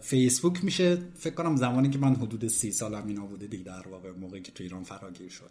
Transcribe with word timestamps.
فیسبوک 0.00 0.64
میشه 0.64 0.96
فکر 1.14 1.34
کنم 1.34 1.56
زمانی 1.56 1.90
که 1.90 1.98
من 1.98 2.14
حدود 2.14 2.48
سی 2.48 2.72
سالم 2.72 3.06
اینا 3.06 3.26
بوده 3.26 3.46
دیگه 3.46 3.64
در 3.64 3.88
واقع 3.88 4.10
موقعی 4.10 4.42
که 4.42 4.52
تو 4.52 4.62
ایران 4.62 4.82
فراگیر 4.82 5.28
شد. 5.28 5.50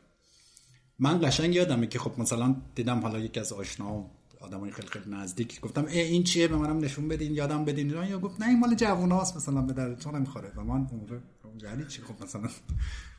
من 0.99 1.19
قشنگ 1.21 1.55
یادمه 1.55 1.87
که 1.87 1.99
خب 1.99 2.19
مثلا 2.19 2.55
دیدم 2.75 2.99
حالا 2.99 3.19
یکی 3.19 3.39
از 3.39 3.53
آشنا 3.53 4.05
آدمای 4.39 4.71
خیلی 4.71 4.87
خیلی 4.87 5.05
نزدیک 5.09 5.61
گفتم 5.61 5.85
ای 5.85 5.99
این 5.99 6.23
چیه؟ 6.23 6.47
به 6.47 6.55
منم 6.55 6.77
نشون 6.77 7.07
بدین 7.07 7.35
یادم 7.35 7.65
بدین. 7.65 7.89
یا 7.89 8.19
گفت 8.19 8.41
نه 8.41 8.47
این 8.47 8.59
مال 8.59 8.75
جووناست 8.75 9.37
مثلا 9.37 9.61
به 9.61 9.73
درتون 9.73 10.15
نمی‌خوره. 10.15 10.51
و 10.55 10.63
من 10.63 10.77
موقع 10.77 11.17
یعنی 11.63 11.85
چی؟ 11.85 12.01
خب 12.01 12.23
مثلا 12.23 12.49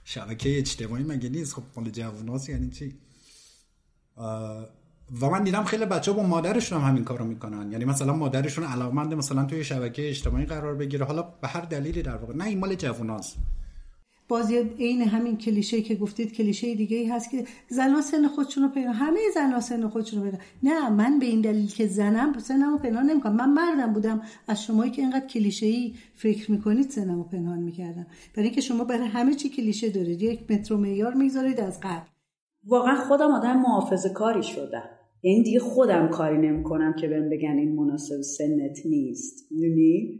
شبکه 0.04 0.58
اجتماعی 0.58 1.04
مگه 1.04 1.28
نیست؟ 1.28 1.54
خب 1.54 1.62
مال 1.76 1.90
جووناست 1.90 2.48
یعنی 2.48 2.70
چی؟ 2.70 2.94
و 5.20 5.30
من 5.30 5.44
دیدم 5.44 5.64
خیلی 5.64 5.84
بچه 5.84 6.12
با 6.12 6.22
مادرشون 6.22 6.80
هم 6.80 6.88
همین 6.88 7.04
کارو 7.04 7.24
می‌کنن. 7.24 7.72
یعنی 7.72 7.84
مثلا 7.84 8.12
مادرشون 8.12 8.64
علاقمند 8.64 9.14
مثلا 9.14 9.44
توی 9.44 9.64
شبکه 9.64 10.08
اجتماعی 10.08 10.46
قرار 10.46 10.74
بگیره. 10.74 11.04
حالا 11.04 11.22
به 11.22 11.48
هر 11.48 11.60
دلیلی 11.60 12.02
در 12.02 12.16
واقع. 12.16 12.36
نه 12.36 12.44
این 12.44 12.58
مال 12.58 12.74
جووناست. 12.74 13.36
بازی 14.28 14.58
عین 14.58 15.02
همین 15.02 15.36
کلیشه 15.38 15.82
که 15.82 15.94
گفتید 15.94 16.32
کلیشه 16.32 16.74
دیگه 16.74 16.96
ای 16.96 17.06
هست 17.06 17.30
که 17.30 17.44
زنها 17.68 18.00
سن 18.00 18.28
خودشونو 18.28 18.68
پیدا 18.68 18.92
همه 18.92 19.20
زنها 19.34 19.60
سن 19.60 19.88
خودشونو 19.88 20.24
پیدا 20.24 20.38
نه 20.62 20.90
من 20.90 21.18
به 21.18 21.26
این 21.26 21.40
دلیل 21.40 21.70
که 21.70 21.86
زنم 21.86 22.38
سنمو 22.38 22.78
پنهان 22.78 23.06
نمی‌کنم. 23.06 23.36
من 23.36 23.52
مردم 23.52 23.92
بودم. 23.92 24.22
از 24.48 24.64
شمایی 24.64 24.90
که 24.90 25.02
اینقدر 25.02 25.26
کلیشه 25.26 25.66
ای 25.66 25.94
فکر 26.14 26.50
می‌کنید 26.50 26.90
سنمو 26.90 27.24
پنهان 27.24 27.58
می‌کردم. 27.58 28.06
برای 28.34 28.46
اینکه 28.48 28.60
شما 28.60 28.84
برای 28.84 29.06
همه 29.06 29.34
چی 29.34 29.48
کلیشه 29.48 29.90
دارید. 29.90 30.22
یک 30.22 30.50
متر 30.50 30.74
معیار 30.74 31.14
می‌ذارید 31.14 31.60
از 31.60 31.80
قبل. 31.80 32.06
واقعا 32.66 32.96
خودم 32.96 33.30
آدم 33.30 33.56
محافظه 33.56 34.08
کاری 34.08 34.42
شدم. 34.42 34.88
یعنی 35.24 35.42
دیگه 35.42 35.60
خودم 35.60 36.08
کاری 36.08 36.38
نمی‌کنم 36.38 36.94
که 36.94 37.08
بهم 37.08 37.30
بگن 37.30 37.56
این 37.58 37.76
مناسب 37.76 38.20
سنت 38.20 38.78
نیست. 38.86 39.52
می‌دونی؟ 39.52 40.18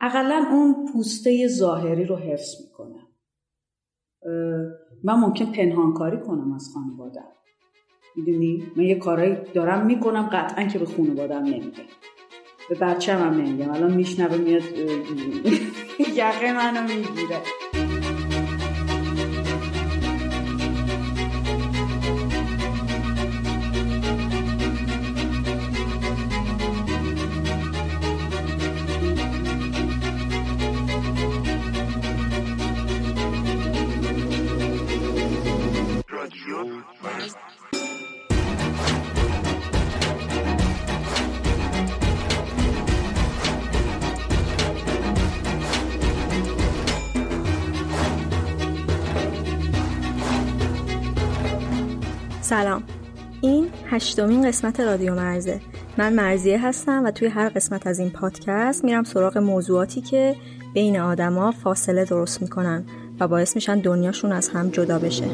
اقلا 0.00 0.44
اون 0.50 0.86
پوسته 0.92 1.48
ظاهری 1.48 2.04
رو 2.04 2.16
حفظ 2.16 2.54
می‌کنم. 2.62 3.08
من 5.04 5.14
ممکن 5.14 5.52
پنهانکاری 5.52 6.20
کنم 6.20 6.52
از 6.52 6.68
خانوادم 6.74 7.32
می‌دونی؟ 8.16 8.62
من 8.76 8.84
یه 8.84 8.94
کارایی 8.94 9.36
دارم 9.54 9.86
می‌کنم 9.86 10.28
قطعا 10.32 10.64
که 10.64 10.78
به 10.78 10.86
خانوادم 10.86 11.44
نمیگم 11.44 11.84
به 12.68 12.74
بچه 12.74 13.14
هم 13.14 13.40
نمیگم 13.40 13.70
الان 13.70 13.94
میشنوه 13.94 14.36
میاد 14.36 14.62
یقه 16.16 16.52
منو 16.52 16.82
می‌گیره. 16.82 17.87
هشتمین 53.98 54.48
قسمت 54.48 54.80
رادیو 54.80 55.14
مرزه. 55.14 55.60
من 55.96 56.12
مرزیه 56.12 56.66
هستم 56.66 57.04
و 57.04 57.10
توی 57.10 57.28
هر 57.28 57.48
قسمت 57.48 57.86
از 57.86 57.98
این 57.98 58.10
پادکست 58.10 58.84
میرم 58.84 59.04
سراغ 59.04 59.38
موضوعاتی 59.38 60.00
که 60.00 60.36
بین 60.74 61.00
آدما 61.00 61.50
فاصله 61.50 62.04
درست 62.04 62.42
می‌کنن 62.42 62.84
و 63.20 63.28
باعث 63.28 63.54
میشن 63.54 63.78
دنیاشون 63.78 64.32
از 64.32 64.48
هم 64.48 64.68
جدا 64.68 64.98
بشه. 64.98 65.24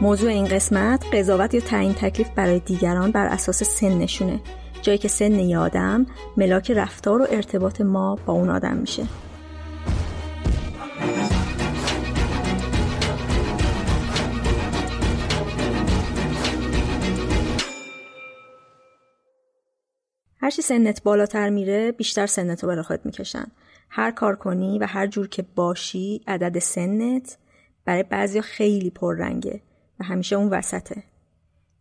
موضوع 0.00 0.30
این 0.30 0.44
قسمت 0.44 1.04
قضاوت 1.12 1.54
یا 1.54 1.60
تعیین 1.60 1.94
تکلیف 1.94 2.28
برای 2.36 2.58
دیگران 2.58 3.10
بر 3.10 3.26
اساس 3.26 3.62
سنشونه 3.62 4.40
جایی 4.82 4.98
که 4.98 5.08
سن 5.08 5.38
یه 5.40 5.58
آدم 5.58 6.06
ملاک 6.36 6.70
رفتار 6.70 7.22
و 7.22 7.26
ارتباط 7.30 7.80
ما 7.80 8.18
با 8.26 8.32
اون 8.32 8.50
آدم 8.50 8.76
میشه. 8.76 9.06
هرچی 20.40 20.62
سنت 20.62 21.02
بالاتر 21.02 21.48
میره 21.48 21.92
بیشتر 21.92 22.26
سنت 22.26 22.62
رو 22.62 22.68
برای 22.68 22.82
خود 22.82 23.00
می‌کشن. 23.04 23.46
هر 23.90 24.10
کار 24.10 24.36
کنی 24.36 24.78
و 24.78 24.86
هر 24.86 25.06
جور 25.06 25.28
که 25.28 25.44
باشی 25.54 26.20
عدد 26.26 26.58
سنت 26.58 27.38
برای 27.84 28.02
بعضی 28.02 28.40
خیلی 28.40 28.90
پررنگه 28.90 29.60
و 30.00 30.04
همیشه 30.04 30.36
اون 30.36 30.48
وسطه. 30.48 31.02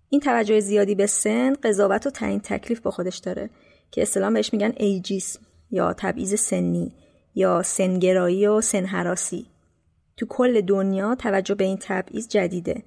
این 0.09 0.21
توجه 0.21 0.59
زیادی 0.59 0.95
به 0.95 1.05
سن 1.05 1.53
قضاوت 1.53 2.07
و 2.07 2.09
تعیین 2.09 2.39
تکلیف 2.39 2.79
با 2.79 2.91
خودش 2.91 3.17
داره 3.17 3.49
که 3.91 4.01
اصطلاح 4.01 4.33
بهش 4.33 4.53
میگن 4.53 4.73
ایجیسم 4.77 5.39
یا 5.71 5.93
تبعیض 5.93 6.39
سنی 6.39 6.93
یا 7.35 7.63
سنگرایی 7.63 8.47
و 8.47 8.61
سنهراسی 8.61 9.45
تو 10.17 10.25
کل 10.25 10.61
دنیا 10.61 11.15
توجه 11.15 11.55
به 11.55 11.63
این 11.63 11.77
تبعیض 11.81 12.27
جدیده. 12.27 12.83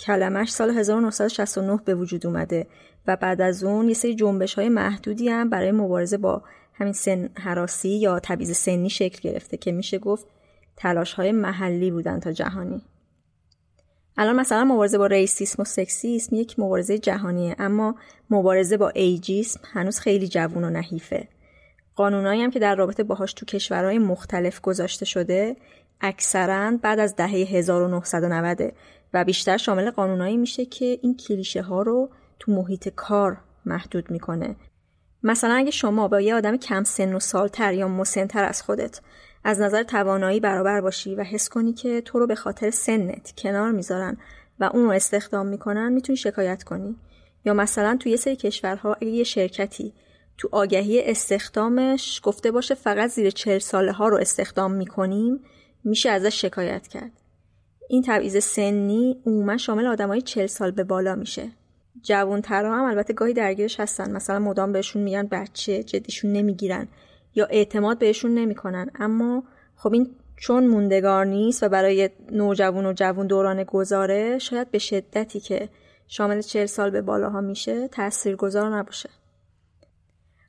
کلمش 0.00 0.52
سال 0.52 0.70
1969 0.70 1.80
به 1.84 1.94
وجود 1.94 2.26
اومده 2.26 2.66
و 3.06 3.16
بعد 3.16 3.40
از 3.40 3.64
اون 3.64 3.88
یه 3.88 3.94
سری 3.94 4.14
جنبش 4.14 4.54
های 4.54 4.68
محدودی 4.68 5.28
هم 5.28 5.50
برای 5.50 5.72
مبارزه 5.72 6.16
با 6.18 6.42
همین 6.74 6.92
سن 6.92 7.28
هراسی 7.36 7.88
یا 7.88 8.20
تبعیض 8.20 8.56
سنی 8.56 8.90
شکل 8.90 9.30
گرفته 9.30 9.56
که 9.56 9.72
میشه 9.72 9.98
گفت 9.98 10.26
تلاش 10.76 11.14
های 11.14 11.32
محلی 11.32 11.90
بودن 11.90 12.20
تا 12.20 12.32
جهانی. 12.32 12.82
الان 14.16 14.36
مثلا 14.36 14.64
مبارزه 14.64 14.98
با 14.98 15.06
ریسیسم 15.06 15.62
و 15.62 15.64
سکسیسم 15.64 16.36
یک 16.36 16.58
مبارزه 16.58 16.98
جهانیه 16.98 17.56
اما 17.58 17.94
مبارزه 18.30 18.76
با 18.76 18.88
ایجیسم 18.88 19.60
هنوز 19.72 19.98
خیلی 19.98 20.28
جوون 20.28 20.64
و 20.64 20.70
نحیفه. 20.70 21.28
قانونایی 21.96 22.42
هم 22.42 22.50
که 22.50 22.58
در 22.58 22.74
رابطه 22.74 23.02
باهاش 23.02 23.32
تو 23.32 23.46
کشورهای 23.46 23.98
مختلف 23.98 24.60
گذاشته 24.60 25.04
شده 25.04 25.56
اکثرا 26.00 26.76
بعد 26.82 26.98
از 26.98 27.16
دهه 27.16 27.30
1990 27.30 28.72
و 29.14 29.24
بیشتر 29.24 29.56
شامل 29.56 29.90
قانونایی 29.90 30.36
میشه 30.36 30.64
که 30.64 30.98
این 31.02 31.16
کلیشه 31.16 31.62
ها 31.62 31.82
رو 31.82 32.10
تو 32.38 32.52
محیط 32.52 32.88
کار 32.88 33.36
محدود 33.66 34.10
می‌کنه. 34.10 34.56
مثلا 35.22 35.54
اگه 35.54 35.70
شما 35.70 36.08
با 36.08 36.20
یه 36.20 36.34
آدم 36.34 36.56
کم 36.56 36.84
سن 36.84 37.14
و 37.14 37.20
سالتر 37.20 37.74
یا 37.74 37.88
مسنتر 37.88 38.44
از 38.44 38.62
خودت 38.62 39.00
از 39.44 39.60
نظر 39.60 39.82
توانایی 39.82 40.40
برابر 40.40 40.80
باشی 40.80 41.14
و 41.14 41.22
حس 41.22 41.48
کنی 41.48 41.72
که 41.72 42.00
تو 42.00 42.18
رو 42.18 42.26
به 42.26 42.34
خاطر 42.34 42.70
سنت 42.70 43.32
کنار 43.38 43.72
می‌ذارن 43.72 44.16
و 44.60 44.64
اون 44.64 44.84
رو 44.84 44.90
استخدام 44.90 45.46
می‌کنن 45.46 45.92
می‌تونی 45.92 46.16
شکایت 46.16 46.62
کنی. 46.62 46.96
یا 47.44 47.54
مثلا 47.54 47.96
توی 47.96 48.12
یه 48.12 48.16
سری 48.16 48.36
کشورها 48.36 48.94
اگه 48.94 49.06
یه 49.08 49.24
شرکتی 49.24 49.92
تو 50.38 50.48
آگهی 50.52 51.10
استخدامش 51.10 52.20
گفته 52.22 52.50
باشه 52.50 52.74
فقط 52.74 53.10
زیر 53.10 53.30
چهل 53.30 53.58
ساله 53.58 53.92
ها 53.92 54.08
رو 54.08 54.16
استخدام 54.16 54.72
می‌کنیم 54.72 55.40
میشه 55.84 56.10
ازش 56.10 56.40
شکایت 56.40 56.88
کرد. 56.88 57.10
این 57.88 58.02
تبعیض 58.06 58.44
سنی 58.44 59.22
عموما 59.26 59.56
شامل 59.56 59.86
آدمای 59.86 60.22
چهل 60.22 60.46
سال 60.46 60.70
به 60.70 60.84
بالا 60.84 61.14
میشه. 61.14 61.50
جوانترها 62.02 62.78
هم 62.78 62.84
البته 62.84 63.12
گاهی 63.12 63.32
درگیرش 63.32 63.80
هستن. 63.80 64.10
مثلا 64.10 64.38
مدام 64.38 64.72
بهشون 64.72 65.02
میگن 65.02 65.26
بچه 65.26 65.82
جدیشون 65.82 66.32
نمی‌گیرن. 66.32 66.88
یا 67.34 67.46
اعتماد 67.46 67.98
بهشون 67.98 68.34
نمی‌کنن. 68.34 68.90
اما 68.94 69.44
خب 69.76 69.92
این 69.92 70.16
چون 70.36 70.66
موندگار 70.66 71.26
نیست 71.26 71.62
و 71.62 71.68
برای 71.68 72.10
نوجوان 72.32 72.86
و 72.86 72.92
جوان 72.92 73.26
دوران 73.26 73.64
گذاره 73.64 74.38
شاید 74.38 74.70
به 74.70 74.78
شدتی 74.78 75.40
که 75.40 75.68
شامل 76.06 76.40
چهل 76.40 76.66
سال 76.66 76.90
به 76.90 77.02
بالاها 77.02 77.40
میشه 77.40 77.88
تاثیرگذار 77.88 78.76
نباشه. 78.76 79.10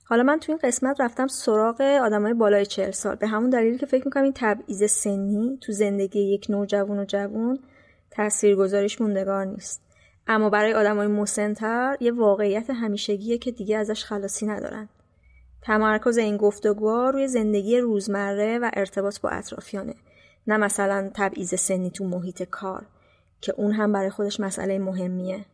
حالا 0.07 0.23
من 0.23 0.39
تو 0.39 0.51
این 0.51 0.59
قسمت 0.63 1.01
رفتم 1.01 1.27
سراغ 1.27 1.81
آدمای 1.81 2.33
بالای 2.33 2.65
چهل 2.65 2.91
سال. 2.91 3.15
به 3.15 3.27
همون 3.27 3.49
دلیلی 3.49 3.77
که 3.77 3.85
فکر 3.85 4.05
می‌کنم 4.05 4.23
این 4.23 4.33
تبعیض 4.35 4.91
سنی 4.91 5.59
تو 5.61 5.71
زندگی 5.71 6.19
یک 6.19 6.45
نوجوان 6.49 6.99
و 6.99 7.05
جوان 7.05 7.59
تاثیرگذاریش 8.11 9.01
موندگار 9.01 9.45
نیست. 9.45 9.81
اما 10.27 10.49
برای 10.49 10.73
آدمای 10.73 11.07
مسنتر 11.07 11.97
یه 11.99 12.11
واقعیت 12.11 12.69
همیشگیه 12.69 13.38
که 13.38 13.51
دیگه 13.51 13.77
ازش 13.77 14.03
خلاصی 14.03 14.45
ندارن. 14.45 14.89
تمرکز 15.65 16.17
این 16.17 16.38
گفتگوها 16.38 17.09
روی 17.09 17.27
زندگی 17.27 17.77
روزمره 17.79 18.59
و 18.59 18.71
ارتباط 18.73 19.19
با 19.19 19.29
اطرافیانه 19.29 19.95
نه 20.47 20.57
مثلا 20.57 21.12
تبعیض 21.13 21.56
سنی 21.56 21.89
تو 21.89 22.03
محیط 22.03 22.44
کار 22.44 22.85
که 23.41 23.53
اون 23.57 23.71
هم 23.71 23.91
برای 23.91 24.09
خودش 24.09 24.39
مسئله 24.39 24.79
مهمیه. 24.79 25.45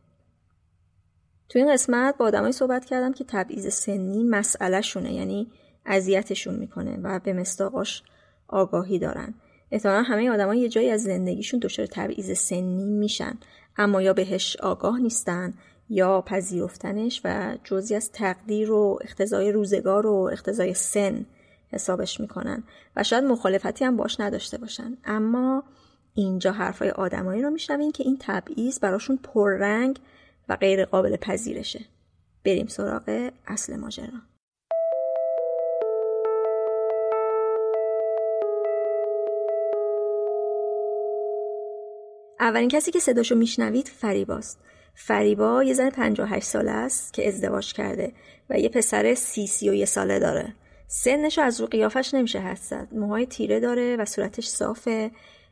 تو 1.50 1.60
این 1.60 1.74
قسمت 1.74 2.18
با 2.18 2.26
آدمایی 2.26 2.54
صحبت 2.54 2.86
کردم 2.86 3.14
که 3.14 3.24
تبعیض 3.28 3.74
سنی 3.74 4.24
مسئله 4.24 4.82
شونه 4.82 5.14
یعنی 5.14 5.52
اذیتشون 5.86 6.56
می‌کنه 6.56 7.00
و 7.04 7.20
به 7.20 7.34
مستاقاش 7.34 8.04
آگاهی 8.48 9.00
دارن. 9.00 9.34
احتمالا 9.72 10.02
همه 10.02 10.30
آدمای 10.30 10.60
یه 10.60 10.70
جایی 10.70 10.90
از 10.90 11.04
زندگیشون 11.04 11.60
دچار 11.60 11.86
تبعیض 11.86 12.40
سنی 12.40 12.86
میشن 12.86 13.38
اما 13.78 14.02
یا 14.02 14.14
بهش 14.14 14.58
آگاه 14.58 15.00
نیستن 15.00 15.54
یا 15.92 16.22
پذیرفتنش 16.22 17.22
و 17.24 17.58
جزی 17.64 17.96
از 17.96 18.12
تقدیر 18.12 18.72
و 18.72 19.00
اختزای 19.02 19.52
روزگار 19.52 20.08
و 20.08 20.30
اختزای 20.34 20.74
سن 20.74 21.26
حسابش 21.70 22.20
می‌کنن. 22.20 22.64
و 22.96 23.04
شاید 23.04 23.24
مخالفتی 23.24 23.86
هم 23.86 23.98
باش 23.98 24.20
نداشته 24.20 24.58
باشن. 24.58 24.98
اما 25.06 25.64
اینجا 26.14 26.52
حرفای 26.52 26.90
آدمایی 26.90 27.42
رو 27.42 27.50
میشنوین 27.50 27.92
که 27.92 28.04
این 28.04 28.18
تبعیض 28.20 28.80
براشون 28.80 29.20
پررنگ 29.24 30.00
و 30.50 30.56
غیر 30.56 30.86
قابل 30.86 31.16
پذیرشه. 31.16 31.86
بریم 32.46 32.68
سراغ 32.68 33.32
اصل 33.48 33.76
ماجرا. 33.76 34.20
اولین 42.40 42.70
کسی 42.70 42.92
که 42.92 43.00
صداشو 43.00 43.36
میشنوید 43.36 43.88
فریباست. 43.88 44.60
فریبا 45.06 45.64
یه 45.64 45.74
زن 45.74 45.90
58 45.90 46.46
ساله 46.46 46.72
است 46.72 47.14
که 47.14 47.28
ازدواج 47.28 47.74
کرده 47.74 48.14
و 48.50 48.60
یه 48.60 48.70
پسر 48.70 49.14
سی 49.14 49.48
سی 49.48 49.70
و 49.70 49.74
یه 49.74 49.86
ساله 49.86 50.20
داره. 50.20 50.54
سنش 50.88 51.40
از 51.40 51.62
رو 51.62 51.68
قیافش 51.68 52.14
نمیشه 52.14 52.40
حد 52.40 52.88
موهای 52.92 53.26
تیره 53.26 53.60
داره 53.60 53.96
و 53.96 54.06
صورتش 54.06 54.48
صافه 54.48 55.12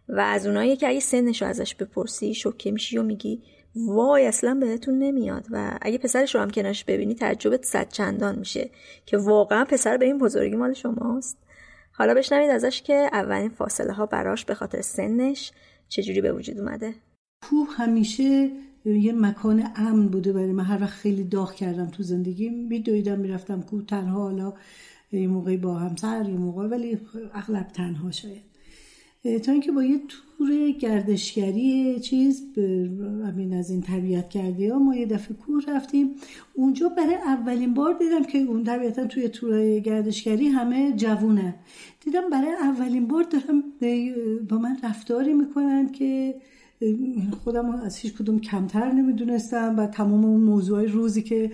و 0.10 0.20
از 0.20 0.48
اونایی 0.48 0.76
که 0.76 0.88
اگه 0.88 1.00
سنش 1.00 1.42
رو 1.42 1.48
ازش 1.48 1.76
بپرسی 1.76 2.34
شوکه 2.34 2.72
میشی 2.72 2.98
و 2.98 3.04
میگی 3.04 3.44
وای 3.76 4.28
اصلا 4.28 4.54
بهتون 4.54 5.00
نمیاد. 5.00 5.46
و 5.52 5.78
اگه 5.82 5.98
پسرش 5.98 6.36
رو 6.36 6.42
هم 6.42 6.50
کنارش 6.50 6.84
ببینی 6.84 7.16
تعجبت 7.16 7.66
صد 7.66 7.90
چندان 7.90 8.40
میشه 8.40 8.70
که 9.06 9.18
واقعا 9.18 9.66
پسر 9.66 9.98
به 9.98 10.06
این 10.06 10.18
بزرگی 10.18 10.56
مال 10.56 10.74
شماست. 10.74 11.38
حالا 11.92 12.14
بشنوید 12.14 12.50
ازش 12.50 12.82
که 12.82 13.10
اولین 13.14 13.50
فاصله 13.50 13.94
ها 13.94 14.06
براش 14.06 14.46
به 14.46 14.54
خاطر 14.54 14.82
سنش 14.82 15.52
چجوری 15.88 16.22
به 16.22 16.32
وجود 16.32 16.60
اومده. 16.60 16.94
کوه 17.42 17.70
همیشه 17.76 18.50
یه 18.86 19.14
مکان 19.14 19.64
امن 19.76 20.08
بوده 20.08 20.34
برای 20.34 20.52
من. 20.52 20.64
هر 20.64 20.82
وقت 20.82 20.90
خیلی 20.90 21.24
داغ 21.24 21.54
کردم 21.54 21.86
تو 21.86 22.04
زندگی 22.04 22.50
میدویدم 22.50 23.20
می‌رفتم 23.20 23.62
کوه 23.62 23.86
تنها 23.86 24.22
حالا 24.22 24.54
یه 25.12 25.28
موقعی 25.28 25.58
با 25.58 25.76
همسر 25.76 26.30
یه 26.30 26.38
موقع 26.38 26.68
ولی 26.68 26.98
اغلب 27.34 27.68
تنها 27.68 28.12
شاید. 28.12 28.50
تا 29.44 29.52
اینکه 29.52 29.72
با 29.72 29.84
یه 29.84 30.00
تور 30.08 30.72
گردشگری 30.72 32.00
چیز 32.00 32.44
همین 33.26 33.54
از 33.54 33.70
این 33.70 33.82
طبیعت 33.82 34.30
کرده 34.30 34.74
ها 34.74 34.80
ما 34.80 34.96
یه 34.96 35.06
دفعه 35.06 35.38
کور 35.38 35.64
رفتیم. 35.68 36.12
اونجا 36.54 36.90
برای 36.90 37.16
اولین 37.16 37.74
بار 37.74 37.94
دیدم 38.00 38.24
که 38.24 38.38
اون 38.38 38.64
طبیعتا 38.64 39.08
توی 39.08 39.28
تور 39.28 39.80
گردشگری 39.80 40.48
همه 40.48 40.94
جوونه. 40.96 41.56
دیدم 42.06 42.30
برای 42.30 42.52
اولین 42.52 43.08
بار 43.08 43.24
دارم 43.24 43.64
با 44.50 44.58
من 44.58 44.78
رفتاری 44.84 45.34
می‌کنن 45.34 45.92
که 45.92 46.36
خودم 47.44 47.70
از 47.70 47.98
هیچ 47.98 48.14
کدوم 48.14 48.40
کمتر 48.40 48.92
نمی‌دونستم 48.92 49.76
و 49.78 49.88
تمام 49.88 50.26
اون 50.26 50.42
موضوع 50.42 50.86
روزی 50.86 51.22
که 51.22 51.52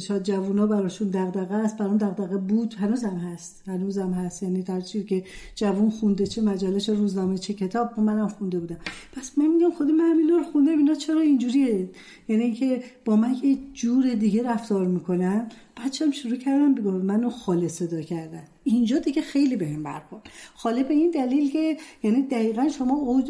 شاید 0.00 0.22
جوونا 0.22 0.66
براشون 0.66 1.08
دغدغه 1.08 1.54
است 1.54 1.78
برام 1.78 1.96
دغدغه 1.96 2.36
بود 2.36 2.74
هنوزم 2.74 3.16
هست. 3.16 3.62
هنوزم 3.66 4.10
هست. 4.12 4.42
یعنی 4.42 4.62
در 4.62 4.80
که 4.80 5.24
جوون 5.54 5.90
خونده 5.90 6.26
چه 6.26 6.42
مجله 6.42 6.80
چه 6.80 6.94
روزنامه 6.94 7.38
چه 7.38 7.54
کتاب 7.54 8.00
منم 8.00 8.28
خونده 8.28 8.60
بودم. 8.60 8.78
پس 9.12 9.38
من 9.38 9.46
میگم 9.46 9.70
خود 9.70 9.90
من 9.90 10.10
همینا 10.10 10.36
رو 10.36 10.44
خونده 10.44 10.70
اینا 10.70 10.94
چرا 10.94 11.20
اینجوریه؟ 11.20 11.90
یعنی 12.28 12.52
که 12.52 12.82
با 13.04 13.16
من 13.16 13.34
یه 13.42 13.58
جور 13.72 14.14
دیگه 14.14 14.42
رفتار 14.42 14.86
می‌کنن. 14.86 15.48
بچه‌م 15.84 16.10
شروع 16.10 16.36
کردم 16.36 16.74
بگم 16.74 16.90
منو 16.90 17.30
خاله 17.30 17.68
صدا 17.68 18.00
کردن. 18.00 18.44
اینجا 18.64 18.98
دیگه 18.98 19.22
خیلی 19.22 19.56
بهم 19.56 19.82
برخورد. 19.82 20.22
خاله 20.54 20.82
به 20.82 20.94
این 20.94 21.10
دلیل 21.10 21.50
که 21.50 21.76
یعنی 22.02 22.22
دقیقا 22.22 22.68
شما 22.68 23.22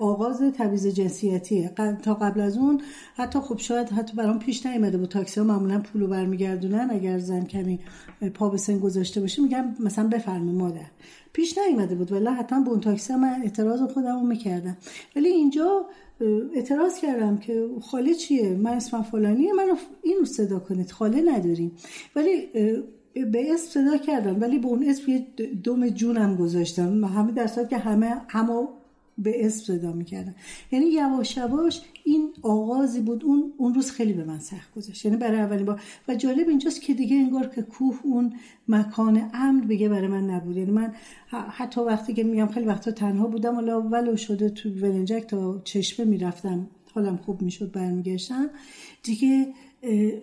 آغاز 0.00 0.42
تبعیض 0.42 0.86
جنسیتیه. 0.86 1.72
تا 2.02 2.14
قبل 2.14 2.40
از 2.40 2.56
اون 2.56 2.80
حتی 3.14 3.38
خب 3.38 3.58
شاید 3.58 3.88
حتی 3.88 4.16
برام 4.16 4.38
پیش 4.38 4.66
نیومده 4.66 4.98
بود. 4.98 5.08
تاکسی 5.08 5.40
ها 5.40 5.46
معمولا 5.46 5.80
پولو 5.80 6.06
برمیگردونن. 6.06 6.88
اگر 6.90 7.18
زن 7.18 7.44
کمی 7.44 7.80
پا 8.34 8.48
به 8.48 8.56
سن 8.56 8.78
گذاشته 8.78 9.20
باشه 9.20 9.42
میگم 9.42 9.74
مثلا 9.80 10.08
بفرمی 10.08 10.52
مادر. 10.52 10.86
پیش 11.32 11.58
نیومده 11.58 11.94
بود. 11.94 12.12
ولی 12.12 12.26
حتما 12.26 12.60
به 12.60 12.70
اون 12.70 12.80
تاکسی 12.80 13.14
من 13.14 13.42
اعتراض 13.42 13.82
خودم 13.82 14.20
رو 14.20 14.26
می‌کردم. 14.26 14.76
ولی 15.16 15.28
اینجا 15.28 15.86
اعتراض 16.54 16.98
کردم 16.98 17.38
که 17.38 17.68
خاله 17.80 18.14
چیه؟ 18.14 18.48
من 18.48 18.70
اسمم 18.70 19.02
فلانیه 19.02 19.52
منو 19.52 19.74
اینو 20.02 20.24
صدا 20.24 20.58
کنید. 20.58 20.90
خاله 20.90 21.22
نداریم. 21.22 21.72
ولی 22.16 22.46
به 23.14 23.52
اسم 23.52 23.70
صدا 23.70 23.96
کردم. 23.96 24.40
ولی 24.40 24.58
به 24.58 24.66
اون 24.66 24.84
اسم 24.88 25.10
یه 25.10 25.26
دوم 25.64 25.88
جونم 25.88 26.36
گذاشتم. 26.36 27.04
همه 27.04 27.32
در 27.32 27.46
که 27.70 27.78
همه 27.78 28.16
همه 28.28 28.68
به 29.18 29.46
اسم 29.46 29.64
صدا 29.64 29.92
می‌کردن. 29.92 30.34
یعنی 30.72 30.86
یواش 30.86 31.36
یواش 31.36 31.82
این 32.06 32.32
آغازی 32.42 33.00
بود 33.00 33.24
اون 33.24 33.52
اون 33.56 33.74
روز 33.74 33.90
خیلی 33.90 34.12
به 34.12 34.24
من 34.24 34.38
سخت 34.38 34.74
گذاشت. 34.74 35.04
یعنی 35.04 35.16
برای 35.16 35.40
اولین 35.40 35.66
بار. 35.66 35.80
و 36.08 36.14
جالب 36.14 36.48
اینجاست 36.48 36.82
که 36.82 36.94
دیگه 36.94 37.16
انگار 37.16 37.46
که 37.46 37.62
کوه 37.62 38.00
اون 38.04 38.32
مکان 38.68 39.30
امن 39.34 39.60
بگه 39.60 39.88
برای 39.88 40.08
من 40.08 40.30
نبود. 40.30 40.56
یعنی 40.56 40.70
من 40.70 40.92
حتی 41.30 41.80
وقتی 41.80 42.14
که 42.14 42.24
میگم 42.24 42.46
خیلی 42.46 42.66
وقتا 42.66 42.90
تنها 42.90 43.26
بودم 43.26 43.54
حالا 43.54 43.82
ولو 43.82 44.16
شده 44.16 44.48
تو 44.48 44.68
ولنجک 44.68 45.26
تا 45.28 45.60
چشمه 45.64 46.06
می‌رفتم. 46.06 46.66
حالم 46.94 47.16
خوب 47.16 47.42
می‌شد 47.42 47.72
برمیگشتم. 47.72 48.50
دیگه 49.02 49.46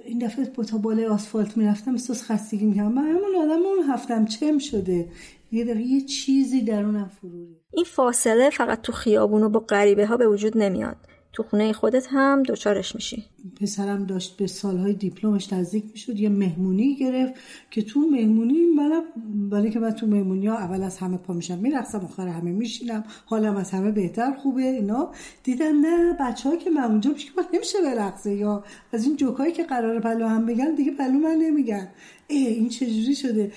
این 0.05 0.19
دفعه 0.21 0.45
با 0.45 0.63
تا 0.63 0.77
بالای 0.77 1.05
آسفالت 1.05 1.57
می‌رفتم 1.57 1.91
احساس 1.91 2.23
خستگی 2.23 2.65
می‌کردم. 2.65 2.91
من 2.91 3.07
همون 3.07 3.35
آدم 3.37 3.61
اون 3.65 3.89
هفتم 3.89 4.25
چم 4.25 4.57
شده. 4.57 5.09
یه 5.51 5.63
دقیقه 5.63 5.81
یه 5.81 6.01
چیزی 6.01 6.61
درونم 6.61 7.07
فروری 7.21 7.55
این 7.73 7.85
فاصله 7.85 8.49
فقط 8.49 8.81
تو 8.81 8.91
خیابون 8.91 9.43
و 9.43 9.49
با 9.49 9.59
غریبه 9.59 10.05
ها 10.05 10.17
به 10.17 10.27
وجود 10.27 10.57
نمیاد. 10.57 10.97
تو 11.33 11.43
خونه 11.43 11.73
خودت 11.73 12.07
هم 12.09 12.43
دوچارش 12.43 12.95
میشی. 12.95 13.25
پسرم 13.61 14.05
داشت 14.05 14.37
به 14.37 14.47
سالهای 14.47 14.93
دیپلمش 14.93 15.53
نزدیک 15.53 15.83
می‌شد 15.91 16.19
یه 16.19 16.29
مهمونی 16.29 16.95
گرفت 16.95 17.33
که 17.71 17.81
تو 17.81 17.99
مهمونی 17.99 18.65
منم 18.65 19.03
برای 19.49 19.69
که 19.69 19.79
من 19.79 19.91
تو 19.91 20.07
مهمونی 20.07 20.47
ها 20.47 20.57
اول 20.57 20.83
از 20.83 20.97
همه 20.97 21.17
پا 21.17 21.33
میشم 21.33 21.57
میرقصم 21.59 21.99
آخر 21.99 22.27
همه 22.27 22.51
میشینم 22.51 23.03
حالم 23.25 23.55
از 23.55 23.71
همه 23.71 23.91
بهتر 23.91 24.33
خوبه 24.33 24.61
اینا. 24.61 25.11
دیدم 25.43 25.81
نه 25.81 26.13
بچه 26.19 26.49
ها 26.49 26.55
که 26.55 26.69
من 26.69 26.83
اونجا 26.83 27.11
میشه 27.11 27.25
که 27.25 27.41
نمیشه 27.53 27.81
برقصه 27.81 28.35
یا 28.35 28.63
از 28.93 29.05
این 29.05 29.15
جوکایی 29.15 29.51
که 29.51 29.63
قرار 29.63 29.99
پلو 29.99 30.27
هم 30.27 30.45
بگن 30.45 30.75
دیگه 30.75 30.91
پلو 30.91 31.19
من 31.19 31.35
نمیگن 31.35 31.87
ای 32.27 32.47
این 32.47 32.69
چجوری 32.69 33.15
شده؟ 33.15 33.51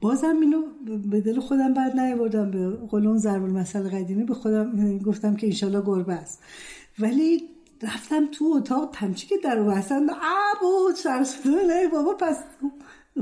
بازم 0.00 0.36
اینو 0.40 0.62
به 1.10 1.20
دل 1.20 1.40
خودم 1.40 1.74
بعد 1.74 2.00
نیاوردم 2.00 2.50
به 2.50 2.70
قول 2.70 3.06
اون 3.06 3.18
ضرب 3.18 3.44
المثل 3.44 3.88
قدیمی 3.88 4.24
به 4.24 4.34
خودم 4.34 4.98
گفتم 4.98 5.36
که 5.36 5.46
انشالله 5.46 5.82
گربه 5.86 6.12
است. 6.12 6.42
ولی 6.98 7.42
رفتم 7.82 8.26
تو 8.26 8.44
اتاق 8.56 8.90
تمچی 8.92 9.26
که 9.26 9.34
در 9.44 9.60
وسط 9.60 10.02
بود 10.60 10.94
سرسده 10.94 11.50
نه 11.66 11.88
بابا 11.88 12.14
پس 12.14 12.38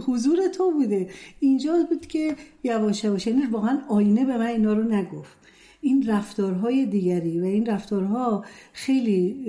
حضور 0.06 0.48
تو 0.48 0.70
بوده. 0.70 1.10
اینجا 1.40 1.86
بود 1.90 2.06
که 2.06 2.36
یواش 2.64 3.04
یواش 3.04 3.26
یعنی 3.26 3.46
واقعا 3.46 3.80
آینه 3.88 4.24
به 4.24 4.36
من 4.36 4.46
اینا 4.46 4.72
رو 4.72 4.82
نگفت. 4.82 5.36
این 5.80 6.10
رفتارهای 6.10 6.86
دیگری 6.86 7.40
و 7.40 7.44
این 7.44 7.66
رفتارها 7.66 8.44
خیلی 8.72 9.44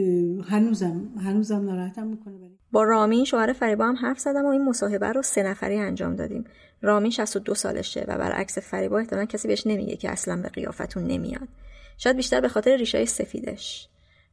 هنوزم 0.50 1.10
هنوزم 1.24 1.66
ناراحتم 1.66 2.08
می‌کنه. 2.08 2.36
با 2.72 2.84
رامین 2.84 3.26
شوهر 3.26 3.54
فریبا 3.54 3.86
هم 3.86 3.96
حرف 3.96 4.20
زدم 4.20 4.46
و 4.46 4.48
این 4.48 4.66
مصاحبه 4.66 5.08
رو 5.08 5.22
سه 5.22 5.44
نفری 5.44 5.78
انجام 5.78 6.16
دادیم. 6.16 6.44
رامین 6.82 7.12
62 7.12 7.56
سالشه 7.56 8.06
و 8.08 8.18
برعکس 8.18 8.58
فریبا 8.58 8.98
احتمالا 8.98 9.26
کسی 9.26 9.48
بهش 9.48 9.68
نمیگه 9.68 9.96
که 9.96 10.10
اصلا 10.10 10.42
به 10.42 10.50
قیافتون 10.50 11.04
نمیاد. 11.04 11.48
شاید 11.98 12.16
بیشتر 12.16 12.42
به 12.42 12.50
خاطر 12.50 12.78
ریشای 12.78 13.06
سفیدش. 13.06 13.90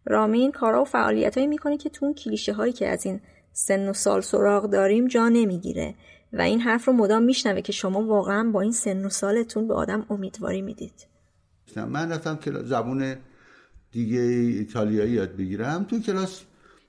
رامین 0.07 0.53
کارا 0.53 0.83
و 0.83 0.85
فعالیتهایی 0.85 1.47
می‌کنه 1.47 1.77
که 1.77 1.91
تو 1.91 2.05
اون 2.05 2.15
کلیشه 2.15 2.53
هایی 2.53 2.73
که 2.73 2.89
از 2.89 3.07
این 3.07 3.21
سن 3.53 3.89
و 3.89 3.93
سال 3.93 4.21
سراغ 4.21 4.71
داریم 4.71 5.07
جا 5.07 5.29
نمی‌گیره. 5.29 5.95
و 6.33 6.41
این 6.41 6.61
حرف 6.61 6.85
رو 6.85 6.93
مدام 6.93 7.23
میشنوه 7.23 7.61
که 7.61 7.73
شما 7.73 8.07
واقعا 8.07 8.51
با 8.51 8.61
این 8.61 8.73
سن 8.73 9.05
و 9.05 9.09
سالتون 9.09 9.69
به 9.69 9.75
آدم 9.75 10.07
امیدواری 10.11 10.63
می‌دید. 10.63 11.07
من 11.77 12.13
رفتم 12.13 12.37
که 12.37 12.53
زبون 12.53 13.17
دیگه 13.93 14.21
ایتالیایی 14.21 15.13
یاد 15.13 15.37
بگیرم. 15.37 15.85
تو 15.85 16.01
کلاس 16.01 16.43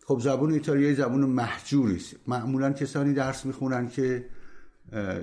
خب 0.08 0.20
زبون 0.20 0.54
ایتالیایی 0.54 0.96
زبون 0.96 1.22
محجوری 1.22 1.96
است. 1.96 2.16
معمولا 2.28 2.72
کسانی 2.72 3.14
درس 3.14 3.46
می‌خونن 3.46 3.90
که 3.90 4.26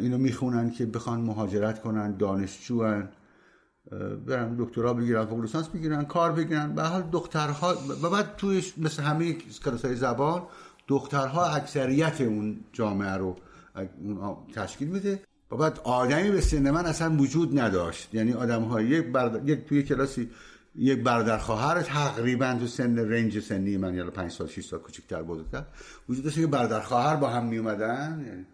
اینو 0.00 0.18
می‌خونن 0.18 0.70
که 0.70 0.86
بخوان 0.86 1.20
مهاجرت 1.20 1.82
کنن 1.82 2.16
دانشجوان. 2.16 3.08
برن 4.26 4.56
دکترا 4.58 4.94
بگیرن 4.94 5.26
فوق 5.26 5.40
لیسانس 5.40 5.68
بگیرن 5.68 6.04
کار 6.04 6.32
بگیرن. 6.32 6.74
به 6.74 6.82
حال 6.82 7.02
دخترها 7.12 7.74
و 8.02 8.10
بعد 8.10 8.36
توی 8.36 8.64
مثل 8.78 9.02
همه 9.02 9.32
کلاس 9.64 9.84
های 9.84 9.96
زبان 9.96 10.42
دخترها 10.88 11.46
اکثریت 11.46 12.20
اون 12.20 12.60
جامعه 12.72 13.12
رو 13.12 13.36
تشکیل 14.54 14.88
میده. 14.88 15.22
و 15.50 15.56
بعد 15.56 15.80
آدمی 15.84 16.30
به 16.30 16.40
سن 16.40 16.70
من 16.70 16.86
اصلا 16.86 17.16
وجود 17.16 17.60
نداشت. 17.60 18.14
یعنی 18.14 18.32
آدم 18.32 18.62
های 18.62 18.86
یک, 18.86 19.06
یک 19.44 19.64
توی 19.64 19.82
کلاسی 19.82 20.30
یک 20.74 21.02
برادر 21.02 21.38
خواهر 21.38 21.82
تقریبا 21.82 22.56
تو 22.60 22.66
سن 22.66 22.98
رنج 22.98 23.40
سنی 23.40 23.76
من 23.76 23.94
یعنی 23.94 24.10
5 24.10 24.30
سال 24.30 24.46
6 24.46 24.64
سال 24.64 24.80
کوچیک‌تر 24.80 25.22
بزرگتر 25.22 25.64
وجود 26.08 26.24
داشت 26.24 26.40
که 26.40 26.46
برادر 26.46 26.80
خواهر 26.80 27.16
با 27.16 27.28
هم 27.28 27.46
می 27.46 27.58
اومدن 27.58 28.24
یعنی 28.26 28.46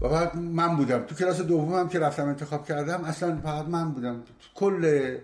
و 0.00 0.08
بعد 0.08 0.36
من 0.36 0.76
بودم. 0.76 0.98
تو 0.98 1.14
کلاس 1.14 1.40
دومم 1.40 1.88
که 1.88 1.98
رفتم 1.98 2.28
انتخاب 2.28 2.66
کردم 2.66 3.04
اصلا 3.04 3.36
فقط 3.36 3.66
من 3.66 3.90
بودم. 3.90 4.22
تو 4.22 4.48
کل 4.54 5.16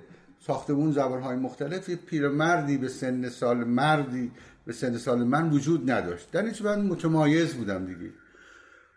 ساختمون 0.47 0.93
های 0.93 1.37
مختلف 1.37 1.89
یه 1.89 1.97
پیرمردی 1.97 2.79
به 2.79 2.89
سن 2.89 3.29
سال 3.29 3.65
مردی 3.65 4.31
به 4.67 4.73
سن 4.73 4.97
سال 4.97 5.25
من 5.25 5.51
وجود 5.51 5.91
نداشت. 5.91 6.31
در 6.31 6.45
من 6.65 6.81
متمایز 6.81 7.55
بودم 7.55 7.87
دیگه. 7.87 8.11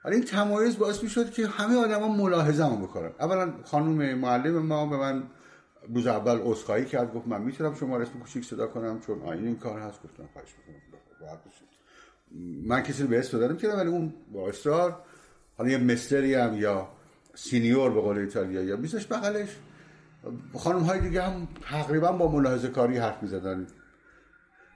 حالا 0.03 0.15
این 0.15 0.25
تمایز 0.25 0.77
باعث 0.77 1.03
می 1.03 1.09
شد 1.09 1.31
که 1.31 1.47
همه 1.47 1.75
آدما 1.75 2.07
ملاحظه 2.07 2.65
هم 2.65 2.81
بکنن. 2.81 3.11
اولا 3.19 3.53
خانم 3.63 4.17
معلم 4.17 4.65
ما 4.65 4.85
به 4.85 4.97
من 4.97 5.23
روز 5.93 6.07
اول 6.07 6.39
عذرخواهی 6.43 6.85
کرد 6.85 7.13
گفت 7.13 7.27
من 7.27 7.41
می‌تونم 7.41 7.75
شما 7.75 7.97
اسم 7.97 8.19
کوچیک 8.19 8.45
صدا 8.45 8.67
کنم 8.67 8.99
چون 8.99 9.21
آین 9.21 9.45
این 9.45 9.55
کار 9.55 9.79
هست. 9.79 10.03
گفتم 10.03 10.29
خواهش 10.33 10.49
می‌کنم. 10.57 10.75
من 12.67 12.81
کسی 12.81 13.03
رو 13.03 13.09
به 13.09 13.19
اسم 13.19 13.39
دادم 13.39 13.57
کردم 13.57 13.77
ولی 13.77 13.89
اون 13.89 14.13
با 14.33 14.49
اصرار 14.49 15.01
حالا 15.57 15.69
یه 15.69 15.77
مستری 15.77 16.33
هم 16.33 16.53
یا 16.53 16.89
سینیور 17.35 17.91
به 17.91 18.01
قول 18.01 18.17
ایتالیا 18.17 18.63
یا 18.63 18.77
میزش 18.77 19.05
بغلش. 19.07 19.49
خانم 20.53 20.79
های 20.79 20.99
دیگه 20.99 21.21
هم 21.21 21.47
تقریبا 21.61 22.11
با 22.11 22.31
ملاحظه 22.31 22.67
کاری 22.67 22.97
حرف 22.97 23.23
می‌زدن. 23.23 23.67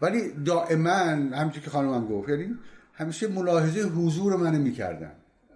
ولی 0.01 0.31
دائما 0.45 0.89
همچون 0.89 1.63
که 1.63 1.69
خانم 1.69 1.93
هم 1.93 2.07
گفت 2.07 2.29
یعنی 2.29 2.57
همیشه 2.93 3.27
ملاحظه 3.27 3.81
حضور 3.81 4.35
من 4.35 4.55
می‌کردن. 4.55 5.11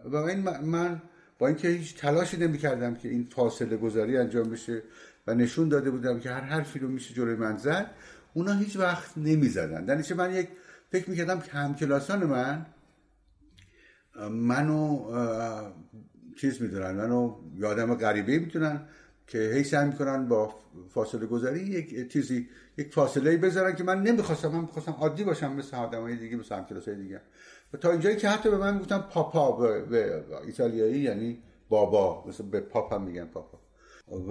و 0.06 0.16
این 0.16 0.40
من 0.62 1.02
با 1.40 1.48
اینکه 1.48 1.68
هیچ 1.68 1.98
تلاشی 1.98 2.38
نمی‌کردم 2.38 2.96
که 2.96 3.10
این 3.10 3.28
فاصله 3.36 3.78
گذاری 3.78 4.18
انجام 4.18 4.50
بشه 4.50 4.84
و 5.28 5.34
نشون 5.34 5.70
داده 5.70 5.92
بودم 5.92 6.20
که 6.20 6.30
هر 6.30 6.42
حرفی 6.42 6.80
رو 6.80 6.88
میشه 6.88 7.14
جلوی 7.14 7.36
من 7.36 7.58
زد 7.58 7.92
اونا 8.34 8.54
هیچ 8.54 8.78
وقت 8.78 9.18
نمی‌زدن. 9.18 9.86
در 9.86 10.14
من 10.18 10.36
یک 10.36 10.48
فکر 10.92 11.10
می‌کردم 11.10 11.40
که 11.40 11.52
همکلاسان 11.52 12.24
من 12.24 12.66
منو 14.32 15.00
چیز 16.36 16.62
می‌دونن 16.62 16.92
منو 16.92 17.36
یادم 17.58 17.96
غریبه 17.96 18.40
می‌تونن 18.40 18.82
که 19.28 19.38
هی 19.38 19.64
سعی 19.64 19.88
می‌کنن 19.88 20.28
با 20.28 20.56
فاصله 20.90 21.26
گذاری 21.26 21.60
یک 21.60 22.12
چیزی 22.12 22.50
یک 22.78 22.94
فاصله 22.94 23.38
بذارن 23.38 23.76
که 23.76 23.84
من 23.84 24.04
نمی‌خواستم 24.04 24.48
من 24.48 24.62
می‌خواستم 24.62 24.92
عادی 24.92 25.24
باشم 25.24 25.54
مثل 25.54 25.78
آدمای 25.78 26.16
دیگه 26.16 26.38
مثل 26.38 26.56
همکلاسای 26.56 26.96
دیگه. 26.96 27.22
و 27.74 27.78
تا 27.78 27.92
اینجایی 27.92 28.16
که 28.16 28.30
حتی 28.30 28.50
به 28.50 28.58
من 28.58 28.80
گفتم 28.80 29.06
پاپا 29.12 29.52
به, 29.52 30.24
ایتالیایی 30.46 31.00
یعنی 31.00 31.40
بابا 31.70 32.24
مثل 32.28 32.44
به 32.44 32.60
پاپا 32.60 32.98
میگن 32.98 33.26
پاپا. 33.26 33.60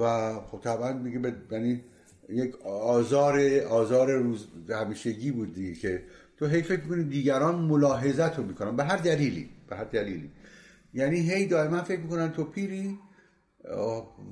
و 0.00 0.34
خب 0.40 0.60
طبعا 0.60 0.92
میگه 0.92 1.34
یعنی 1.50 1.84
یک 2.28 2.66
آزار 2.66 3.40
آزار 3.70 4.12
روز 4.12 4.46
همیشگی 4.68 5.30
بود 5.30 5.54
دیگه 5.54 5.74
که 5.74 6.02
تو 6.36 6.46
هی 6.46 6.62
فکر 6.62 6.80
می‌کنی 6.82 7.04
دیگران 7.04 7.54
ملاحظت 7.54 8.38
رو 8.38 8.44
می‌کنن 8.44 8.76
به 8.76 8.84
هر 8.84 8.96
دلیلی. 8.96 9.50
به 9.72 9.78
هر 9.78 9.84
دلیلی. 9.84 10.30
یعنی 10.94 11.16
هی 11.30 11.46
دائما 11.46 11.82
فکر 11.82 12.00
می‌کنن 12.00 12.32
تو 12.32 12.44
پیری 12.44 12.98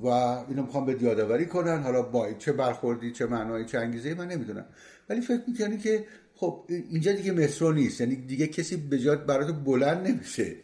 و 0.03 0.07
اینو 0.07 0.61
می‌خوام 0.61 0.85
به 0.85 1.03
یادآوری 1.03 1.45
کنن. 1.45 1.83
حالا 1.83 2.01
با 2.01 2.33
چه 2.33 2.51
برخوردی 2.51 3.11
چه 3.11 3.25
معنایی 3.25 3.65
چه 3.65 3.79
انگیزه 3.79 4.13
من 4.13 4.27
نمی‌دونم. 4.27 4.65
ولی 5.09 5.21
فکر 5.21 5.41
می‌کنی 5.47 5.77
که 5.77 6.05
خب 6.35 6.65
اینجا 6.69 7.11
دیگه 7.11 7.31
مترو 7.31 7.71
نیست. 7.71 8.01
یعنی 8.01 8.15
دیگه 8.15 8.47
کسی 8.47 8.77
به 8.77 8.99
جات 8.99 9.25
برات 9.25 9.63
بلند 9.63 10.07
نمیشه. 10.07 10.55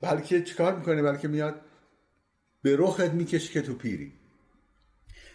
بلکه 0.00 0.42
چیکار 0.42 0.76
می‌کنه؟ 0.76 1.02
بلکه 1.02 1.28
میاد 1.28 1.60
به 2.62 2.76
رخت 2.78 3.00
می‌کشه 3.00 3.52
که 3.52 3.62
تو 3.62 3.74
پیری. 3.74 4.12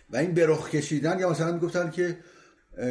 و 0.09 0.17
این 0.17 0.33
به 0.33 0.45
رخ 0.47 0.69
کشیدن 0.69 1.19
یا 1.19 1.29
مثلا 1.29 1.51
می‌گفتن 1.51 1.91
که 1.91 2.17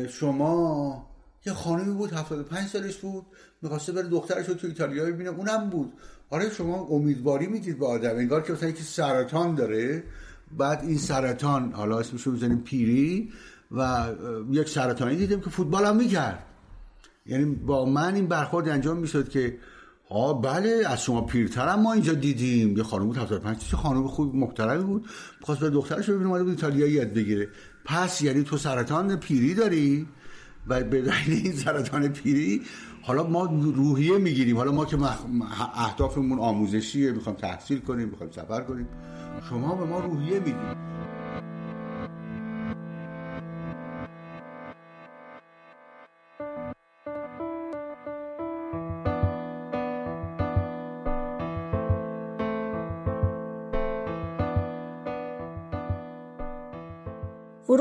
شما 0.08 1.13
یه 1.46 1.52
خانمی 1.52 1.94
بود 1.94 2.12
75 2.12 2.68
سالش 2.68 2.96
بود 2.96 3.26
می‌خواسته 3.62 3.92
بره 3.92 4.08
دخترش 4.08 4.48
رو 4.48 4.54
تو 4.54 4.66
ایتالیا 4.66 5.04
ببینه. 5.04 5.30
اونم 5.30 5.70
بود. 5.70 5.92
آره 6.30 6.50
شما 6.50 6.80
امیدواری 6.90 7.46
می‌دید 7.46 7.78
به 7.78 7.86
آدم 7.86 8.16
انگار 8.16 8.42
که 8.42 8.52
مثلا 8.52 8.68
یکی 8.68 8.82
سرطان 8.82 9.54
داره 9.54 10.04
بعد 10.58 10.82
این 10.82 10.98
سرطان 10.98 11.72
حالا 11.72 11.98
اسمش 11.98 12.22
رو 12.22 12.32
بزنیم 12.32 12.58
پیری 12.60 13.32
و 13.70 14.06
یک 14.50 14.68
سرطانی 14.68 15.16
دیدیم 15.16 15.40
که 15.40 15.50
فوتبال 15.50 15.84
هم 15.84 15.96
می‌کرد. 15.96 16.46
یعنی 17.26 17.44
با 17.44 17.84
من 17.84 18.14
این 18.14 18.26
برخورد 18.26 18.68
انجام 18.68 18.96
می‌شد 18.96 19.28
که 19.28 19.58
ها 20.10 20.32
بله 20.32 20.82
از 20.86 21.02
شما 21.02 21.20
پیرترم 21.20 21.80
ما 21.80 21.92
اینجا 21.92 22.12
دیدیم. 22.12 22.76
یه 22.76 22.82
خانم 22.82 23.06
بود 23.06 23.16
75 23.16 23.58
چه 23.58 23.76
خانم 23.76 24.08
خوب 24.08 24.34
محترمی 24.34 24.84
بود. 24.84 25.06
می‌خواست 25.40 25.60
به 25.60 25.70
دخترش 25.70 26.10
ببینه 26.10 26.26
اومده 26.26 26.44
بود 26.44 26.52
ایتالیا 26.52 26.86
یاد 26.86 27.12
بگیره. 27.12 27.48
پس 27.84 28.22
یعنی 28.22 28.42
تو 28.42 28.56
سرطان 28.56 29.16
پیری 29.16 29.54
داری؟ 29.54 30.06
و 30.68 30.84
به 30.84 31.02
دلیل 31.02 31.42
این 31.44 31.52
سرطان 31.52 32.08
پیری 32.08 32.62
حالا 33.02 33.26
ما 33.26 33.44
روحیه 33.74 34.18
می‌گیریم. 34.18 34.56
حالا 34.56 34.72
ما 34.72 34.84
که 34.84 34.98
اهدافمون 35.74 36.38
آموزشیه 36.38 37.12
می‌خوام 37.12 37.36
تحصیل 37.36 37.78
کنیم 37.78 38.08
می‌خوایم 38.08 38.32
سفر 38.32 38.60
کنیم. 38.60 38.88
شما 39.50 39.74
به 39.74 39.84
ما 39.84 40.00
روحیه 40.00 40.38
می‌دید. 40.38 40.93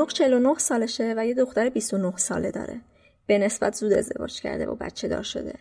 فروغ 0.04 0.12
49 0.12 0.58
سالشه 0.58 1.14
و 1.16 1.26
یه 1.26 1.34
دختر 1.34 1.68
29 1.68 2.16
ساله 2.16 2.50
داره. 2.50 2.80
به 3.26 3.38
نسبت 3.38 3.74
زود 3.74 3.92
ازدواج 3.92 4.40
کرده 4.40 4.66
و 4.66 4.74
بچه 4.74 5.08
دار 5.08 5.22
شده. 5.22 5.54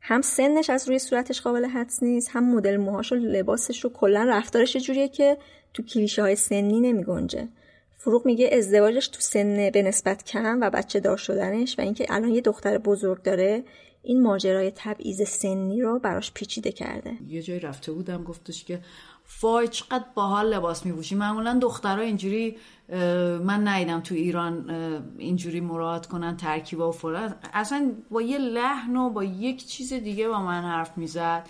هم 0.00 0.22
سنش 0.22 0.70
از 0.70 0.88
روی 0.88 0.98
صورتش 0.98 1.40
قابل 1.40 1.64
حدس 1.64 2.02
نیست 2.02 2.28
هم 2.32 2.54
مدل 2.54 2.76
موهاش 2.76 3.12
و 3.12 3.14
لباسش 3.14 3.84
و 3.84 3.88
کلا 3.88 4.24
رفتارش 4.28 4.76
جوریه 4.76 5.08
که 5.08 5.36
تو 5.74 5.82
کلیشه 5.82 6.22
های 6.22 6.36
سنی 6.36 6.80
نمی 6.80 7.04
گنجه. 7.04 7.48
فروغ 7.96 8.26
میگه 8.26 8.50
ازدواجش 8.52 9.08
تو 9.08 9.20
سن 9.20 9.70
به 9.70 9.82
نسبت 9.82 10.24
کم 10.24 10.58
و 10.60 10.70
بچه 10.70 11.00
دار 11.00 11.16
شدنش 11.16 11.78
و 11.78 11.82
اینکه 11.82 12.06
الان 12.08 12.30
یه 12.30 12.40
دختر 12.40 12.78
بزرگ 12.78 13.22
داره 13.22 13.64
این 14.02 14.22
ماجرای 14.22 14.72
تبعیض 14.76 15.28
سنی 15.28 15.82
رو 15.82 15.98
براش 15.98 16.32
پیچیده 16.32 16.72
کرده 16.72 17.12
یه 17.28 17.42
جایی 17.42 17.60
رفته 17.60 17.92
بودم 17.92 18.24
گفتش 18.24 18.64
که 18.64 18.80
وای 19.42 19.68
چقدر 19.68 20.04
باحال 20.14 20.54
لباس 20.54 20.86
میپوشی. 20.86 21.14
معمولا 21.14 21.58
دخترها 21.62 22.02
اینجوری 22.02 22.56
من 23.42 23.68
ندیدم 23.68 24.00
تو 24.00 24.14
ایران 24.14 24.70
اینجوری 25.18 25.60
مراد 25.60 26.06
کنن 26.06 26.36
ترکیب 26.36 26.80
و 26.80 26.92
فلان. 26.92 27.34
اصلا 27.52 27.92
با 28.10 28.22
یه 28.22 28.38
لحن 28.38 28.96
و 28.96 29.10
با 29.10 29.24
یک 29.24 29.66
چیز 29.66 29.92
دیگه 29.92 30.28
با 30.28 30.42
من 30.42 30.62
حرف 30.62 30.98
می‌زد. 30.98 31.48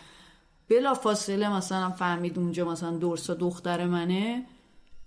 بلا 0.68 0.94
فاصله 0.94 1.56
مثلا 1.56 1.90
فهمید 1.90 2.38
اونجا 2.38 2.64
مثلا 2.70 2.96
دورسا 2.96 3.34
دختر 3.34 3.86
منه. 3.86 4.46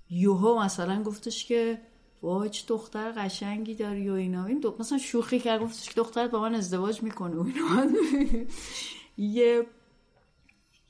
یوهو 0.10 0.60
مثلا 0.64 1.04
گفتش 1.04 1.46
که 1.46 1.82
وای 2.22 2.50
چه 2.50 2.64
دختر 2.68 3.12
قشنگی 3.12 3.76
داری 3.76 4.10
و 4.10 4.14
اینا. 4.14 4.46
این. 4.46 4.66
مثلا 4.80 4.98
شوخی 4.98 5.40
کرد 5.40 5.62
گفتش 5.62 5.90
که 5.90 5.94
دخترت 5.96 6.32
با 6.32 6.42
من 6.42 6.56
ازدواج 6.56 7.04
می‌کنه 7.04 7.36
و 7.36 7.46
اینا. 7.46 7.98
یه 9.38 9.66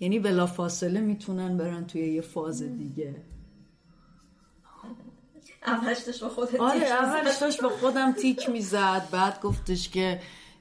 یعنی 0.03 0.19
بلا 0.19 0.45
فاصله 0.45 1.00
می‌تونن 1.01 1.57
برن 1.57 1.88
توی 1.88 2.13
یه 2.13 2.22
فاز 2.22 2.63
دیگه. 2.63 3.15
اولش 5.65 6.00
داشت 6.00 6.22
با 6.24 6.29
خودت 6.29 6.60
آره 6.60 6.86
اولش 6.86 7.38
داشت 7.38 7.62
با 7.62 7.69
خودم 7.69 8.12
تیک 8.12 8.50
می‌زد. 8.50 9.07
بعد 9.12 9.41
گفتش 9.41 9.89
که 9.89 10.19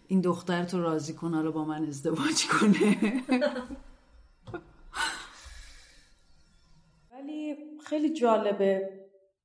این 0.09 0.21
دختر 0.21 0.65
تو 0.65 0.83
راضی 0.83 1.15
کن 1.15 1.35
حالا 1.35 1.51
با 1.51 1.65
من 1.65 1.87
ازدواج 1.87 2.47
کنه. 2.47 2.97
ولی 7.13 7.57
خیلی 7.87 8.13
جالبه. 8.13 8.91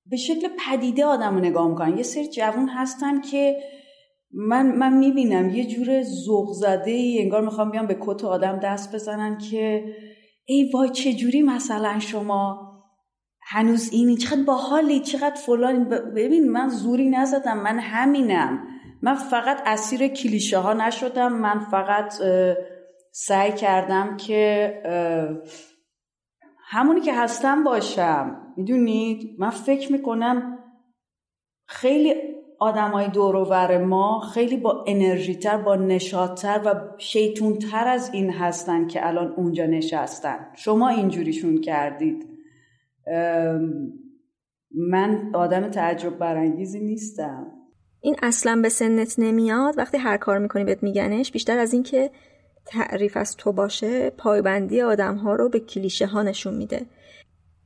به 0.05 0.17
شکل 0.17 0.47
پدیده 0.67 1.05
آدم 1.05 1.33
رو 1.33 1.39
نگاه 1.39 1.67
می‌کنن. 1.67 1.97
یه 1.97 2.03
سری 2.03 2.27
جوون 2.27 2.69
هستن 2.69 3.21
که 3.21 3.63
من 4.31 4.75
من 4.75 4.97
می‌بینم 4.97 5.49
یه 5.49 5.65
جور 5.65 6.03
ذوق 6.03 6.53
زده 6.53 6.91
ای 6.91 7.21
انگار 7.21 7.41
می‌خوام 7.41 7.71
بیام 7.71 7.87
به 7.87 7.97
کت 8.01 8.23
آدم 8.23 8.59
دست 8.59 8.95
بزنن 8.95 9.37
که 9.37 9.95
ای 10.45 10.71
وای 10.73 10.89
چه 10.89 11.13
جوری 11.13 11.41
مثلا 11.41 11.99
شما 11.99 12.67
هنوز 13.41 13.89
اینی 13.93 14.17
چقدر 14.17 14.43
باحالی 14.43 14.99
چقدر 14.99 15.35
فلان 15.35 15.89
ببین 15.89 16.49
من 16.51 16.69
زوری 16.69 17.09
نزدم 17.09 17.57
من 17.57 17.79
همینم. 17.79 18.67
من 19.01 19.15
فقط 19.15 19.61
اسیر 19.65 20.07
کلیشه 20.07 20.57
ها 20.57 20.73
نشدم 20.73 21.33
من 21.33 21.59
فقط 21.59 22.13
سعی 23.11 23.51
کردم 23.51 24.17
که 24.17 24.73
همونی 26.69 27.01
که 27.01 27.13
هستم 27.13 27.63
باشم. 27.63 28.53
می‌دونید؟ 28.57 29.35
من 29.39 29.49
فکر 29.49 29.91
می‌کنم 29.91 30.59
خیلی 31.67 32.36
آدمای 32.59 33.07
دور 33.07 33.77
ما 33.77 34.19
خیلی 34.33 34.57
با 34.57 34.83
انرژی 34.87 35.35
تر 35.35 35.57
با 35.57 35.75
نشاطتر 35.75 36.61
و 36.65 36.97
شیطون 36.97 37.57
تر 37.57 37.87
از 37.87 38.09
این 38.13 38.29
هستن 38.33 38.87
که 38.87 39.07
الان 39.07 39.33
اونجا 39.37 39.65
نشستن. 39.65 40.47
شما 40.55 40.89
اینجوریشون 40.89 41.61
کردید. 41.61 42.27
من 44.71 45.31
آدم 45.33 45.69
تعجب 45.69 46.17
برانگیزی 46.17 46.79
نیستم. 46.79 47.47
این 48.01 48.15
اصلا 48.23 48.59
به 48.61 48.69
سنت 48.69 49.15
نمیاد. 49.17 49.77
وقتی 49.77 49.97
هر 49.97 50.17
کار 50.17 50.37
می‌کنی 50.37 50.63
بهت 50.63 50.83
میگنش 50.83 51.31
بیشتر 51.31 51.59
از 51.59 51.73
اینکه 51.73 52.11
تعریف 52.65 53.17
از 53.17 53.35
تو 53.37 53.51
باشه 53.51 54.09
پایبندی 54.09 54.81
آدم 54.81 55.15
ها 55.15 55.35
رو 55.35 55.49
به 55.49 55.59
کلیشه 55.59 56.05
ها 56.05 56.23
نشون 56.23 56.53
میده. 56.53 56.85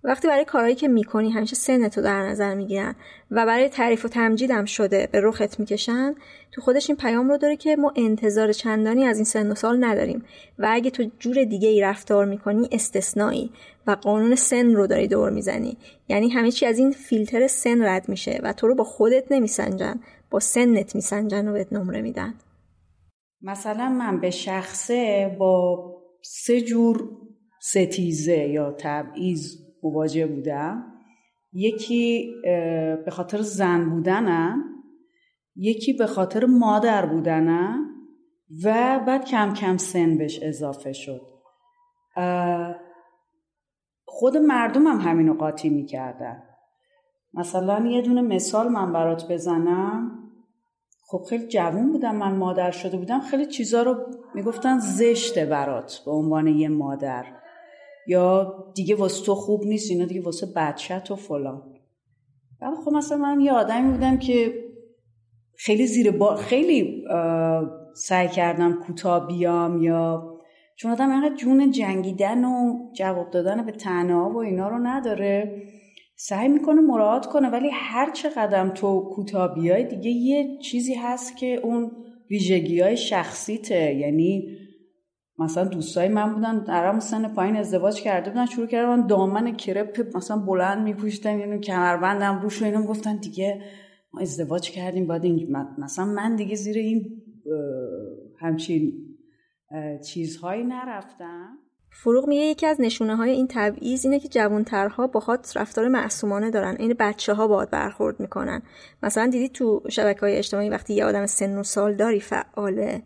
وقتی 0.04 0.28
برای 0.28 0.46
کارهایی 0.46 0.76
که 0.76 0.88
می‌کنی 0.88 1.30
همیشه 1.30 1.56
سنت 1.56 1.98
رو 1.98 2.04
در 2.04 2.22
نظر 2.22 2.56
می‌گیرن 2.56 2.96
و 3.32 3.46
برای 3.46 3.70
تعریف 3.70 4.06
و 4.06 4.08
تمجیدم 4.08 4.66
شده 4.66 5.10
به 5.12 5.22
رخت 5.22 5.60
می‌کشن 5.60 6.16
تو 6.52 6.62
خودش 6.62 6.90
این 6.90 6.98
پیام 6.98 7.30
رو 7.30 7.38
داره 7.38 7.56
که 7.56 7.76
ما 7.76 7.94
انتظار 7.96 8.54
چندانی 8.54 9.06
از 9.06 9.18
این 9.18 9.26
سن 9.26 9.52
و 9.52 9.56
سال 9.56 9.84
نداریم 9.84 10.26
و 10.60 10.68
اگه 10.72 10.90
تو 10.90 11.10
جور 11.20 11.44
دیگه 11.44 11.70
ای 11.70 11.82
رفتار 11.82 12.26
می‌کنی 12.26 12.70
استثنایی 12.72 13.52
و 13.88 13.92
قانون 13.92 14.36
سن 14.36 14.74
رو 14.76 14.88
داری 14.88 15.08
دور 15.08 15.30
می‌زنی. 15.30 15.78
یعنی 16.10 16.30
همه 16.30 16.52
چی 16.52 16.66
از 16.66 16.80
این 16.80 16.92
فیلتر 16.92 17.48
سن 17.48 17.82
رد 17.82 18.10
میشه 18.10 18.40
و 18.44 18.54
تو 18.54 18.68
رو 18.68 18.76
با 18.76 18.84
خودت 18.84 19.32
نمیسنجن 19.32 20.00
با 20.30 20.40
سنت 20.40 20.96
میسنجن 20.96 21.48
و 21.48 21.54
بهت 21.54 21.74
نمره 21.74 22.02
میدن. 22.02 22.34
مثلا 23.42 23.90
من 23.90 24.20
به 24.20 24.30
شخصه 24.30 25.36
با 25.40 25.78
سه 26.24 26.62
جور 26.62 27.10
ستیزه 27.62 28.38
یا 28.38 28.76
تبعیض 28.80 29.61
مواجه 29.84 30.28
بودم. 30.28 30.94
یکی 31.54 32.34
به 33.06 33.12
خاطر 33.12 33.42
زن 33.42 33.90
بودنم 33.90 34.64
یکی 35.56 35.94
به 35.94 36.08
خاطر 36.08 36.46
مادر 36.46 37.06
بودنم 37.06 37.86
و 38.64 39.00
بعد 39.08 39.26
کم 39.26 39.54
کم 39.54 39.78
سن 39.78 40.18
بهش 40.18 40.40
اضافه 40.44 40.94
شد. 40.94 41.22
خود 44.06 44.38
مردم 44.38 44.88
هم 44.88 44.98
همینو 44.98 45.34
قاطی 45.34 45.70
می‌کردن. 45.70 46.44
مثلا 47.34 47.86
یه 47.86 48.02
دونه 48.02 48.22
مثال 48.22 48.68
من 48.68 48.94
برات 48.94 49.32
بزنم. 49.32 50.18
خب 51.08 51.24
خیلی 51.30 51.48
جوون 51.48 51.92
بودم 51.92 52.16
من 52.16 52.36
مادر 52.36 52.72
شده 52.72 52.98
بودم. 52.98 53.20
خیلی 53.20 53.46
چیزا 53.46 53.84
رو 53.84 53.96
می‌گفتن 54.36 54.80
زشته 54.80 55.46
برات 55.46 56.02
به 56.06 56.12
عنوان 56.12 56.48
یه 56.48 56.70
مادر. 56.70 57.26
یا 58.08 58.56
دیگه 58.76 58.96
واسه 58.96 59.26
تو 59.26 59.36
خوب 59.36 59.66
نیست 59.66 59.92
اینا 59.92 60.06
دیگه 60.06 60.22
واسه 60.22 60.48
بچت 60.56 61.12
و 61.12 61.16
فلان. 61.16 61.62
بعد 62.62 62.74
خب 62.86 62.92
مثلا 62.92 63.18
من 63.18 63.42
یه 63.42 63.52
آدمی 63.52 63.92
بودم 63.92 64.18
که 64.18 64.54
خیلی 65.58 65.88
زیر 65.88 66.12
با 66.12 66.36
خیلی 66.36 67.04
سعی 67.96 68.28
کردم 68.28 68.74
کوتاه 68.74 69.28
بیام 69.28 69.82
یا 69.82 70.34
چون 70.76 70.92
آدم 70.92 71.12
اینقدر 71.12 71.36
جون 71.36 71.72
جنگیدن 71.72 72.46
و 72.46 72.78
جواب 72.94 73.30
دادن 73.32 73.66
به 73.66 73.72
تنها 73.72 74.30
و 74.30 74.38
اینا 74.38 74.68
رو 74.68 74.78
نداره. 74.80 75.62
سعی 76.16 76.48
می‌کنه 76.48 76.82
مراعات 76.82 77.26
کنه 77.26 77.50
ولی 77.50 77.70
هر 77.74 78.12
چه 78.12 78.30
قدم 78.30 78.70
تو 78.70 79.10
کوتاه 79.16 79.56
بیای 79.56 79.84
دیگه 79.84 80.10
یه 80.10 80.58
چیزی 80.58 80.94
هست 80.94 81.38
که 81.38 81.60
اون 81.64 81.92
ویژگی 82.30 82.80
های 82.80 82.98
شخصیته. 82.98 83.96
یعنی 83.96 84.58
مثلا 85.42 85.64
دوستای 85.64 86.08
من 86.08 86.34
بودن 86.34 86.60
در 86.60 87.00
سن 87.00 87.34
پایین 87.34 87.56
ازدواج 87.56 88.02
کرده 88.02 88.30
بودن 88.30 88.46
شروع 88.46 88.68
کردن 88.68 89.08
دامن 89.08 89.56
کرپ 89.56 90.18
مثلا 90.18 90.38
بلند 90.38 90.84
میپوشیدن 90.84 91.40
یعنی 91.40 91.60
کمربندم 91.60 92.42
روش 92.42 92.62
و 92.62 92.66
اینا 92.66 92.84
گفتن 92.84 93.18
دیگه 93.18 93.62
ما 94.14 94.22
ازدواج 94.22 94.72
کردیم 94.72 95.08
بعد 95.08 95.26
این 95.26 95.58
مثلا 95.78 96.06
من 96.06 96.36
دیگه 96.36 96.56
زیر 96.56 96.78
این 96.78 97.22
همچین 98.40 98.94
چیزهایی 100.06 100.64
نرفتم. 100.64 101.58
فروغ 101.94 102.28
میگه 102.28 102.42
یکی 102.42 102.66
از 102.66 102.82
نشونه 102.82 103.16
های 103.16 103.30
این 103.30 103.48
تبعیض 103.50 104.06
اینه 104.06 104.20
که 104.20 104.28
جوانترها 104.28 105.08
باهات 105.08 105.58
رفتار 105.58 105.88
معصومانه 105.88 106.52
دارن 106.52 106.76
این 106.80 106.96
بچه 107.00 107.34
ها 107.34 107.66
برخورد 107.66 108.20
می‌کنن. 108.20 108.62
مثلا 109.04 109.28
دیدی 109.28 109.50
تو 109.50 109.84
شبکه 109.90 110.20
های 110.20 110.38
اجتماعی 110.38 110.70
وقتی 110.70 110.94
یه 110.94 111.06
آدم 111.06 111.26
سن 111.26 111.58
و 111.58 111.64
سال 111.64 111.96
داری 111.96 112.20
فعاله؟ 112.20 113.04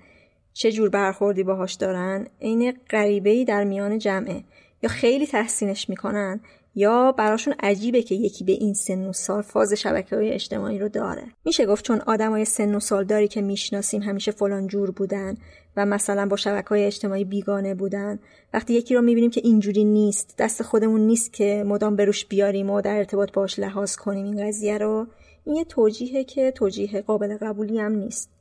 چه 0.58 0.72
جور 0.72 0.90
برخوردی 0.90 1.44
باهاش 1.44 1.74
دارن 1.74 2.28
عین 2.42 2.74
غریبه 2.90 3.30
ای 3.30 3.46
در 3.46 3.64
میان 3.64 3.98
جمعه. 3.98 4.44
یا 4.84 4.90
خیلی 4.90 5.28
تحسینش 5.28 5.90
می‌کنن 5.90 6.40
یا 6.76 7.12
براشون 7.12 7.54
عجیبه 7.60 8.02
که 8.02 8.16
یکی 8.16 8.44
به 8.44 8.52
این 8.52 8.74
سن 8.74 9.06
و 9.06 9.14
سال 9.14 9.42
فاز 9.42 9.74
شبکه 9.74 10.16
های 10.16 10.32
اجتماعی 10.32 10.80
رو 10.80 10.90
داره. 10.90 11.24
میشه 11.46 11.66
گفت 11.66 11.86
چون 11.86 12.02
آدمای 12.02 12.46
سن 12.46 12.76
و 12.76 12.80
سال 12.80 13.04
داری 13.04 13.28
که 13.28 13.42
می‌شناسیم 13.42 14.02
همیشه 14.02 14.32
فلان 14.32 14.68
جور 14.68 14.92
بودن 14.92 15.38
و 15.78 15.86
مثلا 15.86 16.26
با 16.26 16.36
شبکه 16.36 16.70
های 16.70 16.86
اجتماعی 16.86 17.24
بیگانه 17.24 17.74
بودن 17.76 18.20
وقتی 18.54 18.74
یکی 18.74 18.96
رو 18.96 19.02
می‌بینیم 19.02 19.32
که 19.32 19.42
اینجوری 19.44 19.84
نیست 19.84 20.36
دست 20.38 20.64
خودمون 20.64 21.02
نیست 21.02 21.34
که 21.34 21.64
مدام 21.68 21.96
بروش 21.96 22.26
بیاریم 22.26 22.70
و 22.70 22.82
در 22.82 22.98
ارتباط 22.98 23.32
باش 23.32 23.60
لحاظ 23.60 23.96
کنیم 23.96 24.26
این 24.26 24.48
قضیه 24.48 24.78
رو 24.78 25.08
این 25.46 25.56
یه 25.56 25.64
توجیهه 25.64 26.24
که 26.24 26.52
توجیه 26.52 27.02
قابل 27.02 27.38
قبولی 27.38 27.80
هم 27.80 27.92
نیست. 27.92 28.35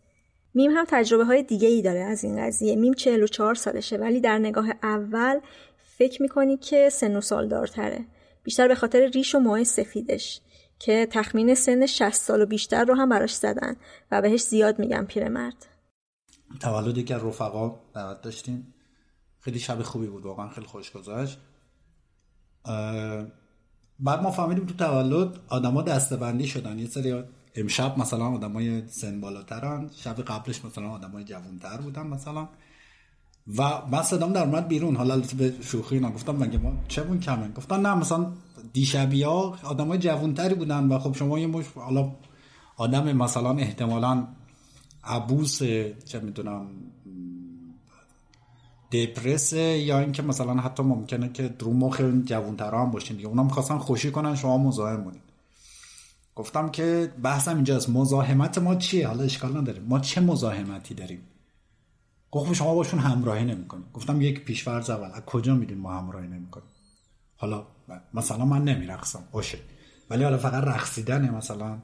میم 0.55 0.71
هم 0.71 0.85
تجربه 0.89 1.25
های 1.25 1.43
دیگه 1.43 1.69
ای 1.69 1.83
داره 1.83 2.01
از 2.01 2.25
این 2.25 2.47
قضیه. 2.47 2.77
میم 2.77 2.93
44 2.93 3.55
سالشه 3.55 3.97
ولی 3.97 4.21
در 4.21 4.39
نگاه 4.39 4.67
اول 4.83 5.41
فکر 5.99 6.23
می‌کنی 6.23 6.57
که 6.57 6.89
سن 6.91 7.17
و 7.17 7.21
سال 7.21 7.49
دارتره 7.49 8.05
بیشتر 8.43 8.69
به 8.69 8.75
خاطر 8.75 9.07
ریش 9.07 9.35
و 9.35 9.39
موهای 9.39 9.65
سفیدش 9.65 10.41
که 10.79 11.09
تخمین 11.11 11.55
سن 11.55 11.87
60 11.87 12.11
سال 12.11 12.43
و 12.43 12.47
بیشتر 12.47 12.85
رو 12.85 12.95
هم 12.95 13.09
براش 13.09 13.35
زدن 13.35 13.77
و 14.11 14.23
بهش 14.23 14.43
زیاد 14.43 14.79
میگن 14.79 15.05
پیرمرد. 15.05 15.67
تولدی 16.61 17.05
که 17.05 17.17
رفقا 17.17 17.81
دعوت 17.95 18.23
داشتیم. 18.23 18.75
خیلی 19.41 19.59
شب 19.59 19.83
خوبی 19.83 20.07
بود 20.07 20.25
واقعا 20.25 20.49
خیلی 20.49 20.67
خوش 20.67 20.93
گذشت. 20.93 21.39
بعد 24.01 24.23
ما 24.23 24.31
فهمیدیم 24.31 24.67
تو 24.67 24.75
تولد 24.75 25.39
آدما 25.49 25.83
دستبندی 25.83 26.47
شدن. 26.47 26.79
یه 26.79 26.87
سری 26.87 27.25
امشب 27.55 27.99
مثلا 27.99 28.27
آدمای 28.27 28.89
سن 28.89 29.21
بالاترن 29.21 29.91
شب 29.97 30.21
قبلش 30.21 30.65
مثلا 30.65 30.89
آدمای 30.89 31.25
جوانتر 31.25 31.77
بودن 31.77 32.07
مثلا. 32.07 32.49
و 33.59 33.87
من 33.91 34.03
صدام 34.03 34.33
در 34.33 34.45
اومد 34.45 34.69
بیرون 34.69 34.97
حالا 34.97 35.23
به 35.39 35.55
شوخی 35.61 35.95
اینا 35.95 36.11
گفتم 36.11 36.37
مگه 36.37 36.59
ما 36.59 36.73
چه 36.89 37.03
بون 37.03 37.21
کمه؟ 37.21 37.49
گفتن 37.49 37.81
نه 37.81 37.95
مثلا 37.95 38.33
دیشبی 38.73 39.23
ها 39.23 39.59
آدمای 39.63 39.99
جوانتری 39.99 40.55
بودن 40.55 40.89
و 40.89 40.99
خب 40.99 41.15
شما 41.15 41.39
یه 41.39 41.47
مش 41.47 41.65
حالا 41.75 42.11
آدم 42.77 43.17
مثلا 43.17 43.51
احتمالا 43.51 44.27
عبوس 45.05 45.59
چه 46.05 46.21
می‌دونم 46.23 46.67
دپرس 48.93 49.53
یا 49.53 49.99
اینکه 49.99 50.23
مثلا 50.23 50.55
حتی 50.55 50.83
ممکنه 50.83 51.29
که 51.29 51.49
درو 51.49 51.73
مخ 51.73 52.01
جوانترا 52.25 52.83
هم 52.83 52.91
باشین 52.91 53.17
دیگه. 53.17 53.29
اونا 53.29 53.43
می‌خواستن 53.43 53.79
خوشی 53.79 54.11
کنن 54.11 54.35
شما 54.35 54.59
مزاحم 54.59 55.05
بودین. 55.05 55.21
گفتم 56.35 56.69
که 56.69 57.13
بحثم 57.23 57.55
اینجاست 57.55 57.91
مزاحمت 57.91 58.59
ما 58.59 58.75
چیه؟ 58.75 59.09
حالا 59.09 59.23
اشکال 59.23 59.57
نداریم 59.57 59.83
ما 59.83 59.99
چه 59.99 60.21
مزاحمتی 60.21 60.95
داریم؟ 60.95 61.29
گفت 62.31 62.53
شما 62.53 62.75
باشون 62.75 63.01
همراهی 63.01 63.45
نمی‌کنیم 63.45 63.85
گفتم 63.93 64.21
یک 64.21 64.45
پیشورز 64.45 64.91
اول. 64.91 65.11
از 65.15 65.23
کجا 65.27 65.55
میدین 65.55 65.79
ما 65.79 65.93
همراهی 65.93 66.29
نمی‌کنیم؟ 66.29 66.69
حالا 67.37 67.67
مثلا 68.15 68.45
من 68.45 68.65
نمیرقصم. 68.65 69.25
باشه 69.33 69.59
ولی 70.11 70.25
حالا 70.25 70.39
فقط 70.39 70.65
رقصیدنه 70.65 71.31
مثلا. 71.31 71.79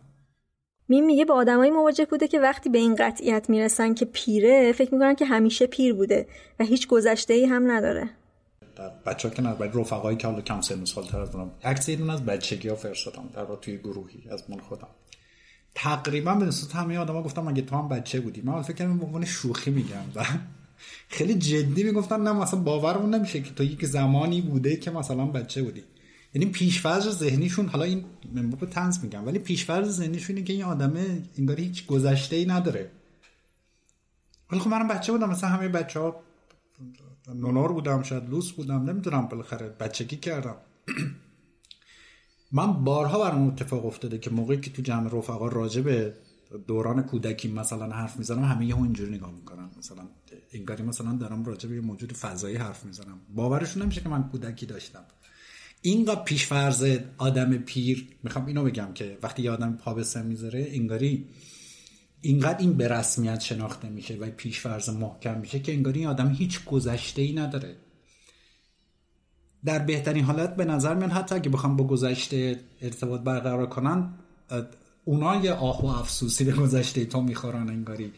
میم 0.88 1.04
میگه 1.04 1.24
با 1.24 1.34
آدمایی 1.34 1.70
مواجه 1.70 2.04
بوده 2.04 2.28
که 2.28 2.40
وقتی 2.40 2.70
به 2.70 2.78
این 2.78 2.94
قطعیت 2.94 3.50
می‌رسن 3.50 3.94
که 3.94 4.04
پیره 4.04 4.72
فکر 4.72 4.94
می‌کنن 4.94 5.14
که 5.14 5.24
همیشه 5.24 5.66
پیر 5.66 5.94
بوده 5.94 6.26
و 6.60 6.64
هیچ 6.64 6.88
گذشته 6.88 7.34
ای 7.34 7.46
هم 7.46 7.70
نداره. 7.70 8.10
بچه 9.06 9.28
ها 9.28 9.34
که 9.34 9.42
نه 9.42 9.50
رفقایی 9.50 10.16
که 10.16 10.26
حالا 10.26 10.40
کم 10.40 10.60
سن 10.60 10.84
سالتر 10.84 11.20
از 11.20 11.34
اونم 11.34 11.50
عکس 11.64 11.88
یه 11.88 12.12
از 12.12 12.24
بچگی 12.24 12.68
ها 12.68 12.74
فرستادم 12.74 13.28
در 13.34 13.44
توی 13.44 13.78
گروهی 13.78 14.30
از 14.30 14.50
من 14.50 14.58
خودم. 14.58 14.88
تقریبا 15.74 16.34
به 16.34 16.44
نسبت 16.44 16.76
همه 16.76 16.98
آدما 16.98 17.22
گفتم 17.22 17.48
اگه 17.48 17.62
تو 17.62 17.76
هم 17.76 17.88
بچه 17.88 18.20
بودی؟ 18.20 18.40
من 18.40 18.62
فکر 18.62 18.86
کنم 18.86 19.20
به 19.20 19.26
شوخی 19.26 19.70
میگم 19.70 20.04
و 20.14 20.24
خیلی 21.08 21.34
جدی 21.34 21.82
می‌گفتم 21.82 22.22
نه 22.22 22.32
مثلا 22.32 22.60
باورمون 22.60 23.14
نمیشه 23.14 23.40
که 23.40 23.54
تو 23.54 23.64
یک 23.64 23.86
زمانی 23.86 24.40
بوده 24.40 24.76
که 24.76 24.90
مثلا 24.90 25.24
بچه 25.24 25.62
بودی. 25.62 25.84
یعنی 26.34 26.50
پیشفرض 26.50 27.18
ذهنیشون 27.18 27.68
حالا 27.68 27.84
این 27.84 28.04
من 28.32 28.50
به 28.50 28.66
تنز 28.66 29.04
میگم 29.04 29.26
ولی 29.26 29.38
پیشفرض 29.38 29.96
ذهنیشون 29.96 30.36
اینه 30.36 30.46
که 30.46 30.52
این 30.52 30.62
آدمه 30.62 31.22
انگار 31.38 31.60
هیچ 31.60 31.86
گذشته 31.86 32.36
ای 32.36 32.46
نداره. 32.46 32.90
ولی 34.50 34.60
خب 34.60 34.68
منم 34.68 34.88
بچه 34.88 35.12
بودم 35.12 35.30
مثلا 35.30 35.50
همه 35.50 35.68
بچه 35.68 36.00
ها 36.00 36.22
نونور 37.28 37.72
بودم 37.72 38.02
شاید 38.02 38.30
لوس 38.30 38.52
بودم 38.52 38.90
نمی‌دونم 38.90 39.26
بالاخره 39.26 39.68
بچگی 39.68 40.16
کردم. 40.16 40.56
من 42.52 42.84
بارها 42.84 43.24
برام 43.24 43.46
اتفاق 43.48 43.86
افتاده 43.86 44.18
که 44.18 44.30
موقعی 44.30 44.60
که 44.60 44.70
تو 44.70 44.82
جمع 44.82 45.10
رفقا 45.18 45.48
راجع 45.48 45.82
به 45.82 46.14
دوران 46.66 47.02
کودکی 47.02 47.48
مثلا 47.48 47.86
حرف 47.86 48.16
می‌زنم 48.16 48.44
همه 48.44 48.66
یه 48.66 48.76
اینجوری 48.76 49.14
نگاه 49.14 49.32
می‌کنن. 49.32 49.70
مثلا 49.78 50.02
انگاری 50.52 50.82
مثلا 50.82 51.12
دارم 51.12 51.44
راجع 51.44 51.68
به 51.68 51.80
موجود 51.80 52.12
فضایی 52.12 52.56
حرف 52.56 52.84
می‌زنم. 52.84 53.20
باورشون 53.34 53.82
نمیشه 53.82 54.00
که 54.00 54.08
من 54.08 54.28
کودکی 54.28 54.66
داشتم. 54.66 55.04
اینقدر 55.82 56.22
پیش 56.22 56.46
فرض 56.46 56.98
آدم 57.18 57.58
پیر 57.58 58.08
می‌خوام 58.22 58.46
اینو 58.46 58.64
بگم 58.64 58.92
که 58.94 59.18
وقتی 59.22 59.42
یه 59.42 59.50
آدم 59.50 59.72
پا 59.72 59.94
به 59.94 60.02
سن 60.04 60.26
می‌ذاره 60.26 60.68
انگاری 60.70 61.28
اینقدر 62.22 62.58
این 62.58 62.72
به 62.72 62.88
رسمیت 62.88 63.40
شناخته 63.40 63.88
میشه 63.88 64.14
و 64.14 64.30
پیش 64.30 64.60
فرض 64.60 64.88
محکم 64.88 65.38
میشه 65.38 65.60
که 65.60 65.72
انگاری 65.72 65.98
این 65.98 66.08
آدم 66.08 66.28
هیچ 66.28 66.64
گذشته 66.64 67.22
ای 67.22 67.32
نداره. 67.32 67.76
در 69.64 69.78
بهترین 69.78 70.24
حالت 70.24 70.56
به 70.56 70.64
نظر 70.64 70.94
میان 70.94 71.10
حتی 71.10 71.34
اگه 71.34 71.50
بخوام 71.50 71.76
با 71.76 71.86
گذشته 71.86 72.60
ارتباط 72.80 73.20
برقرار 73.20 73.66
کنن 73.66 74.14
اونا 75.04 75.36
یه 75.36 75.52
آه 75.52 75.82
و 75.82 75.86
افسوسی 75.86 76.44
به 76.44 76.52
گذشته 76.52 77.04
تو 77.04 77.22
می‌خورن 77.22 77.68
انگاری. 77.68 78.12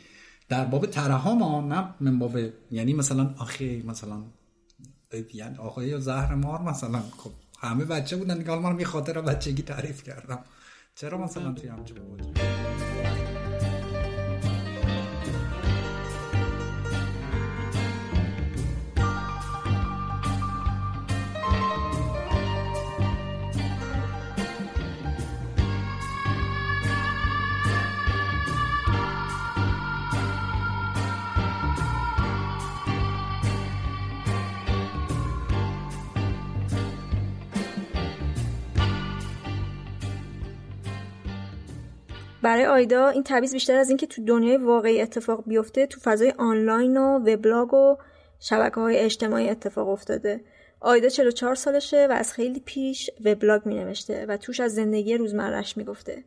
در 0.49 0.65
باب 0.65 0.87
ترحم 0.87 1.73
نه 1.73 1.95
من 2.01 2.19
باب 2.19 2.39
یعنی 2.71 2.95
مثلا 2.95 3.35
آخه 3.39 3.83
مثلا 3.87 4.23
یعنی 5.35 5.57
آقای 5.57 6.01
زهر 6.01 6.35
مار 6.35 6.63
مثلا 6.63 7.03
خب 7.17 7.31
همه 7.59 7.85
بچه 7.85 8.17
بودن 8.17 8.39
دیگه 8.39 8.59
من 8.59 8.79
یه 8.79 8.85
خاطر 8.85 9.21
بچگی 9.21 9.63
تعریف 9.63 10.03
کردم. 10.03 10.39
چرا 10.95 11.19
مثلا 11.19 11.53
توی 11.53 11.69
همچه 11.69 11.95
بود 11.95 12.39
برای 42.43 42.67
آیدا 42.67 43.09
این 43.09 43.23
تبعیض 43.23 43.53
بیشتر 43.53 43.77
از 43.77 43.89
اینکه 43.89 44.07
تو 44.07 44.25
دنیای 44.25 44.57
واقعی 44.57 45.01
اتفاق 45.01 45.45
بیفته 45.47 45.87
تو 45.87 46.01
فضای 46.01 46.35
آنلاین 46.39 46.97
و 46.97 47.19
وبلاگ 47.19 47.75
و 47.75 47.97
شبکه 48.41 48.81
های 48.81 48.99
اجتماعی 48.99 49.49
اتفاق 49.49 49.89
افتاده 49.89 50.41
آیدا 50.81 51.09
44 51.09 51.55
سالشه 51.55 52.07
و 52.11 52.13
از 52.13 52.33
خیلی 52.33 52.61
پیش 52.61 53.11
وبلاگ 53.25 53.67
می 53.67 53.75
نوشته 53.75 54.27
و 54.27 54.37
توش 54.37 54.61
از 54.61 54.75
زندگی 54.75 55.17
روزمرش 55.17 55.77
می 55.77 55.85
گفته. 55.85 56.25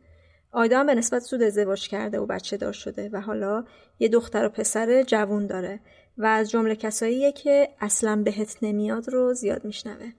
آیدا 0.52 0.80
هم 0.80 0.86
به 0.86 0.94
نسبت 0.94 1.22
سود 1.22 1.42
ازدواج 1.42 1.88
کرده 1.88 2.18
و 2.18 2.26
بچه 2.26 2.56
دار 2.56 2.72
شده 2.72 3.10
و 3.12 3.20
حالا 3.20 3.64
یه 3.98 4.08
دختر 4.08 4.46
و 4.46 4.48
پسر 4.48 5.02
جوون 5.02 5.46
داره 5.46 5.80
و 6.18 6.26
از 6.26 6.50
جمله 6.50 6.76
کساییه 6.76 7.32
که 7.32 7.68
اصلا 7.80 8.22
بهت 8.24 8.56
نمیاد 8.62 9.08
رو 9.08 9.34
زیاد 9.34 9.64
میشنوه. 9.64 10.12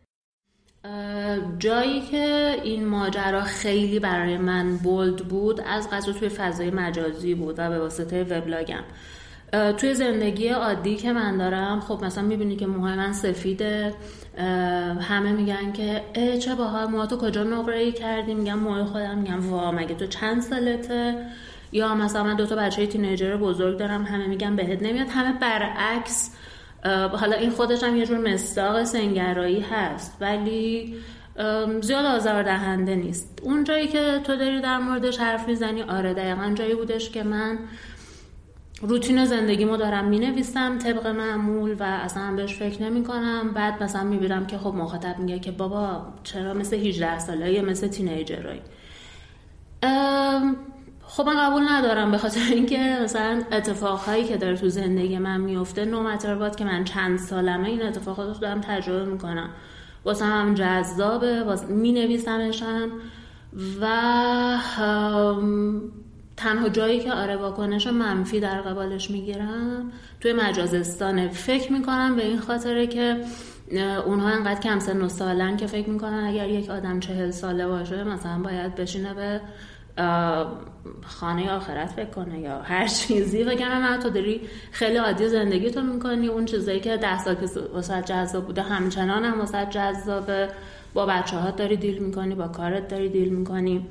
جایی 1.59 2.01
که 2.01 2.55
این 2.63 2.85
ماجرا 2.85 3.41
خیلی 3.41 3.99
برای 3.99 4.37
من 4.37 4.77
بولد 4.77 5.15
بود 5.15 5.61
از 5.61 5.89
قضا 5.89 6.11
توی 6.11 6.29
فضای 6.29 6.71
مجازی 6.71 7.35
بود 7.35 7.55
و 7.57 7.69
به 7.69 7.79
واسطه 7.79 8.23
وبلاگم. 8.23 8.83
توی 9.77 9.93
زندگی 9.93 10.47
عادی 10.47 10.95
که 10.95 11.13
من 11.13 11.37
دارم 11.37 11.79
خب 11.79 12.05
مثلا 12.05 12.23
می‌بینی 12.23 12.55
که 12.55 12.67
موهای 12.67 12.95
من 12.95 13.13
سفیده 13.13 13.93
همه 15.01 15.31
میگن 15.31 15.71
که 15.71 16.01
اه 16.15 16.37
چه 16.37 16.55
باحال 16.55 16.87
موهاتو 16.87 17.17
کجا 17.17 17.43
نقره 17.43 17.77
ای 17.79 17.91
کردی؟ 17.91 18.33
میگم 18.33 18.59
موهای 18.59 18.83
خودم 18.83 19.17
میگم 19.17 19.49
وا 19.49 19.71
مگه 19.71 19.95
تو 19.95 20.05
چند 20.05 20.41
سالته؟ 20.41 21.15
یا 21.71 21.95
مثلا 21.95 22.23
من 22.23 22.35
دوتا 22.35 22.55
بچه 22.55 22.87
تینیجر 22.87 23.37
بزرگ 23.37 23.77
دارم 23.77 24.03
همه 24.03 24.27
میگن 24.27 24.55
بهت 24.55 24.81
نمیاد. 24.83 25.07
همه 25.09 25.39
برعکس 25.39 26.31
حالا 27.11 27.35
این 27.35 27.49
خودش 27.49 27.83
هم 27.83 27.95
یه 27.95 28.05
جور 28.05 28.33
مستاق 28.33 28.83
سنگرایی 28.83 29.59
هست 29.59 30.17
ولی 30.21 30.95
زیاد 31.81 32.05
آزاردهنده 32.05 32.95
نیست. 32.95 33.39
اون 33.43 33.63
جایی 33.63 33.87
که 33.87 34.19
تو 34.23 34.35
داری 34.35 34.61
در 34.61 34.77
موردش 34.77 35.17
حرف 35.17 35.47
می‌زنی 35.47 35.81
آره 35.81 36.13
دقیقا 36.13 36.53
جایی 36.55 36.75
بودش 36.75 37.09
که 37.09 37.23
من 37.23 37.59
روتین 38.81 39.25
زندگیمو 39.25 39.77
دارم 39.77 40.05
می 40.05 40.19
نویسم 40.19 40.77
طبق 40.77 41.07
معمول 41.07 41.75
و 41.79 41.83
اصلا 41.83 42.35
بهش 42.35 42.55
فکر 42.55 42.83
نمی 42.83 43.03
کنم 43.03 43.51
بعد 43.53 43.83
مثلا 43.83 44.03
می 44.03 44.17
بیرم 44.17 44.47
که 44.47 44.57
خب 44.57 44.73
مخاطب 44.75 45.19
میگه 45.19 45.39
که 45.39 45.51
بابا 45.51 46.01
چرا 46.23 46.53
مثل 46.53 46.75
18 46.75 47.19
ساله 47.19 47.61
مثل 47.61 47.87
تینیجرایی. 47.87 48.61
خب 51.09 51.25
من 51.25 51.49
قبول 51.49 51.63
ندارم 51.69 52.11
به 52.11 52.17
خاطر 52.17 52.41
اینکه 52.51 52.99
مثلا 53.03 53.41
اتفاقهایی 53.51 54.23
که 54.23 54.37
داره 54.37 54.57
تو 54.57 54.69
زندگی 54.69 55.17
من 55.17 55.41
میفته 55.41 55.85
نو 55.85 56.03
باد 56.39 56.55
که 56.55 56.65
من 56.65 56.83
چند 56.83 57.19
سالمه 57.19 57.69
این 57.69 57.83
اتفاقات 57.83 58.27
رو 58.27 58.33
دارم 58.33 58.61
تجربه 58.61 59.11
می‌کنم. 59.11 59.49
واسه 60.05 60.25
هم 60.25 60.53
جذابه 60.53 61.43
می 61.69 61.91
نویسمشم 61.91 62.89
و 63.81 63.87
تنها 66.37 66.69
جایی 66.69 66.99
که 66.99 67.13
آره 67.13 67.35
واکنش 67.35 67.87
منفی 67.87 68.39
در 68.39 68.61
قبالش 68.61 69.11
می‌گیرم 69.11 69.91
توی 70.21 70.33
مجازستانه. 70.33 71.27
فکر 71.27 71.73
می‌کنم 71.73 72.15
به 72.15 72.25
این 72.25 72.39
خاطره 72.39 72.87
که 72.87 73.17
اونها 74.05 74.29
انقدر 74.29 74.61
کم 74.61 74.79
سن 74.79 75.01
و 75.01 75.09
سالن 75.09 75.57
که 75.57 75.67
فکر 75.67 75.89
می‌کنن 75.89 76.23
اگر 76.23 76.49
یک 76.49 76.69
آدم 76.69 76.99
چهل 76.99 77.31
ساله 77.31 77.67
باشه 77.67 78.03
مثلا 78.03 78.39
باید 78.39 78.75
بشینه 78.75 79.13
به 79.13 79.41
خانه 81.05 81.51
آخرت 81.51 81.89
فکر 81.89 82.09
کنه 82.09 82.39
یا 82.39 82.61
هر 82.61 82.87
چیزی. 82.87 83.43
وگرنه 83.43 83.91
نه 83.91 83.97
تو 83.97 84.09
داری 84.09 84.41
خیلی 84.71 84.97
عادی 84.97 85.29
زندگی 85.29 85.71
تو 85.71 85.81
می‌کنی. 85.81 86.27
اون 86.27 86.45
چیزایی 86.45 86.79
که 86.79 86.97
ده 86.97 87.19
سال 87.23 87.35
که 87.35 87.45
واسه 87.73 88.01
جذاب 88.01 88.45
بوده 88.45 88.61
همچنان 88.61 89.25
هم 89.25 89.39
واسه 89.39 89.65
جذابه. 89.65 90.49
با 90.93 91.05
بچه 91.05 91.37
ها 91.37 91.51
داری 91.51 91.77
دیل 91.77 91.97
می‌کنی 91.97 92.35
با 92.35 92.47
کارت 92.47 92.87
داری 92.87 93.09
دیل 93.09 93.29
می‌کنی. 93.29 93.87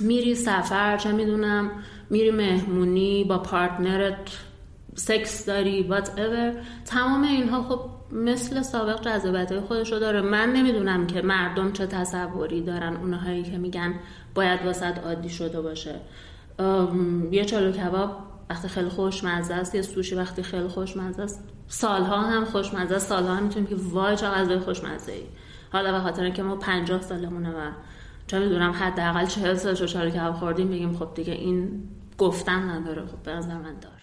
میری 0.00 0.34
سفر 0.34 0.96
چه 0.96 1.12
می‌دونم 1.12 1.70
میری 2.10 2.30
مهمونی 2.30 3.24
با 3.24 3.38
پارتنرت 3.38 4.16
سکس 4.94 5.46
داری 5.46 5.82
وات 5.82 6.10
تمام 6.84 7.22
اینها 7.22 7.62
خب 7.62 7.80
مثل 8.12 8.62
سابق 8.62 9.00
جذابت 9.00 9.60
خودش 9.60 9.92
رو 9.92 9.98
داره. 9.98 10.20
من 10.20 10.52
نمی‌دونم 10.52 11.06
که 11.06 11.22
مردم 11.22 11.72
چه 11.72 11.86
تصوری 11.86 12.62
دارن. 12.62 12.96
اونهایی 12.96 13.42
که 13.42 13.58
میگن 13.58 13.94
باید 14.34 14.64
واسط 14.64 14.98
عادی 14.98 15.28
شده 15.28 15.60
باشه. 15.60 15.94
یه 17.30 17.44
چالو 17.44 17.72
کباب 17.72 18.16
وقتی 18.50 18.68
خیلی 18.68 18.88
خوشمزه 18.88 19.54
است 19.54 19.74
یه 19.74 19.82
سوشی 19.82 20.14
وقتی 20.14 20.42
خیلی 20.42 20.68
خوشمزه 20.68 21.22
است 21.22 21.44
سالها 21.68 22.20
هم 22.20 22.44
خوشمزه 22.44 22.94
است 22.94 23.08
سالها 23.08 23.34
هم 23.34 23.42
می‌تونیم 23.42 23.68
که 23.68 23.76
وای 23.78 24.16
چه 24.16 24.26
غذای 24.26 24.58
خوشمزه 24.58 25.12
ای 25.12 25.22
حالا 25.72 25.92
به 25.92 25.98
خاطر 25.98 26.30
که 26.30 26.42
ما 26.42 26.56
50 26.56 27.02
سالمونه 27.02 27.50
و 27.50 27.70
چه 28.26 28.38
می‌دونم 28.38 28.70
حداقل 28.72 29.26
40 29.26 29.54
سال 29.54 29.74
چالو 29.74 30.10
کباب 30.10 30.34
خوردیم 30.34 30.68
بگیم 30.68 30.96
خب 30.96 31.14
دیگه 31.14 31.32
این 31.32 31.88
گفتن 32.18 32.70
نداره. 32.70 33.02
خب 33.06 33.22
به 33.24 33.32
نظر 33.32 33.54
من 33.54 33.78
داره 33.80 34.01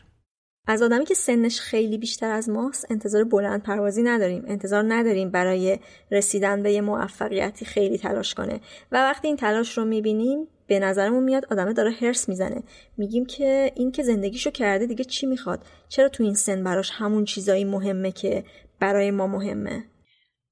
از 0.71 0.81
آدمی 0.81 1.05
که 1.05 1.13
سنش 1.13 1.59
خیلی 1.59 1.97
بیشتر 1.97 2.31
از 2.31 2.49
ماست 2.49 2.85
انتظار 2.89 3.23
بلند 3.23 3.63
پروازی 3.63 4.03
نداریم. 4.03 4.43
انتظار 4.47 4.85
نداریم 4.87 5.29
برای 5.29 5.79
رسیدن 6.11 6.63
به 6.63 6.71
یه 6.71 6.81
موفقیتی 6.81 7.65
خیلی 7.65 7.97
تلاش 7.97 8.33
کنه. 8.33 8.59
و 8.91 9.03
وقتی 9.03 9.27
این 9.27 9.37
تلاش 9.37 9.77
رو 9.77 9.85
می‌بینیم 9.85 10.47
به 10.67 10.79
نظرمون 10.79 11.23
میاد 11.23 11.45
آدمه 11.51 11.73
داره 11.73 11.91
هرس 11.91 12.29
می‌زنه. 12.29 12.63
میگیم 12.97 13.25
که 13.25 13.71
این 13.75 13.91
که 13.91 14.03
زندگیشو 14.03 14.51
کرده 14.51 14.85
دیگه 14.85 15.03
چی 15.03 15.25
می‌خواد؟ 15.25 15.59
چرا 15.87 16.09
تو 16.09 16.23
این 16.23 16.33
سن 16.33 16.63
براش 16.63 16.91
همون 16.93 17.25
چیزایی 17.25 17.65
مهمه 17.65 18.11
که 18.11 18.43
برای 18.79 19.11
ما 19.11 19.27
مهمه؟ 19.27 19.83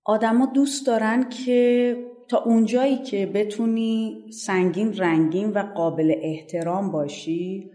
آدما 0.06 0.46
دوست 0.46 0.88
دارن 0.88 1.30
که 1.30 1.98
تا 2.28 2.38
اونجایی 2.38 2.98
که 2.98 3.26
بتونی 3.26 4.26
سنگین 4.32 4.98
رنگین 4.98 5.52
و 5.52 5.60
قابل 5.76 6.14
احترام 6.22 6.92
باشی 6.92 7.72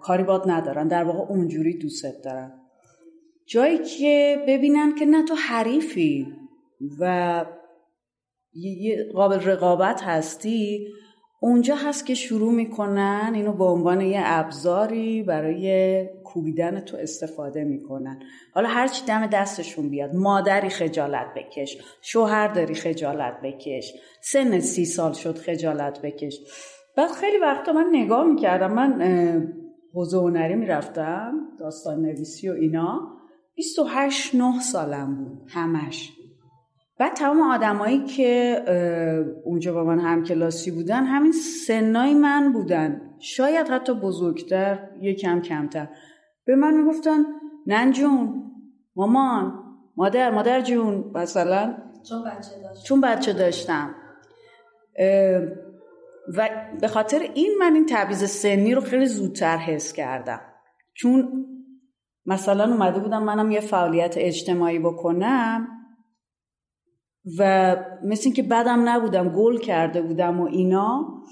کاری 0.00 0.22
باد 0.22 0.50
ندارن. 0.50 0.88
در 0.88 1.04
واقع 1.04 1.18
اونجوری 1.18 1.78
دوست 1.78 2.24
دارن. 2.24 2.52
جایی 3.46 3.78
که 3.78 4.44
ببینن 4.48 4.94
که 4.94 5.06
نه 5.06 5.24
تو 5.24 5.34
حریفی 5.34 6.26
و 7.00 7.44
یه 8.54 9.04
قابل 9.14 9.40
رقابت 9.40 10.02
هستی 10.02 10.88
اونجا 11.42 11.74
هست 11.74 12.06
که 12.06 12.14
شروع 12.14 12.52
می‌کنن 12.52 13.32
اینو 13.34 13.52
به 13.52 13.64
عنوان 13.64 14.00
یه 14.00 14.20
ابزاری 14.24 15.22
برای 15.22 16.04
کوبیدن 16.24 16.80
تو 16.80 16.96
استفاده 16.96 17.64
می‌کنن. 17.64 18.22
حالا 18.54 18.68
هرچی 18.68 19.04
دم 19.06 19.26
دستشون 19.26 19.90
بیاد 19.90 20.14
مادری 20.14 20.68
خجالت 20.68 21.26
بکش 21.36 21.78
شوهر 22.02 22.48
داری 22.48 22.74
خجالت 22.74 23.40
بکش 23.42 23.94
سن 24.22 24.60
سی 24.60 24.84
سال 24.84 25.12
شد 25.12 25.38
خجالت 25.38 26.02
بکش. 26.02 26.40
بعد 26.96 27.10
خیلی 27.10 27.38
وقتا 27.38 27.72
من 27.72 27.86
نگاه 27.92 28.26
می‌کردم 28.26 28.72
من 28.72 29.02
حوزه 29.94 30.18
هنری 30.18 30.54
می‌رفتم 30.54 31.32
داستان 31.58 32.00
نویسی 32.00 32.48
و 32.48 32.52
اینا. 32.52 33.16
28 33.54 34.34
نه 34.34 34.60
سالم 34.60 35.14
بود 35.14 35.42
همش. 35.48 36.12
بعد 36.98 37.12
تمام 37.12 37.40
آدمایی 37.40 38.04
که 38.04 38.62
اونجا 39.44 39.74
با 39.74 39.84
من 39.84 39.98
همکلاسی 39.98 40.70
بودن 40.70 41.04
همین 41.04 41.32
سنای 41.66 42.14
من 42.14 42.52
بودن. 42.52 43.00
شاید 43.18 43.68
حتی 43.68 43.94
بزرگتر 43.94 44.78
یکم 45.00 45.40
کمتر. 45.40 45.88
به 46.44 46.56
من 46.56 46.74
می‌گفتن 46.74 47.24
نن 47.66 47.90
جون 47.92 48.42
مامان 48.96 49.64
مادر 49.96 50.30
مادر 50.30 50.60
جون. 50.60 51.10
مثلا 51.14 51.74
چون 52.08 52.22
بچه 52.24 52.62
داشتم 52.62 52.82
چون 52.84 53.00
بچه 53.00 53.32
داشتم. 53.32 53.94
و 56.36 56.48
به 56.80 56.88
خاطر 56.88 57.18
این 57.34 57.56
من 57.60 57.74
این 57.74 57.86
تبعیض 57.86 58.24
سنی 58.24 58.74
رو 58.74 58.80
خیلی 58.80 59.06
زودتر 59.06 59.56
حس 59.56 59.92
کردم. 59.92 60.40
چون 60.94 61.46
مثلا 62.26 62.64
اومده 62.64 63.00
بودم 63.00 63.22
منم 63.22 63.50
یه 63.50 63.60
فعالیت 63.60 64.14
اجتماعی 64.18 64.78
بکنم 64.78 65.68
و 67.38 67.76
مثل 68.04 68.22
اینکه 68.24 68.42
بدم 68.42 68.88
نبودم 68.88 69.28
گل 69.28 69.58
کرده 69.58 70.02
بودم 70.02 70.40
و 70.40 70.44
اینا 70.44 71.22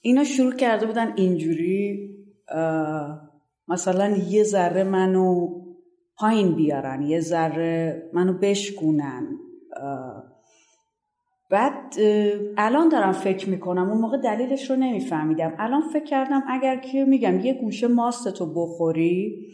اینا 0.00 0.24
شروع 0.24 0.52
کرده 0.52 0.86
بودن 0.86 1.12
اینجوری 1.16 2.10
مثلا 3.68 4.08
یه 4.08 4.44
ذره 4.44 4.84
منو 4.84 5.48
پایین 6.16 6.54
بیارن 6.54 7.02
یه 7.02 7.20
ذره 7.20 8.02
منو 8.12 8.32
بشکونن 8.32 9.38
بعد 11.50 11.94
الان 12.56 12.88
دارم 12.88 13.12
فکر 13.12 13.50
می‌کنم 13.50 13.90
اون 13.90 14.00
موقع 14.00 14.16
دلیلش 14.16 14.70
رو 14.70 14.76
نمیفهمیدم. 14.76 15.54
الان 15.58 15.82
فکر 15.92 16.04
کردم 16.04 16.42
اگر 16.48 16.76
که 16.76 17.04
میگم 17.04 17.40
یه 17.40 17.54
گوشه 17.54 17.86
ماستتو 17.86 18.46
بخوری 18.46 19.46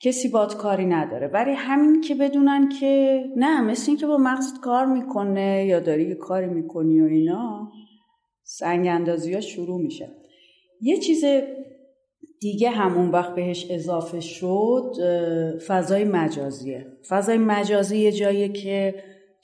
کسی 0.00 0.28
باد 0.28 0.56
کاری 0.56 0.86
نداره. 0.86 1.28
برای 1.28 1.54
همین 1.54 2.00
که 2.00 2.14
بدونن 2.14 2.68
که 2.68 3.24
نه 3.36 3.60
مثل 3.60 3.90
این 3.90 3.96
که 3.96 4.06
با 4.06 4.16
مغزت 4.16 4.60
کار 4.60 4.86
می‌کنه 4.86 5.66
یا 5.66 5.80
داری 5.80 6.08
یه 6.08 6.14
کاری 6.14 6.46
می‌کنی 6.46 7.00
و 7.00 7.04
اینا 7.04 7.72
سنگ 8.42 8.86
اندازی 8.86 9.34
ها 9.34 9.40
شروع 9.40 9.80
میشه. 9.80 10.08
یه 10.80 10.96
چیز 10.96 11.24
دیگه 12.40 12.70
همون 12.70 13.10
وقت 13.10 13.34
بهش 13.34 13.66
اضافه 13.70 14.20
شد 14.20 14.92
فضای 15.66 16.04
مجازیه. 16.04 16.86
فضای 17.08 17.38
مجازی 17.38 17.98
یه 17.98 18.12
جاییه 18.12 18.48
که 18.48 18.94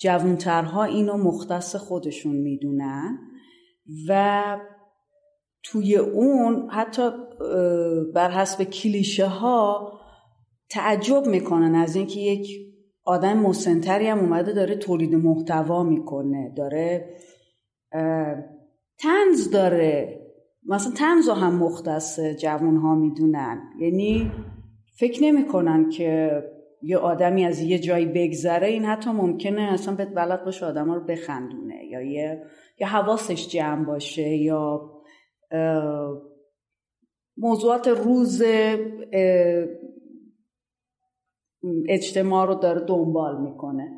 جوانترها 0.03 0.85
اینو 0.85 1.17
مختص 1.17 1.77
خودشون 1.77 2.37
می‌دونن 2.37 3.19
و 4.09 4.43
توی 5.63 5.97
اون 5.97 6.71
حتی 6.71 7.11
بر 8.15 8.31
حسب 8.31 8.65
کلیشه 8.65 9.27
ها 9.27 9.93
تعجب 10.71 11.27
می‌کنن 11.27 11.75
از 11.75 11.97
اینکه 11.97 12.21
یک 12.21 12.49
آدم 13.05 13.39
مسنتری 13.39 14.07
هم 14.07 14.19
اومده 14.19 14.53
داره 14.53 14.75
تولید 14.77 15.15
محتوا 15.15 15.83
می‌کنه 15.83 16.55
داره 16.57 17.17
تنز 18.99 19.51
داره. 19.53 20.19
مثلا 20.67 20.93
تنز 20.93 21.29
هم 21.29 21.55
مختص 21.55 22.21
جوان 22.21 22.77
ها 22.77 22.95
می‌دونن. 22.95 23.63
یعنی 23.81 24.33
فکر 24.99 25.23
نمی‌کنن 25.23 25.89
که 25.89 26.43
یه 26.83 26.99
آدمی 26.99 27.45
از 27.45 27.61
یه 27.61 27.79
جایی 27.79 28.07
بگذره 28.07 28.67
این 28.67 28.85
حتی 28.85 29.11
ممکنه 29.11 29.63
اصلا 29.63 29.95
به 29.95 30.05
بلد 30.05 30.45
باشه 30.45 30.67
آدم 30.67 30.91
رو 30.91 31.01
بخندونه 31.01 31.85
یا 31.85 32.01
یه 32.01 32.43
یا 32.81 32.87
حواسش 32.87 33.49
جمع 33.49 33.85
باشه 33.85 34.29
یا 34.29 34.91
موضوعات 37.37 37.89
روز 37.89 38.43
اجتماع 41.89 42.47
رو 42.47 42.55
داره 42.55 42.81
دنبال 42.81 43.41
می‌کنه. 43.43 43.89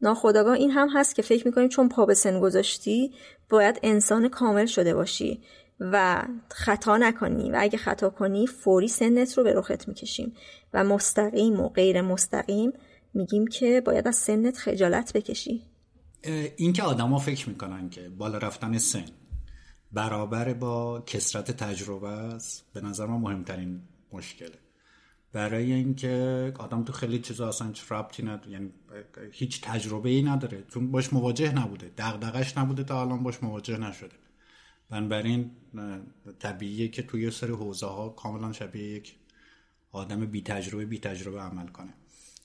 ناخداگاه 0.00 0.54
این 0.54 0.70
هم 0.70 0.88
هست 0.94 1.16
که 1.16 1.22
فکر 1.22 1.46
می‌کنیم 1.46 1.68
چون 1.68 1.88
پا 1.88 2.06
به 2.06 2.14
سن 2.14 2.40
گذاشتی 2.40 3.14
باید 3.50 3.80
انسان 3.82 4.28
کامل 4.28 4.66
شده 4.66 4.94
باشی. 4.94 5.42
و 5.92 6.24
خطا 6.50 6.96
نکنی 6.96 7.50
و 7.50 7.56
اگه 7.60 7.78
خطا 7.78 8.10
کنی 8.10 8.46
فوری 8.46 8.88
سنت 8.88 9.38
رو 9.38 9.44
به 9.44 9.54
رخت 9.54 9.88
می‌کشیم 9.88 10.32
و 10.74 10.84
مستقیم 10.84 11.60
و 11.60 11.68
غیر 11.68 12.00
مستقیم 12.00 12.72
میگیم 13.14 13.46
که 13.46 13.82
باید 13.86 14.08
از 14.08 14.16
سنت 14.16 14.58
خجالت 14.58 15.12
بکشی. 15.12 15.62
این 16.56 16.72
که 16.72 16.82
آدما 16.82 17.18
فکر 17.18 17.48
می‌کنن 17.48 17.90
که 17.90 18.08
بالا 18.08 18.38
رفتن 18.38 18.78
سن 18.78 19.04
برابر 19.92 20.52
با 20.52 21.00
کسرت 21.00 21.50
تجربه 21.50 22.08
است 22.08 22.64
به 22.74 22.80
نظر 22.80 23.06
من 23.06 23.16
مهمترین 23.16 23.80
مشکله. 24.12 24.58
برای 25.32 25.72
اینکه 25.72 26.52
آدم 26.58 26.84
تو 26.84 26.92
خیلی 26.92 27.18
چیزا 27.18 27.48
اصلا 27.48 27.72
ربطی 27.90 28.22
نداره 28.22 28.50
یعنی 28.50 28.70
هیچ 29.32 29.60
تجربه 29.60 30.10
ای 30.10 30.22
نداره. 30.22 30.64
چون 30.68 30.90
باش 30.90 31.12
مواجه 31.12 31.54
نبوده 31.54 31.90
دغدغش 31.98 32.58
نبوده 32.58 32.84
تا 32.84 33.00
الان 33.00 33.22
باش 33.22 33.42
مواجه 33.42 33.78
نشده. 33.78 34.21
بنابراین 34.92 35.50
طبیعیه 36.38 36.88
که 36.88 37.02
توی 37.02 37.30
سری 37.30 37.52
حوزه 37.52 37.86
ها 37.86 38.08
کاملا 38.08 38.52
شبیه 38.52 38.88
یک 38.88 39.14
آدم 39.92 40.26
بی 40.26 40.42
تجربه 40.42 40.84
بی 40.84 40.98
تجربه 40.98 41.40
عمل 41.40 41.66
کنه. 41.66 41.94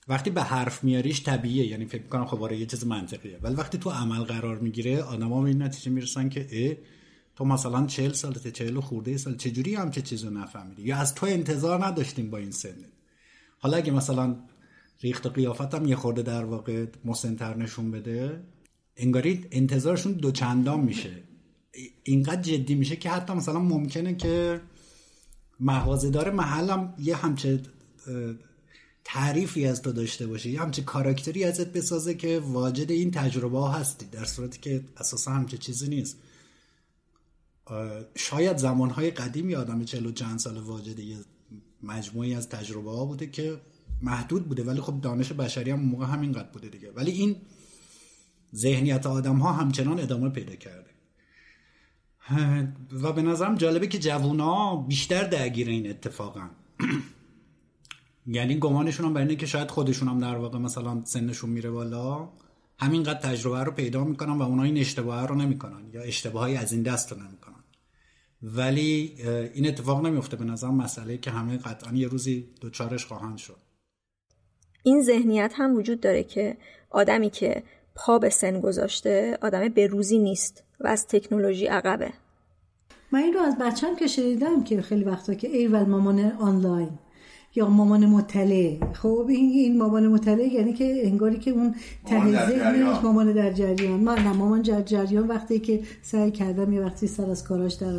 وقتی 0.08 0.30
به 0.30 0.42
حرف 0.42 0.84
میاریش 0.84 1.24
طبیعیه 1.24 1.66
یعنی 1.66 1.86
فکر 1.86 2.02
کنم 2.02 2.26
خب 2.26 2.42
آره 2.42 2.56
یه 2.56 2.66
چیز 2.66 2.86
منطقیه. 2.86 3.38
ولی 3.42 3.54
وقتی 3.54 3.78
تو 3.78 3.90
عمل 3.90 4.24
قرار 4.24 4.58
می‌گیره 4.58 5.02
آدما 5.02 5.42
به 5.42 5.48
این 5.48 5.62
نتیجه 5.62 5.90
می‌رسن 5.90 6.28
که 6.28 6.48
اه 6.52 6.76
تو 7.36 7.44
مثلا 7.44 7.86
چهل 7.86 8.12
سالته 8.12 8.50
چهل 8.50 8.80
خورده 8.80 9.16
سال 9.16 9.36
چجوری 9.36 9.74
هم 9.74 9.90
چه 9.90 10.02
چیزو 10.02 10.30
نفهمیدی؟ 10.30 10.82
یا 10.82 10.96
از 10.96 11.14
تو 11.14 11.26
انتظار 11.26 11.86
نداشتیم 11.86 12.30
با 12.30 12.38
این 12.38 12.50
سنت 12.50 12.74
حالا 13.58 13.76
اگه 13.76 13.92
مثلا 13.92 14.36
ریخت 15.00 15.26
و 15.26 15.28
قیافت 15.28 15.74
هم 15.74 15.88
یه 15.88 15.96
خورده 15.96 16.22
در 16.22 16.44
واقع 16.44 16.86
مسنتر 17.04 17.56
نشون 17.56 17.90
بده 17.90 18.40
انگاری 18.96 19.46
انتظارشون 19.50 20.12
دو 20.12 20.30
چندان 20.30 20.80
میشه. 20.80 21.27
اینقدر 22.02 22.42
جدی 22.42 22.74
میشه 22.74 22.96
که 22.96 23.10
حتی 23.10 23.32
مثلا 23.32 23.58
ممکنه 23.58 24.14
که 24.14 24.60
مغازه‌دار 25.60 26.30
محلم 26.30 26.94
یه 26.98 27.16
همچه 27.16 27.60
تعریفی 29.04 29.66
از 29.66 29.82
تو 29.82 29.92
داشته 29.92 30.26
باشه 30.26 30.50
یه 30.50 30.60
همچه 30.60 30.82
کاراکتری 30.82 31.44
ازت 31.44 31.72
بسازه 31.72 32.14
که 32.14 32.38
واجد 32.38 32.90
این 32.90 33.10
تجربه 33.10 33.58
ها 33.58 33.68
هستی 33.68 34.06
در 34.06 34.24
صورتی 34.24 34.58
که 34.60 34.84
اساسا 34.96 35.30
همچه 35.30 35.56
چیزی 35.56 35.88
نیست. 35.88 36.16
شاید 38.14 38.56
زمانهای 38.56 39.10
قدیمی 39.10 39.54
آدم 39.54 39.84
چلو 39.84 40.12
چند 40.12 40.38
سال 40.38 40.56
واجد 40.56 40.98
یه 40.98 41.16
مجموعی 41.82 42.34
از 42.34 42.48
تجربه 42.48 42.90
ها 42.90 43.04
بوده 43.04 43.26
که 43.26 43.60
محدود 44.02 44.48
بوده 44.48 44.64
ولی 44.64 44.80
خب 44.80 45.00
دانش 45.00 45.32
بشری 45.32 45.70
هم 45.70 45.80
موقع 45.80 46.06
همینقدر 46.06 46.48
بوده 46.48 46.68
دیگه. 46.68 46.92
ولی 46.92 47.10
این 47.10 47.36
ذهنیت 48.54 49.06
آدم 49.06 49.36
ها 49.36 49.52
همچنان 49.52 50.00
ادامه 50.00 50.28
پیدا 50.28 50.54
کرده. 50.54 50.90
و 53.02 53.12
به 53.12 53.22
نظرم 53.22 53.54
جالبه 53.54 53.86
که 53.86 53.98
جوونا 53.98 54.76
بیشتر 54.76 55.24
درگیر 55.24 55.68
این 55.68 55.90
اتفاقا 55.90 56.50
یعنی 58.26 58.58
گمانشون 58.58 59.06
هم 59.06 59.14
برای 59.14 59.36
که 59.36 59.46
شاید 59.46 59.70
خودشون 59.70 60.08
هم 60.08 60.18
در 60.18 60.36
واقع 60.36 60.58
مثلا 60.58 61.02
سنشون 61.04 61.50
میره 61.50 61.70
بالا 61.70 62.28
همینقدر 62.78 63.18
تجربه 63.18 63.64
رو 63.64 63.72
پیدا 63.72 64.04
می‌کنن 64.04 64.32
و 64.32 64.42
اونا 64.42 64.62
این 64.62 64.78
اشتباه 64.78 65.26
رو 65.26 65.34
نمی‌کنن 65.34 65.90
یا 65.92 66.02
اشتباهی 66.02 66.56
از 66.56 66.72
این 66.72 66.82
دست 66.82 67.12
رو 67.12 67.18
نمی‌کنن. 67.18 67.64
ولی 68.42 69.14
این 69.54 69.68
اتفاق 69.68 70.06
نمیفته 70.06 70.36
به 70.36 70.44
نظر 70.44 70.68
مسئله 70.68 71.18
که 71.18 71.30
همه 71.30 71.56
قطعا 71.56 71.92
یه 71.92 72.08
روزی 72.08 72.48
دوچارش 72.60 73.06
خواهند 73.06 73.38
شد. 73.38 73.56
این 74.82 75.02
ذهنیت 75.02 75.52
هم 75.56 75.76
وجود 75.76 76.00
داره 76.00 76.24
که 76.24 76.56
آدمی 76.90 77.30
که 77.30 77.62
پا 77.94 78.18
به 78.18 78.30
سن 78.30 78.60
گذاشته 78.60 79.38
آدم 79.42 79.68
به 79.68 79.86
روزی 79.86 80.18
نیست. 80.18 80.64
و 80.80 80.86
از 80.86 81.06
تکنولوژی 81.06 81.66
عقبه. 81.66 82.12
من 83.12 83.18
این 83.18 83.34
رو 83.34 83.40
از 83.40 83.58
بچم 83.58 83.96
که 83.96 84.06
شنیدم 84.06 84.64
که 84.64 84.82
خیلی 84.82 85.04
وقتا 85.04 85.34
که 85.34 85.48
ایول 85.48 85.84
مامان 85.84 86.32
آنلاین. 86.32 86.98
یا 87.58 87.68
مامان 87.68 88.06
مطلع. 88.06 88.76
خب 88.92 89.26
این 89.28 89.50
این 89.50 89.78
مامان 89.78 90.06
مطلع 90.06 90.52
یعنی 90.54 90.72
که 90.72 91.06
انگاری 91.06 91.38
که 91.38 91.50
اون 91.50 91.74
ته 92.06 92.46
ذهنش 92.48 93.04
مامان 93.04 93.32
در 93.32 93.52
جریان. 93.52 94.00
من 94.00 94.14
نه 94.14 94.32
مامان 94.32 94.62
در 94.62 94.82
جریان 94.82 95.26
وقتی 95.26 95.58
که 95.58 95.80
سعی 96.02 96.30
کردم 96.30 96.72
یه 96.72 96.80
وقتی 96.80 97.06
سر 97.06 97.30
از 97.30 97.44
کاراش 97.44 97.74
در 97.74 97.92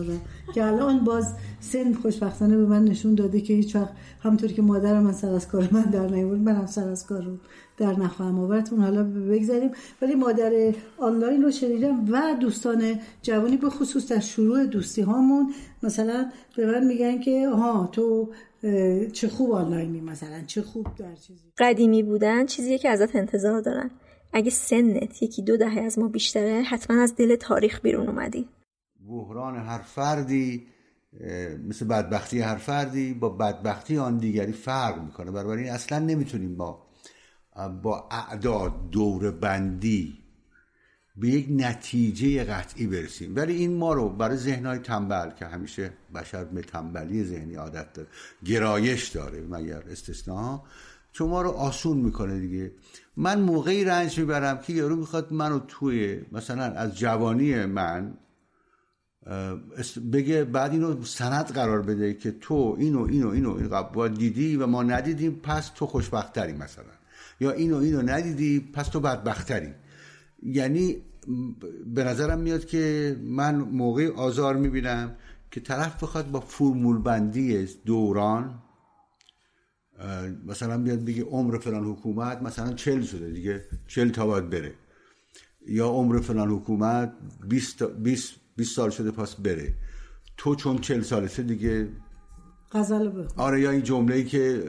که 0.54 0.66
الان 0.66 1.04
باز 1.04 1.34
سن 1.60 1.94
خوشبختانه 1.94 2.58
به 2.58 2.66
من 2.66 2.84
نشون 2.84 3.16
داده 3.16 3.42
که 3.42 3.54
هیچ 3.54 3.76
وقت 3.76 3.94
همطور 4.24 4.52
که 4.52 4.62
مادرم 4.62 5.04
من 5.04 5.14
سر 5.14 5.30
از 5.30 5.48
کار 5.48 5.70
من 5.72 5.82
در 5.82 6.08
نیورد 6.08 6.40
منم 6.40 6.66
سر 6.66 6.88
از 6.88 7.06
کار 7.06 7.22
رو 7.24 7.38
در 7.78 8.00
نخواهم 8.00 8.40
آوردتون 8.40 8.80
حالا 8.80 9.04
بگذاریم. 9.04 9.72
ولی 10.02 10.16
مادر 10.16 10.52
آنلاین 10.98 11.44
رو 11.44 11.52
شنیدم 11.52 12.12
و 12.12 12.36
دوستان 12.42 13.00
جوانی 13.22 13.58
به 13.58 13.70
خصوص 13.70 14.12
در 14.12 14.20
شروع 14.20 14.66
دوستی 14.66 15.02
هامون 15.02 15.54
مثلا 15.84 16.26
به 16.58 16.66
من 16.66 16.88
میگن 16.88 17.20
که 17.20 17.50
ها 17.50 17.90
تو 17.92 18.30
چه 19.14 19.28
خوب 19.28 19.52
آنلاینی 19.52 20.02
مثلا 20.02 20.42
چه 20.48 20.62
خوب 20.62 20.96
در 20.96 21.16
چیزی. 21.16 21.54
قدیمی 21.58 22.04
بودن 22.04 22.46
چیزیه 22.46 22.78
که 22.78 22.90
ازت 22.90 23.16
انتظار 23.16 23.62
دارن. 23.62 23.92
اگه 24.34 24.50
سنت 24.50 25.24
یکی 25.24 25.42
دو 25.42 25.58
دهه 25.58 25.80
از 25.80 26.00
ما 26.00 26.08
بیشتره 26.08 26.62
حتما 26.62 27.02
از 27.02 27.16
دل 27.16 27.36
تاریخ 27.36 27.82
بیرون 27.82 28.08
اومدی. 28.08 28.50
بحران 29.08 29.56
هر 29.56 29.82
فردی 29.82 30.68
مثل 31.68 31.86
بدبختی 31.88 32.40
هر 32.40 32.56
فردی 32.56 33.14
با 33.14 33.30
بدبختی 33.30 33.98
آن 33.98 34.18
دیگری 34.18 34.52
فرق 34.52 35.04
می‌کنه. 35.04 35.32
بنابراین 35.32 35.70
اصلا 35.70 36.00
نمی‌تونیم 36.00 36.58
با 36.58 36.84
با 37.84 38.10
اعداد 38.12 38.90
دور 38.92 39.32
بندی 39.32 40.19
به 41.20 41.28
یک 41.28 41.48
نتیجه 41.50 42.44
قطعی 42.44 42.88
برسیم. 42.88 43.36
ولی 43.36 43.54
این 43.54 43.78
ما 43.78 43.94
رو 43.94 44.10
برای 44.10 44.38
ذهنهای 44.38 44.80
تنبل 44.80 45.30
که 45.40 45.46
همیشه 45.46 45.94
بشر 46.16 46.44
به 46.44 46.62
تنبلی 46.62 47.24
ذهنی 47.24 47.56
عادت 47.56 47.94
داره 47.94 48.08
گرایش 48.46 49.08
داره 49.08 49.42
مگر 49.42 49.84
استثناء 49.92 50.64
چون 51.12 51.30
ما 51.30 51.42
رو 51.42 51.50
آسون 51.50 51.98
می‌کنه 51.98 52.40
دیگه. 52.40 52.72
من 53.18 53.42
موقعی 53.42 53.84
رنج 53.84 54.20
می‌برم 54.20 54.58
که 54.58 54.74
یارو 54.74 54.96
می‌خواد 54.96 55.34
منو 55.34 55.60
توی 55.60 56.22
مثلا 56.32 56.64
از 56.64 56.98
جوانی 56.98 57.66
من 57.66 58.14
بگه 60.12 60.44
بعد 60.44 60.72
اینو 60.72 61.04
سند 61.04 61.46
قرار 61.46 61.82
بده 61.82 62.14
که 62.14 62.32
تو 62.32 62.76
اینو 62.80 63.02
اینو 63.02 63.30
اینو 63.30 63.72
این 63.98 64.14
دیدی 64.14 64.56
و 64.56 64.68
ما 64.68 64.84
ندیدیم 64.84 65.40
پس 65.44 65.72
تو 65.76 65.86
خوشبختری 65.86 66.54
مثلا. 66.54 66.86
یا 67.40 67.52
اینو 67.52 67.78
اینو 67.78 68.02
ندیدی 68.02 68.60
پس 68.60 68.88
تو 68.88 69.00
بدبختری 69.00 69.74
یعنی 70.44 71.02
به 71.94 72.04
نظرم 72.04 72.40
میاد 72.40 72.66
که 72.66 73.16
من 73.24 73.56
موقع 73.56 74.14
آزار 74.16 74.56
می‌بینم 74.56 75.16
که 75.52 75.60
طرف 75.60 76.04
بخواد 76.04 76.32
با 76.32 76.40
فرمول 76.40 76.98
بندی 76.98 77.68
دوران 77.86 78.60
مثلا 80.46 80.78
بیاد 80.78 81.06
بگه 81.06 81.24
عمر 81.24 81.58
فلان 81.58 81.84
حکومت 81.86 82.42
مثلا 82.42 82.74
چل 82.74 83.02
شده 83.02 83.32
دیگه 83.32 83.66
چل 83.88 84.10
تا 84.10 84.26
باید 84.26 84.50
بره. 84.50 84.74
یا 85.68 85.88
عمر 85.88 86.20
فلان 86.20 86.50
حکومت 86.50 87.14
20 87.50 87.84
20 88.56 88.76
سال 88.76 88.90
شده 88.90 89.12
پس 89.12 89.36
بره. 89.36 89.74
تو 90.38 90.56
چون 90.56 90.78
چل 90.78 91.02
سالته 91.02 91.44
دیگه 91.44 91.90
غزل 92.72 93.28
آره 93.38 93.62
یا 93.62 93.72
این 93.72 93.84
جمله 93.84 94.16
ای 94.16 94.24
که 94.24 94.64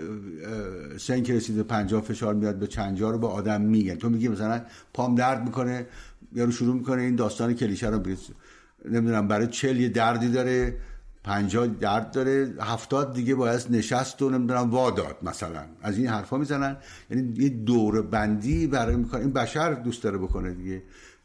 سن 0.99 1.23
که 1.23 1.35
رسیده 1.35 1.63
پنجاه 1.63 2.03
فشار 2.03 2.35
میاد 2.35 2.59
به 2.59 2.67
چنجا 2.67 3.11
رو 3.11 3.19
به 3.19 3.27
آدم 3.27 3.61
میگن. 3.61 3.95
تو 3.95 4.09
میگی 4.09 4.29
مثلا 4.29 4.65
پام 4.95 5.15
درد 5.15 5.45
می‌کنه 5.45 5.87
یارو 6.33 6.51
شروع 6.51 6.75
می‌کنه 6.75 7.03
این 7.03 7.17
داستان 7.17 7.55
کلیشه 7.55 7.89
رو. 7.89 8.03
نمی‌دونم 8.85 9.29
برای 9.29 9.47
چل 9.47 9.77
یه 9.77 9.89
دردی 9.89 10.29
داره 10.29 10.77
پنجاه 11.25 11.67
درد 11.67 12.11
داره 12.11 12.55
هفتاد 12.61 13.15
دیگه 13.15 13.35
باید 13.35 13.61
نشست 13.71 14.23
و 14.23 14.31
نمی‌دونم 14.31 14.71
واداد 14.71 15.17
مثلا. 15.23 15.65
از 15.83 15.99
این 15.99 16.07
حرفا 16.07 16.39
می‌زنن. 16.39 16.77
یعنی 17.11 17.35
یه 17.37 17.49
دور 17.49 18.03
بندی 18.03 18.67
برای 18.67 18.97
می‌کنه. 18.97 19.21
این 19.21 19.33
بشر 19.33 19.75
دوست 19.75 20.03
داره 20.03 20.19
بکنه 20.19 20.55
دیگه. 20.55 20.83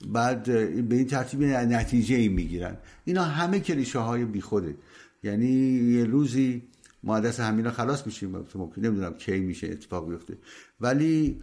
بعد 0.07 0.43
به 0.89 0.95
این 0.95 1.07
ترتیب 1.07 1.43
نتیجه 1.43 2.15
ای 2.15 2.27
می‌گیرن. 2.27 2.77
اینا 3.05 3.23
همه 3.23 3.59
کلیشه 3.59 3.99
های 3.99 4.25
بیخوده. 4.25 4.75
یعنی 5.23 5.51
یه 5.97 6.05
روزی 6.05 6.63
ما 7.03 7.19
دست 7.19 7.39
همینا 7.39 7.71
خلاص 7.71 8.05
میشیم. 8.05 8.31
ممکن 8.55 8.81
نمی‌دونم 8.81 9.13
کی 9.13 9.39
میشه 9.39 9.67
اتفاق 9.67 10.09
بیفته. 10.09 10.37
ولی 10.81 11.41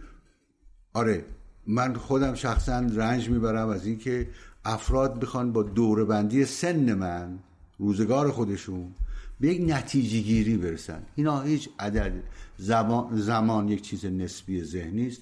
آره 0.93 1.25
من 1.67 1.93
خودم 1.93 2.33
شخصا 2.33 2.79
رنج 2.79 3.29
می‌برم 3.29 3.69
از 3.69 3.85
اینکه 3.85 4.27
افراد 4.65 5.19
بخوان 5.19 5.51
با 5.51 5.63
دوربندی 5.63 6.45
سن 6.45 6.93
من 6.93 7.39
روزگار 7.77 8.31
خودشون 8.31 8.91
به 9.39 9.47
یک 9.47 9.61
نتیجه 9.67 10.19
گیری 10.19 10.57
برسن. 10.57 11.03
اینا 11.15 11.41
هیچ 11.41 11.69
عدد 11.79 12.13
زمان, 12.57 13.17
زمان 13.21 13.69
یک 13.69 13.81
چیز 13.81 14.05
نسبی 14.05 14.63
ذهنی 14.63 15.07
است. 15.07 15.21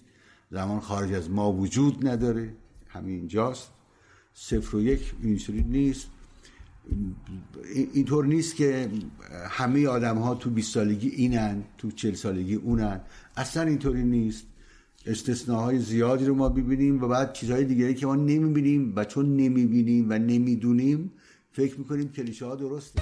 زمان 0.51 0.79
خارج 0.79 1.13
از 1.13 1.29
ما 1.29 1.53
وجود 1.53 2.07
نداره. 2.07 2.53
همین 2.87 3.27
جاست 3.27 3.69
صفر 4.33 4.75
و 4.75 4.81
یک 4.81 5.13
اینجوری 5.23 5.63
نیست. 5.63 6.07
اینطور 7.93 8.25
نیست 8.25 8.55
که 8.55 8.89
همه 9.49 9.87
آدم 9.87 10.17
ها 10.17 10.35
تو 10.35 10.49
20 10.49 10.73
سالگی 10.73 11.09
اینن 11.09 11.63
تو 11.77 11.91
40 11.91 12.13
سالگی 12.13 12.55
اونن. 12.55 13.01
اصلا 13.37 13.63
اینطوری 13.63 14.03
نیست. 14.03 14.45
استثناهای 15.05 15.79
زیادی 15.79 16.25
رو 16.25 16.35
ما 16.35 16.49
ببینیم 16.49 17.03
و 17.03 17.07
بعد 17.07 17.33
چیزهای 17.33 17.63
دیگری 17.63 17.95
که 17.95 18.05
ما 18.05 18.15
نمی‌بینیم 18.15 18.93
و 18.95 19.05
چون 19.05 19.35
نمی‌بینیم 19.35 20.09
و 20.09 20.13
نمی‌دونیم 20.13 21.11
فکر 21.51 21.79
می‌کنیم 21.79 22.11
کلیشه 22.11 22.45
ها 22.45 22.55
درسته. 22.55 23.01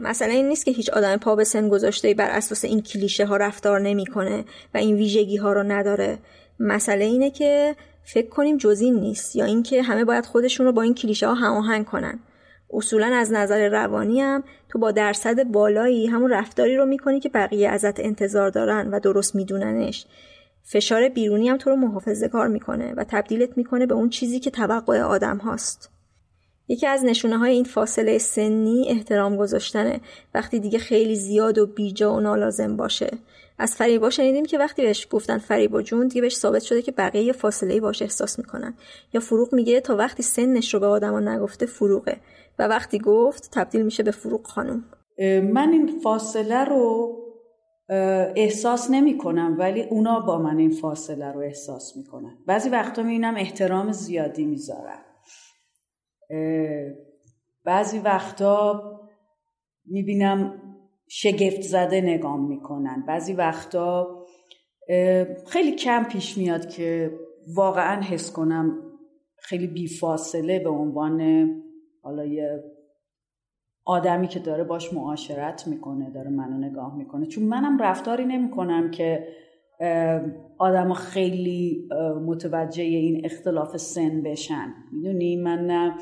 مثلا 0.00 0.32
این 0.32 0.48
نیست 0.48 0.64
که 0.64 0.70
هیچ 0.70 0.90
آدم 0.90 1.16
پا 1.16 1.36
به 1.36 1.44
سن 1.44 1.68
گذاشته 1.68 2.14
بر 2.14 2.30
اساس 2.30 2.64
این 2.64 2.82
کلیشه 2.82 3.26
ها 3.26 3.36
رفتار 3.36 3.80
نمی‌کنه 3.80 4.44
و 4.74 4.78
این 4.78 4.96
ویژگی 4.96 5.36
ها 5.36 5.52
رو 5.52 5.62
نداره. 5.62 6.18
مسئله 6.60 7.04
اینه 7.04 7.30
که 7.30 7.76
فکر 8.04 8.28
کنیم 8.28 8.56
جز 8.56 8.80
این 8.80 8.94
نیست 8.94 9.36
یا 9.36 9.44
اینکه 9.44 9.82
همه 9.82 10.04
باید 10.04 10.26
خودشون 10.26 10.66
رو 10.66 10.72
با 10.72 10.82
این 10.82 10.94
کلیشه 10.94 11.26
ها 11.26 11.34
هماهنگ 11.34 11.86
کنن. 11.86 12.18
اصولا 12.70 13.06
از 13.06 13.32
نظر 13.32 13.68
روانی 13.68 14.20
هم 14.20 14.44
تو 14.68 14.78
با 14.78 14.90
درصد 14.90 15.42
بالایی 15.44 16.06
همون 16.06 16.30
رفتاری 16.30 16.76
رو 16.76 16.86
می‌کنی 16.86 17.20
که 17.20 17.28
بقیه 17.28 17.68
ازت 17.68 18.00
انتظار 18.00 18.50
دارن 18.50 18.88
و 18.90 19.00
درست 19.00 19.34
میدوننش. 19.34 20.06
فشار 20.62 21.08
بیرونی 21.08 21.48
هم 21.48 21.56
تو 21.56 21.70
رو 21.70 21.76
محافظه 21.76 22.28
کار 22.28 22.48
می‌کنه 22.48 22.94
و 22.96 23.04
تبدیلت 23.08 23.56
می‌کنه 23.56 23.86
به 23.86 23.94
اون 23.94 24.08
چیزی 24.08 24.40
که 24.40 24.50
توقع 24.50 25.00
آدم 25.00 25.36
هاست. 25.36 25.90
یکی 26.68 26.86
از 26.86 27.04
نشونه 27.04 27.38
های 27.38 27.52
این 27.52 27.64
فاصله 27.64 28.18
سنی 28.18 28.86
احترام 28.88 29.36
گذاشتنه. 29.36 30.00
وقتی 30.34 30.60
دیگه 30.60 30.78
خیلی 30.78 31.14
زیاد 31.14 31.58
و 31.58 31.66
بیجا 31.66 32.14
و 32.14 32.20
نالازم 32.20 32.76
باشه. 32.76 33.10
از 33.58 33.76
فریبا 33.76 34.10
شنیدیم 34.10 34.44
که 34.44 34.58
وقتی 34.58 34.82
بهش 34.82 35.08
گفتن 35.10 35.38
فریبا 35.38 35.82
جون 35.82 36.08
دیگه 36.08 36.20
بهش 36.20 36.36
ثابت 36.36 36.62
شده 36.62 36.82
که 36.82 36.92
بقیه 36.92 37.32
فاصله 37.32 37.80
باش 37.80 38.02
احساس 38.02 38.38
می‌کنن. 38.38 38.74
یا 39.12 39.20
فروغ 39.20 39.54
میگه 39.54 39.80
تا 39.80 39.96
وقتی 39.96 40.22
سنش 40.22 40.74
رو 40.74 40.80
به 40.80 40.86
آدما 40.86 41.20
نگفته 41.20 41.66
فروغه. 41.66 42.16
و 42.58 42.68
وقتی 42.68 42.98
گفت 42.98 43.48
تبدیل 43.52 43.82
میشه 43.82 44.02
به 44.02 44.10
فروغ 44.10 44.46
خانم. 44.46 44.84
من 45.52 45.68
این 45.72 46.00
فاصله 46.02 46.64
رو 46.64 47.14
احساس 48.36 48.90
نمی 48.90 49.18
کنم 49.18 49.56
ولی 49.58 49.82
اونا 49.82 50.20
با 50.20 50.38
من 50.38 50.58
این 50.58 50.70
فاصله 50.70 51.32
رو 51.32 51.40
احساس 51.40 51.96
می‌کنن. 51.96 52.38
بعضی 52.46 52.68
وقتا 52.68 53.02
می‌بینم 53.02 53.34
احترام 53.36 53.92
زیادی 53.92 54.44
می‌ذارن. 54.44 55.00
بعضی 57.64 57.98
وقتا 57.98 58.82
می‌بینم 59.86 60.62
شگفت 61.08 61.60
زده 61.60 62.00
نگام 62.00 62.48
می‌کنن. 62.48 63.04
بعضی 63.06 63.32
وقتا 63.32 64.24
خیلی 65.46 65.72
کم 65.72 66.04
پیش 66.04 66.38
میاد 66.38 66.68
که 66.68 67.18
واقعا 67.54 68.02
حس 68.02 68.32
کنم 68.32 68.78
خیلی 69.38 69.66
بیفاصله 69.66 70.58
به 70.58 70.70
عنوان 70.70 71.48
حالا 72.02 72.24
یه 72.24 72.64
آدمی 73.84 74.28
که 74.28 74.38
داره 74.38 74.64
باش 74.64 74.92
معاشرت 74.92 75.66
می‌کنه 75.66 76.10
داره 76.10 76.30
منو 76.30 76.58
نگاه 76.58 76.96
می‌کنه. 76.96 77.26
چون 77.26 77.44
منم 77.44 77.78
رفتاری 77.78 78.24
نمی‌کنم 78.24 78.90
که 78.90 79.28
آدم 80.58 80.92
خیلی 80.94 81.88
متوجه 82.26 82.82
این 82.82 83.24
اختلاف 83.24 83.76
سن 83.76 84.22
بشن. 84.22 84.74
می‌دونی؟ 84.92 85.36
من 85.36 85.92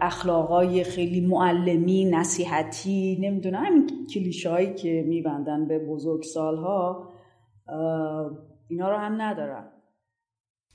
اخلاقای 0.00 0.84
خیلی 0.84 1.20
معلمی 1.20 2.04
نصیحتی 2.04 3.18
نمی‌دونم 3.20 3.64
همین 3.64 4.06
کلیشهایی 4.14 4.74
که 4.74 5.04
میبندن 5.08 5.68
به 5.68 5.78
بزرگ 5.78 6.22
سالها 6.22 7.12
اینا 8.68 8.90
رو 8.90 8.96
هم 8.96 9.22
ندارم. 9.22 9.72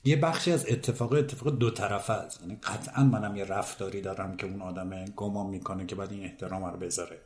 یه 0.04 0.16
بخشی 0.16 0.52
از 0.52 0.66
اتفاق 0.70 1.12
اتفاق 1.12 1.58
دو 1.58 1.70
طرفه 1.70 2.12
است. 2.12 2.40
یعنی 2.42 2.54
قطعا 2.54 3.04
منم 3.04 3.36
یه 3.36 3.44
رفتاری 3.44 4.00
دارم 4.00 4.36
که 4.36 4.46
اون 4.46 4.62
آدم 4.62 4.90
گمان 5.16 5.46
می‌کنه 5.46 5.86
که 5.86 5.94
باید 5.94 6.12
این 6.12 6.22
احترام 6.22 6.64
رو 6.64 6.78
بذاره. 6.78 7.16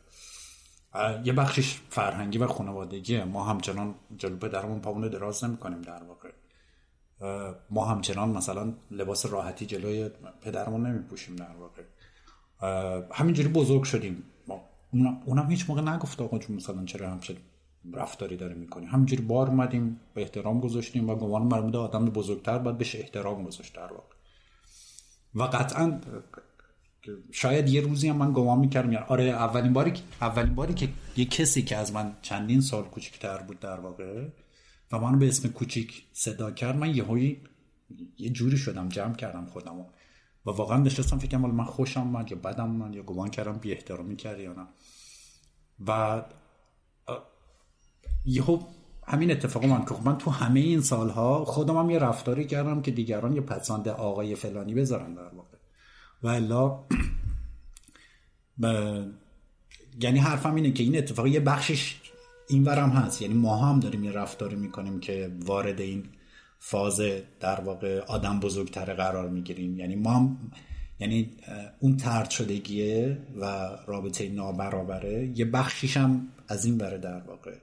یه 1.24 1.32
بخشش 1.32 1.80
فرهنگی 1.90 2.38
و 2.38 2.46
خانوادگیه. 2.46 3.24
ما 3.24 3.44
همچنان 3.44 3.94
جلو 4.16 4.36
پدرمون 4.36 4.80
پامون 4.80 5.08
دراز 5.08 5.44
نمی‌کنیم 5.44 5.82
در 5.82 6.02
واقع. 6.02 6.30
ما 7.70 7.84
همچنان 7.84 8.28
مثلا 8.28 8.74
لباس 8.90 9.26
راحتی 9.26 9.66
جلوی 9.66 10.10
پدرمون 10.40 10.86
نمیپوشیم 10.86 11.36
در 11.36 11.54
واقع. 11.58 11.82
همینجوری 13.12 13.48
بزرگ 13.48 13.82
شدیم. 13.82 14.22
ما 14.48 14.60
اونم 15.24 15.50
هیچ 15.50 15.70
موقع 15.70 15.82
نگفت 15.82 16.20
آقا 16.20 16.38
چون 16.38 16.56
مثلا 16.56 16.84
چرا 16.84 17.10
همچه 17.10 17.36
رفتاری 17.92 18.36
داره 18.36 18.54
می‌کنی. 18.54 18.86
همینجوری 18.86 19.22
بار 19.22 19.46
اومدیم 19.46 20.00
به 20.14 20.22
احترام 20.22 20.60
گذاشتیم 20.60 21.10
و 21.10 21.14
گمان 21.14 21.42
مرمود 21.42 21.76
آدم 21.76 22.04
بزرگتر 22.04 22.58
باید 22.58 22.78
بهش 22.78 22.96
احترام 22.96 23.44
گذاشت 23.44 23.76
در 23.76 23.92
واقع. 23.92 24.14
و 25.34 25.42
قطعا 25.42 26.00
شاید 27.32 27.68
یه 27.68 27.80
روزی 27.80 28.08
هم 28.08 28.16
من 28.16 28.32
گمان 28.32 28.58
می‌کردم. 28.58 28.92
یعنی 28.92 29.04
آره 29.08 29.24
اولین 29.24 29.72
باری 29.72 29.92
اولین 30.20 30.54
باری 30.54 30.74
که 30.74 30.88
یه 31.16 31.24
کسی 31.24 31.62
که 31.62 31.76
از 31.76 31.92
من 31.92 32.16
چندین 32.22 32.60
سال 32.60 32.84
کوچکتر 32.84 33.38
بود 33.38 33.60
در 33.60 33.80
واقع 33.80 34.28
و 34.92 34.98
من 34.98 35.18
به 35.18 35.28
اسم 35.28 35.48
کوچیک 35.48 36.04
صدا 36.12 36.50
کرد 36.50 36.76
من 36.76 36.94
یه 36.94 37.36
یه 38.18 38.30
جوری 38.30 38.56
شدم 38.56 38.88
جمع 38.88 39.14
کردم 39.14 39.46
خودمو. 39.46 39.84
و 40.46 40.50
واقعا 40.50 40.78
نشستم 40.78 41.18
فکرم 41.18 41.40
من 41.40 41.64
خوشم 41.64 42.06
من 42.06 42.26
یا 42.30 42.36
بدم 42.36 42.70
من 42.70 42.92
یا 42.92 43.02
گمان 43.02 43.30
کردم 43.30 43.58
بی 43.58 43.72
احترامی 43.72 44.16
کردی 44.16 44.42
یا 44.42 44.52
نه. 44.52 44.66
و 45.86 46.22
یهو 48.24 48.60
همین 49.06 49.30
اتفاق 49.30 49.64
من 49.64 49.84
که 49.84 49.94
خب 49.94 50.06
من 50.06 50.18
تو 50.18 50.30
همه 50.30 50.60
این 50.60 50.80
سالها 50.80 51.44
خودم 51.44 51.76
هم 51.76 51.90
یه 51.90 51.98
رفتاری 51.98 52.46
کردم 52.46 52.82
که 52.82 52.90
دیگران 52.90 53.34
یه 53.34 53.40
پسند 53.40 53.88
آقای 53.88 54.34
فلانی 54.34 54.74
بذارن 54.74 55.14
در 55.14 55.28
واقع. 55.28 55.57
و 56.22 56.28
الا 56.28 56.84
یعنی 60.00 60.18
حرفم 60.18 60.54
اینه 60.54 60.70
که 60.70 60.82
این 60.82 60.98
اتفاق 60.98 61.26
یه 61.26 61.40
بخشش 61.40 61.96
این 62.48 62.64
ورم 62.64 62.90
هست. 62.90 63.22
یعنی 63.22 63.34
ما 63.34 63.56
هم 63.56 63.80
داریم 63.80 64.04
یه 64.04 64.12
رفتاری 64.12 64.56
می‌کنیم 64.56 65.00
که 65.00 65.30
وارد 65.44 65.80
این 65.80 66.04
فاز 66.58 67.00
در 67.40 67.60
واقع 67.60 67.98
آدم 67.98 68.40
بزرگتر 68.40 68.94
قرار 68.94 69.28
می‌گیریم. 69.28 69.76
یعنی 69.78 69.96
ما 69.96 70.14
هم 70.14 70.38
یعنی 71.00 71.30
اون 71.78 71.96
ترد 71.96 72.30
شدگیه 72.30 73.18
و 73.40 73.68
رابطه 73.86 74.28
نابرابره 74.28 75.32
یه 75.34 75.44
بخشیش 75.44 75.96
هم 75.96 76.28
از 76.48 76.64
این 76.64 76.78
بره 76.78 76.98
در 76.98 77.20
واقع. 77.20 77.54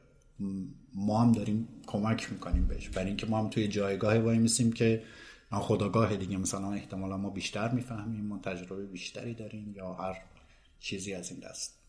ما 0.95 1.21
هم 1.21 1.31
داریم 1.31 1.67
کمک 1.87 2.31
می‌کنیم 2.31 2.67
بهش. 2.67 2.89
برای 2.89 3.07
اینکه 3.07 3.25
ما 3.25 3.39
هم 3.39 3.49
توی 3.49 3.67
جایگاه 3.67 4.17
وای 4.17 4.37
میسیم 4.37 4.71
که 4.71 5.01
خداگاه 5.51 6.15
دیگه. 6.15 6.37
مثلا 6.37 6.71
احتمالا 6.71 7.17
ما 7.17 7.29
بیشتر 7.29 7.71
می‌فهمیم 7.71 8.25
ما 8.25 8.39
تجربه 8.43 8.85
بیشتری 8.85 9.33
داریم 9.33 9.73
یا 9.75 9.93
هر 9.93 10.21
چیزی 10.79 11.13
از 11.13 11.31
این 11.31 11.39
دست. 11.39 11.79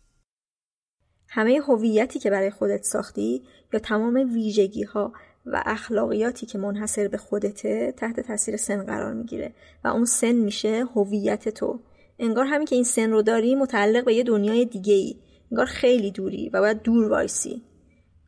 همه 1.29 1.61
هویتی 1.69 2.19
که 2.19 2.31
برای 2.31 2.51
خودت 2.51 2.83
ساختی 2.83 3.43
یا 3.73 3.79
تمام 3.79 4.15
ویژگی 4.15 4.83
ها 4.83 5.13
و 5.47 5.63
اخلاقیاتی 5.67 6.47
که 6.47 6.59
منحصر 6.59 7.09
به 7.09 7.19
خودته 7.19 7.95
تحت 7.97 8.21
تاثیر 8.21 8.57
سن 8.57 8.83
قرار 8.83 9.15
می‌گیره 9.15 9.55
و 9.85 9.89
اون 9.89 10.05
سن 10.05 10.33
میشه 10.33 10.85
هویت 10.95 11.49
تو. 11.49 11.81
انگار 12.19 12.47
همین 12.47 12.67
که 12.67 12.75
این 12.75 12.85
سن 12.85 13.11
رو 13.11 13.23
داری 13.23 13.55
متعلق 13.55 14.05
به 14.05 14.15
یه 14.15 14.25
دنیای 14.25 14.65
دیگه 14.65 14.95
ای 14.95 15.17
انگار 15.51 15.67
خیلی 15.67 16.11
دوری 16.11 16.49
و 16.49 16.61
باید 16.61 16.83
دور 16.83 17.09
وایسی. 17.09 17.63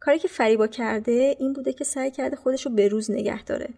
کاری 0.00 0.18
که 0.18 0.28
فریبا 0.28 0.66
کرده 0.66 1.36
این 1.38 1.52
بوده 1.52 1.72
که 1.72 1.84
سعی 1.84 2.10
کرده 2.10 2.36
خودش 2.36 2.66
رو 2.66 2.72
به 2.72 2.88
روز 2.88 3.10
نگه 3.10 3.44
داره. 3.44 3.68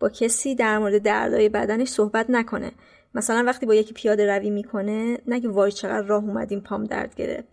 با 0.00 0.08
کسی 0.08 0.54
در 0.54 0.78
مورد 0.78 1.02
دردای 1.02 1.48
بدنش 1.48 1.88
صحبت 1.88 2.30
نکنه. 2.30 2.72
مثلا 3.14 3.44
وقتی 3.46 3.66
با 3.66 3.74
یکی 3.74 3.94
پیاده 3.94 4.36
روی 4.36 4.50
می‌کنه 4.50 5.18
نگه 5.26 5.48
وای 5.48 5.72
چقدر 5.72 6.06
راه 6.06 6.24
اومدیم 6.24 6.60
پام 6.60 6.84
درد 6.84 7.14
گرفت. 7.14 7.48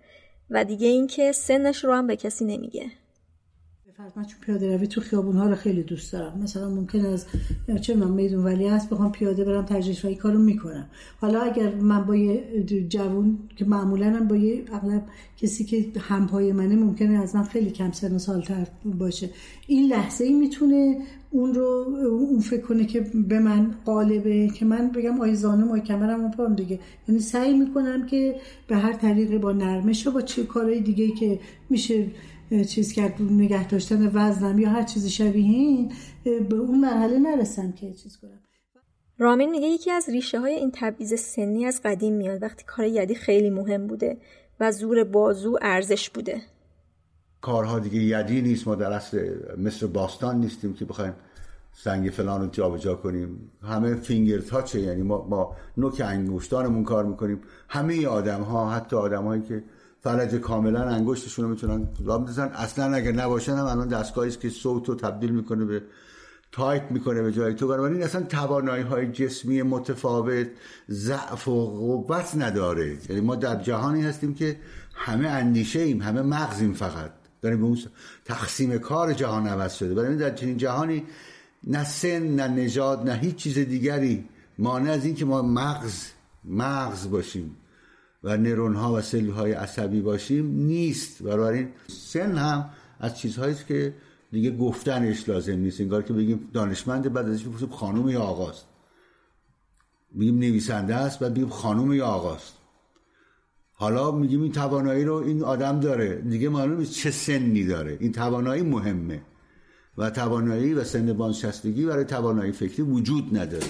و 0.50 0.66
دیگه 0.66 0.88
اینکه 0.88 1.32
سنش 1.32 1.84
رو 1.84 1.94
هم 1.94 2.08
به 2.08 2.16
کسی 2.16 2.46
نمیگه. 2.46 2.92
من 4.16 4.26
چون 4.26 4.40
پیاده 4.42 4.78
روی 4.78 4.88
تو 4.88 5.02
خیابون 5.02 5.36
ها 5.36 5.50
رو 5.50 5.56
خیلی 5.56 5.84
دوست 5.84 6.14
دارم. 6.14 6.40
مثلا 6.44 6.70
ممکن 6.70 7.06
از 7.06 7.26
چه 7.82 7.96
من 7.96 8.12
میدون 8.12 8.44
ولی 8.44 8.68
هست 8.68 8.90
بخوام 8.90 9.12
پیاده 9.12 9.44
برم 9.46 9.66
تجریش 9.66 10.06
و 10.06 10.14
کارو 10.14 10.40
می‌کنم. 10.40 10.86
حالا 11.22 11.42
اگر 11.42 11.76
من 11.76 12.04
با 12.04 12.16
یه 12.16 12.64
جوون 12.90 13.38
که 13.56 13.66
معمولا 13.66 14.10
هم 14.10 14.28
با 14.28 14.36
یه 14.36 14.64
اغلب 14.74 15.04
کسی 15.38 15.64
که 15.64 15.86
همپای 16.00 16.52
منه 16.52 16.76
ممکنه 16.76 17.22
از 17.22 17.36
من 17.36 17.44
خیلی 17.44 17.72
کم 17.72 17.92
سن 17.92 18.18
سالتر 18.18 18.68
باشه. 18.86 19.30
این 19.68 19.90
لحظه 19.90 20.24
ای 20.24 20.34
می‌تونه 20.34 20.98
اون 21.32 21.54
رو 21.54 21.86
اون 22.10 22.40
فکر 22.40 22.62
کنه 22.62 22.86
که 22.86 23.02
به 23.28 23.40
من 23.40 23.76
قالبه 23.86 24.48
که 24.48 24.66
من 24.66 24.88
بگم 24.88 25.22
آی 25.22 25.36
زانم 25.36 25.72
آی 25.72 25.82
کمرم 25.82 26.22
اون 26.22 26.32
پام 26.32 26.56
دیگه. 26.56 26.80
یعنی 27.08 27.22
سعی 27.22 27.54
می‌کنم 27.54 28.06
که 28.06 28.36
به 28.68 28.78
هر 28.78 28.94
طریقه 28.94 29.38
با 29.38 29.52
نرمش 29.52 30.08
و 30.08 30.12
با 30.12 30.22
چه 30.22 30.44
کارهای 30.44 30.82
دیگه 30.82 31.12
که 31.12 31.40
میشه 31.70 32.08
چیز 32.62 32.94
کرد 32.94 33.22
نگه 33.22 33.68
داشتن 33.68 34.12
وزنم 34.14 34.60
یا 34.60 34.70
هر 34.70 34.84
چیزی 34.84 35.10
شبیه 35.10 35.44
این 35.44 35.92
به 36.24 36.56
اون 36.56 36.80
مرحله 36.80 37.20
نرسم 37.20 37.72
که 37.72 37.94
چیز 37.94 38.18
کنم. 38.18 38.40
رامین 39.18 39.50
میگه 39.50 39.68
یکی 39.68 39.92
از 39.92 40.10
ریشه 40.10 40.40
های 40.40 40.54
این 40.54 40.72
تبعیض 40.74 41.14
سنی 41.14 41.66
از 41.66 41.82
قدیم 41.86 42.14
میاد 42.14 42.44
وقتی 42.44 42.64
کار 42.68 42.86
یدی 42.86 43.16
خیلی 43.16 43.50
مهم 43.50 43.88
بوده 43.88 44.18
و 44.60 44.72
زور 44.72 45.04
بازو 45.04 45.58
ارزش 45.62 46.10
بوده. 46.10 46.42
کارها 47.42 47.80
دیگه 47.80 48.00
یدی 48.00 48.42
نیست 48.42 48.68
ما 48.68 48.76
در 48.76 48.92
اصل 48.92 49.36
مثل 49.58 49.88
باستان 49.88 50.40
نیستیم 50.40 50.74
که 50.74 50.86
بخوایم 50.86 51.14
سنگ 51.74 52.10
فلان 52.10 52.42
رو 52.42 52.48
جابجا 52.48 52.96
کنیم. 52.96 53.52
همه 53.64 53.96
finger 53.96 54.40
touch 54.40 54.73
ه 54.73 54.80
یعنی 54.80 55.02
ما 55.02 55.18
با 55.18 55.56
نوک 55.78 56.02
انگشتانمون 56.06 56.84
کار 56.84 57.06
می‌کنیم. 57.06 57.42
همه 57.70 58.08
آدم 58.08 58.42
ها 58.42 58.70
حتی 58.70 58.96
آدم 58.96 59.42
که 59.42 59.64
فلج 60.04 60.36
کاملا 60.36 60.84
انگشتشون 60.84 61.46
رو 61.46 61.52
می‌تونن 61.52 61.88
راه 62.06 62.18
بندازن 62.18 62.48
اصلا 62.48 62.96
اگر 62.96 63.12
نباشن 63.12 63.52
هم 63.52 63.66
الان 63.66 63.88
دستگاهی 63.88 64.32
که 64.32 64.50
صوت 64.50 64.90
رو 64.90 64.96
تبدیل 64.96 65.30
می‌کنه 65.30 65.66
به 65.66 65.84
تایپ 66.52 66.92
می‌کنه 66.92 67.22
به 67.22 67.32
جای 67.32 67.54
تو. 67.54 67.68
بنابراین 67.68 68.04
اصلا 68.04 68.22
توانایی 68.22 68.84
های 68.84 69.12
جسمی 69.12 69.62
متفاوت 69.62 70.48
ضعف 70.90 71.48
و 71.48 71.66
قوت 71.66 72.36
نداره. 72.36 72.98
یعنی 73.10 73.22
ما 73.22 73.36
در 73.36 73.56
جهانی 73.56 74.02
هستیم 74.02 74.34
که 74.34 74.60
همه 74.96 75.28
اندیشه 75.28 75.80
ایم 75.80 76.02
همه 76.02 76.22
مغزیم 76.22 76.74
فقط. 76.74 77.12
داریم 77.42 77.60
به 77.60 77.66
اون 77.66 77.78
تقسیم 78.26 78.78
کار 78.78 79.14
جهان 79.14 79.48
عوض 79.48 79.74
شده. 79.74 79.94
برای 79.94 80.16
در 80.16 80.36
چنین 80.36 80.58
جهانی 80.58 81.04
نه 81.64 81.84
سن 81.84 82.20
نه 82.20 82.48
نژاد 82.48 83.10
نه 83.10 83.14
هیچ 83.14 83.36
چیز 83.36 83.60
دیگری 83.60 84.26
مانع 84.60 84.92
از 84.92 85.06
این 85.06 85.16
که 85.16 85.26
ما 85.26 85.42
مغز 85.42 86.06
مغز 86.46 87.10
باشیم. 87.10 87.56
و 88.24 88.38
نرون 88.38 88.76
ها 88.76 88.94
و 88.94 89.02
سلول 89.02 89.34
های 89.34 89.52
عصبی 89.52 90.02
باشیم 90.02 90.46
نیست. 90.46 91.22
این 91.22 91.70
سن 91.88 92.38
هم 92.38 92.70
از 93.00 93.18
چیزهایی 93.18 93.56
که 93.68 93.94
دیگه 94.32 94.52
گفتنش 94.52 95.30
لازم 95.30 95.60
نیست. 95.60 95.82
انگار 95.82 96.02
که 96.02 96.14
بگیم 96.14 96.50
دانشمند 96.54 97.14
بعد 97.14 97.30
ازش 97.30 97.44
بپرسیم 97.44 97.70
خانم 97.70 98.10
یا 98.10 98.22
آقاست. 98.22 98.66
میگیم 100.12 100.36
نویسنده 100.36 100.96
است 100.96 101.22
و 101.22 101.30
میگیم 101.30 101.50
خانم 101.50 101.94
یا 101.94 102.06
آقاست. 102.06 102.54
حالا 103.74 104.12
میگیم 104.12 104.42
این 104.42 104.52
توانایی 104.52 105.06
رو 105.06 105.14
این 105.16 105.44
آدم 105.44 105.80
داره. 105.80 106.16
دیگه 106.16 106.50
معلوم 106.50 106.86
چه 106.86 107.12
سنی 107.12 107.64
داره. 107.64 107.98
این 108.00 108.12
توانایی 108.12 108.62
مهمه. 108.62 109.22
و 109.98 110.10
توانایی 110.10 110.74
و 110.74 110.84
سن 110.84 111.14
بازنشستگی 111.14 111.86
برای 111.86 112.06
توانایی 112.06 112.52
فکری 112.52 112.84
وجود 112.84 113.38
نداره. 113.38 113.68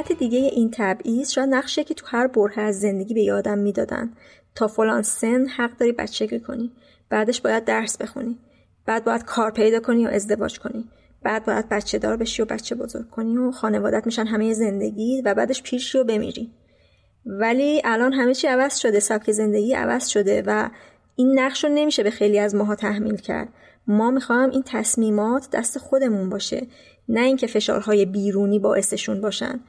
علت 0.00 0.12
دیگه 0.12 0.38
این 0.38 0.70
تبعیض 0.72 1.30
شاید 1.30 1.48
نقشه 1.48 1.84
که 1.84 1.94
تو 1.94 2.06
هر 2.08 2.26
بره 2.26 2.60
از 2.60 2.80
زندگی 2.80 3.14
به 3.14 3.22
یادم 3.22 3.58
می‌دادن. 3.58 4.12
تا 4.54 4.66
فلان 4.66 5.02
سن 5.02 5.46
حق 5.46 5.76
داری 5.76 5.92
بچگی 5.92 6.40
کنی. 6.40 6.72
بعدش 7.08 7.40
باید 7.40 7.64
درس 7.64 7.96
بخونی. 7.98 8.38
بعد 8.86 9.04
باید 9.04 9.24
کار 9.24 9.50
پیدا 9.50 9.80
کنی 9.80 10.02
یا 10.02 10.08
ازدواج 10.08 10.58
کنی. 10.58 10.88
بعد 11.22 11.44
باید 11.44 11.68
بچه 11.68 11.98
دار 11.98 12.16
بشی 12.16 12.42
و 12.42 12.44
بچه 12.44 12.74
بزرگ 12.74 13.10
کنی 13.10 13.36
و 13.36 13.50
خانوادت 13.50 14.06
میشن 14.06 14.26
همه 14.26 14.52
زندگی 14.52 15.22
و 15.22 15.34
بعدش 15.34 15.62
پیشی 15.62 15.98
و 15.98 16.04
بمیری. 16.04 16.50
ولی 17.26 17.82
الان 17.84 18.12
همه 18.12 18.34
چی 18.34 18.46
عوض 18.46 18.78
شده. 18.78 19.00
سبک 19.00 19.32
زندگی 19.32 19.74
عوض 19.74 20.08
شده 20.08 20.42
و 20.46 20.68
این 21.16 21.38
نقش 21.38 21.64
رو 21.64 21.70
نمیشه 21.70 22.02
به 22.02 22.10
خیلی 22.10 22.38
از 22.38 22.54
ماها 22.54 22.74
تحمیل 22.74 23.16
کرد. 23.16 23.48
ما 23.86 24.10
می‌خوایم 24.10 24.50
این 24.50 24.62
تصمیمات 24.66 25.48
دست 25.52 25.78
خودمون 25.78 26.30
باشه. 26.30 26.66
نه 27.08 27.20
اینکه 27.20 27.46
فشارهای 27.46 28.06
بیرونی 28.06 28.58
باعثشون 28.58 29.20
باشن. 29.20 29.60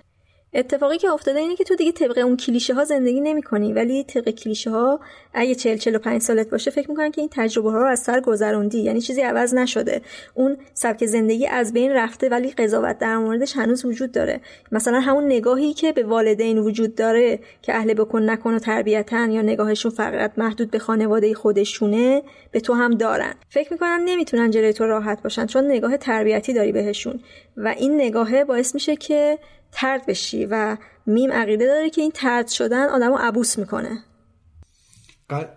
اتفاقی 0.53 0.97
که 0.97 1.11
افتاده 1.11 1.39
اینه 1.39 1.55
که 1.55 1.63
تو 1.63 1.75
دیگه 1.75 1.91
طبق 1.91 2.17
اون 2.17 2.37
کلیشه 2.37 2.73
ها 2.73 2.83
زندگی 2.83 3.21
نمی 3.21 3.41
کنی 3.41 3.73
ولی 3.73 4.03
طبق 4.03 4.29
کلیشه 4.29 4.69
ها 4.69 4.99
اگه 5.33 5.55
40 5.55 5.77
45 5.77 6.21
سالت 6.21 6.49
باشه 6.49 6.71
فکر 6.71 6.89
می‌کنن 6.89 7.11
که 7.11 7.21
این 7.21 7.29
تجربه 7.33 7.71
ها 7.71 7.77
رو 7.77 7.87
از 7.87 7.99
سر 7.99 8.19
گذروندی. 8.19 8.79
یعنی 8.79 9.01
چیزی 9.01 9.21
عوض 9.21 9.53
نشده. 9.53 10.01
اون 10.33 10.57
سبک 10.73 11.05
زندگی 11.05 11.47
از 11.47 11.73
بین 11.73 11.91
رفته 11.91 12.29
ولی 12.29 12.51
قضاوت 12.51 12.97
در 12.97 13.17
موردش 13.17 13.55
هنوز 13.55 13.85
وجود 13.85 14.11
داره. 14.11 14.41
مثلا 14.71 14.99
همون 14.99 15.25
نگاهی 15.25 15.73
که 15.73 15.91
به 15.91 16.03
والدین 16.03 16.57
وجود 16.57 16.95
داره 16.95 17.39
که 17.61 17.75
اهل 17.75 17.93
بکن 17.93 18.29
نکن 18.29 18.53
و 18.53 18.59
تربیتن 18.59 19.31
یا 19.31 19.41
نگاهشون 19.41 19.91
فقط 19.91 20.31
محدود 20.37 20.71
به 20.71 20.79
خانواده 20.79 21.33
خودشونه 21.33 22.21
به 22.51 22.59
تو 22.59 22.73
هم 22.73 22.93
دارن. 22.93 23.33
فکر 23.49 23.73
می‌کنن 23.73 24.01
نمی‌تونن 24.05 24.51
جلوی 24.51 24.73
تو 24.73 24.85
راحت 24.85 25.23
باشن 25.23 25.45
چون 25.45 25.65
نگاه 25.65 25.97
تربیتی 25.97 26.53
داری 26.53 26.71
بهشون. 26.71 27.19
و 27.57 27.67
این 27.77 27.95
نگاهه 27.95 28.43
باعث 28.43 28.73
میشه 28.73 28.95
که 28.95 29.39
ترد 29.71 30.05
بشی 30.05 30.45
و 30.45 30.77
میم 31.05 31.31
عقیده 31.31 31.65
داره 31.67 31.89
که 31.89 32.01
این 32.01 32.11
ترد 32.11 32.47
شدن 32.47 32.89
آدمو 32.89 33.17
عبوس 33.17 33.59
می‌کنه. 33.59 34.03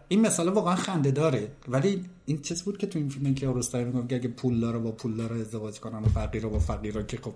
این 0.08 0.20
مثال 0.20 0.48
واقعا 0.48 0.74
خنده 0.74 1.10
داره. 1.10 1.50
ولی 1.68 2.04
این 2.26 2.42
چیز 2.42 2.62
بود 2.62 2.78
که 2.78 2.86
تو 2.86 2.98
این 2.98 3.08
فیلم 3.08 3.34
که 3.34 3.46
روستایی 3.46 3.84
میگم 3.84 4.06
که 4.06 4.14
اگه 4.14 4.28
پول 4.28 4.60
داره 4.60 4.78
با 4.78 4.92
پول 4.92 5.16
داره 5.16 5.40
ازدواج 5.40 5.80
کنن 5.80 5.98
و 5.98 6.08
فقیر 6.08 6.46
با 6.46 6.58
فقیر 6.58 7.02
که 7.02 7.16
خب 7.16 7.34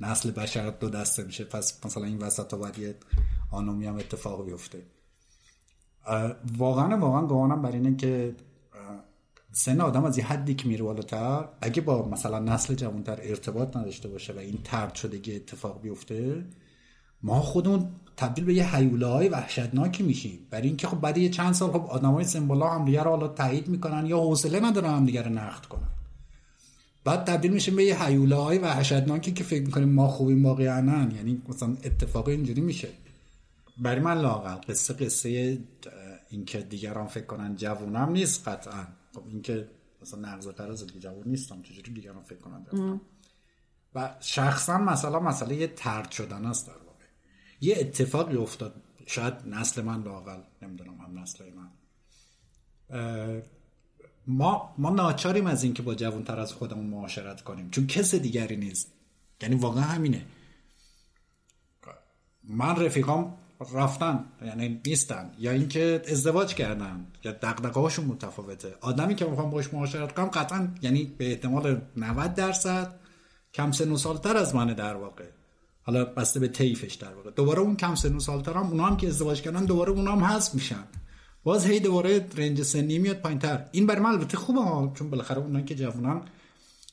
نسل 0.00 0.30
بشر 0.30 0.70
دو 0.70 0.90
دسته 0.90 1.24
میشه 1.24 1.44
پس 1.44 1.86
مثلا 1.86 2.04
این 2.04 2.18
وسط 2.18 2.54
باید 2.54 2.96
آنومی 3.50 3.86
هم 3.86 3.96
اتفاق 3.96 4.46
بیفته. 4.46 4.82
واقعا 6.58 6.98
واقعا 6.98 7.26
گوانم 7.26 7.62
بر 7.62 7.72
اینه 7.72 7.96
که 7.96 8.34
سن 9.52 9.80
آدم 9.80 10.04
از 10.04 10.18
یه 10.18 10.26
حدی 10.26 10.54
که 10.54 10.68
میره 10.68 10.84
بالاتر 10.84 11.48
اگه 11.60 11.82
با 11.82 12.08
مثلا 12.08 12.38
نسل 12.38 12.74
جوانتر 12.74 13.18
ارتباط 13.22 13.76
نداشته 13.76 14.08
باشه 14.08 14.32
و 14.32 14.38
این 14.38 14.58
ترد 14.64 14.94
شدگی 14.94 15.36
اتفاق 15.36 15.82
بیفته 15.82 16.44
ما 17.22 17.40
خودمون 17.40 17.88
تبدیل 18.16 18.44
به 18.44 18.54
یه 18.54 18.76
حیوله 18.76 19.06
های 19.06 19.28
وحشتناکی 19.28 20.02
میشیم. 20.02 20.38
برای 20.50 20.66
اینکه 20.66 20.86
خب 20.86 21.00
بعد 21.00 21.18
یه 21.18 21.28
چند 21.28 21.54
سال 21.54 21.72
خب 21.72 21.86
آدمای 21.86 22.24
سمبولا 22.24 22.68
هم 22.68 22.84
دیگه 22.84 23.02
رو 23.02 23.10
حالا 23.10 23.28
تایید 23.28 23.68
می‌کنن 23.68 24.06
یا 24.06 24.18
حوصله 24.18 24.60
ندارن 24.60 24.94
هم 24.96 25.04
دیگه 25.04 25.22
رو 25.22 25.30
نقد 25.30 25.66
کنن. 25.66 25.88
بعد 27.04 27.24
تبدیل 27.24 27.52
میشیم 27.52 27.76
به 27.76 27.84
یه 27.84 28.04
حیوله 28.04 28.36
های 28.36 28.58
وحشتناکی 28.58 29.32
که 29.32 29.44
فکر 29.44 29.62
می‌کنیم 29.62 29.88
ما 29.88 30.08
خوبیم 30.08 30.46
واقعا 30.46 31.08
یعنی 31.16 31.42
مثلا 31.48 31.76
اتفاق 31.84 32.28
اینجوری 32.28 32.60
میشه. 32.60 32.88
برای 33.78 34.00
من 34.00 34.18
لاقل 34.18 34.56
قصه 34.68 34.94
قصه 34.94 35.58
اینکه 36.30 36.60
دیگران 36.60 37.06
فکر 37.06 37.26
کنن 37.26 37.56
جوونم 37.56 38.12
نیست 38.12 38.48
قطعا. 38.48 38.86
خب 39.14 39.26
این 39.26 39.42
که 39.42 39.70
مثلا 40.02 40.20
نقض 40.20 40.86
دیگه 40.86 41.00
جواب 41.00 41.26
نیستم 41.26 41.62
چجوری 41.62 41.92
دیگران 41.92 42.22
فکر 42.22 42.38
کنن 42.38 43.00
و 43.94 44.14
شخصا 44.20 44.78
مثلا 44.78 45.20
مسئله 45.20 45.54
یه 45.56 45.66
ترد 45.66 46.10
شدن 46.10 46.46
است 46.46 46.66
در 46.66 46.76
واقع. 46.76 47.04
یه 47.60 47.76
اتفاقی 47.78 48.36
افتاد 48.36 48.82
شاید 49.06 49.34
نسل 49.46 49.82
من 49.82 50.02
لاقل 50.02 50.40
نمی‌دونم 50.62 51.00
هم 51.00 51.18
نسل 51.18 51.44
من. 51.54 51.70
ما 54.26 54.74
ما 54.78 54.90
ناچاریم 54.90 55.46
از 55.46 55.64
اینکه 55.64 55.82
با 55.82 55.94
جوانتر 55.94 56.40
از 56.40 56.52
خودمون 56.52 56.86
معاشرت 56.86 57.40
کنیم 57.40 57.70
چون 57.70 57.86
کس 57.86 58.14
دیگری 58.14 58.56
نیست. 58.56 58.92
یعنی 59.40 59.54
واقعا 59.54 59.82
همینه. 59.82 60.26
من 62.44 62.76
رفیقام 62.76 63.38
رفتن 63.74 64.24
یعنی 64.46 64.80
نیستن 64.86 65.30
یا 65.38 65.50
اینکه 65.50 66.02
ازدواج 66.08 66.54
کردن 66.54 67.06
یا 67.24 67.32
دغدغه 67.32 67.80
هاشون 67.80 68.04
متفاوته. 68.04 68.74
آدمی 68.80 69.14
که 69.14 69.24
می‌خوام 69.24 69.50
باش 69.50 69.74
معاشرت 69.74 70.14
کنم 70.14 70.26
قطعا 70.26 70.68
یعنی 70.82 71.04
به 71.18 71.30
احتمال 71.30 71.80
90 71.96 72.34
درصد 72.34 72.94
کم 73.54 73.72
سن 73.72 73.92
و 73.92 73.96
سالتر 73.96 74.36
از 74.36 74.54
منه 74.54 74.74
در 74.74 74.96
واقع. 74.96 75.24
حالا 75.82 76.04
بسته 76.04 76.40
به 76.40 76.48
طیفش 76.48 76.94
در 76.94 77.14
واقع. 77.14 77.30
دوباره 77.30 77.60
اون 77.60 77.76
کم 77.76 77.94
سن 77.94 78.16
و 78.16 78.20
سالتر 78.20 78.52
هم 78.52 78.66
اونا 78.66 78.86
هم 78.86 78.96
که 78.96 79.08
ازدواج 79.08 79.42
کردن 79.42 79.64
دوباره 79.64 79.90
اونا 79.90 80.12
هم 80.12 80.24
حذف 80.24 80.54
میشن. 80.54 80.84
باز 81.44 81.66
هی 81.66 81.80
دوباره 81.80 82.26
رنج 82.36 82.62
سنی 82.62 82.98
میاد 82.98 83.16
پایینتر. 83.16 83.64
این 83.72 83.86
برای 83.86 84.00
من 84.00 84.10
البته 84.10 84.36
خوبه 84.36 84.60
چون 84.94 85.10
بالاخره 85.10 85.38
اونا 85.38 85.60
که 85.60 85.74
جوانن 85.74 86.20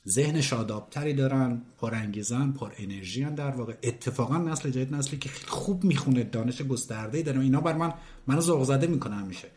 ذهن 0.09 0.41
شادابتری 0.41 1.13
دارن 1.13 1.61
پرانگیزن 1.81 2.51
پر 2.51 2.71
انرژی 2.77 3.23
در 3.25 3.51
واقع. 3.51 3.73
اتفاقا 3.83 4.37
نسل 4.37 4.69
جدید 4.69 4.93
نسلی 4.95 5.17
که 5.17 5.29
خیلی 5.29 5.47
خوب 5.47 5.83
می‌خونه 5.83 6.23
دانش 6.23 6.61
گسترده 6.61 7.21
داره 7.21 7.39
اینا 7.39 7.61
بر 7.61 7.73
من 7.73 7.93
منو 8.27 8.41
ذوق 8.41 8.63
زده 8.63 8.87
می‌کنن 8.87 9.23
میشه 9.23 9.47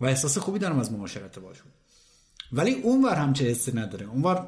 و 0.00 0.04
احساس 0.06 0.38
خوبی 0.38 0.58
دارم 0.58 0.78
از 0.78 0.92
معاشرت 0.92 1.38
باشون. 1.38 1.66
ولی 2.52 2.72
اونور 2.72 3.14
هم 3.14 3.32
چه 3.32 3.44
حسی 3.44 3.72
نداره. 3.72 4.06
اونور 4.06 4.46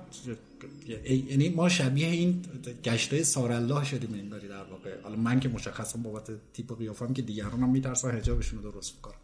یعنی 1.29 1.49
ما 1.49 1.69
شبیه 1.69 2.07
این 2.07 2.45
گشته 2.85 3.23
سارالله 3.23 3.85
شدیم 3.85 4.15
این 4.15 4.29
در 4.29 4.65
واقع. 4.71 5.01
حالا 5.03 5.17
من 5.17 5.41
که 5.41 5.49
مشخصا 5.49 5.99
بابت 5.99 6.31
تیپ 6.53 6.73
و 6.73 6.75
قیافم 6.75 7.13
که 7.13 7.23
دیگران 7.23 7.61
هم 7.61 7.71
میترسن 7.71 8.11
حجابشون 8.11 8.63
رو 8.63 8.71
درست 8.71 8.95
می‌کنن. 8.95 9.15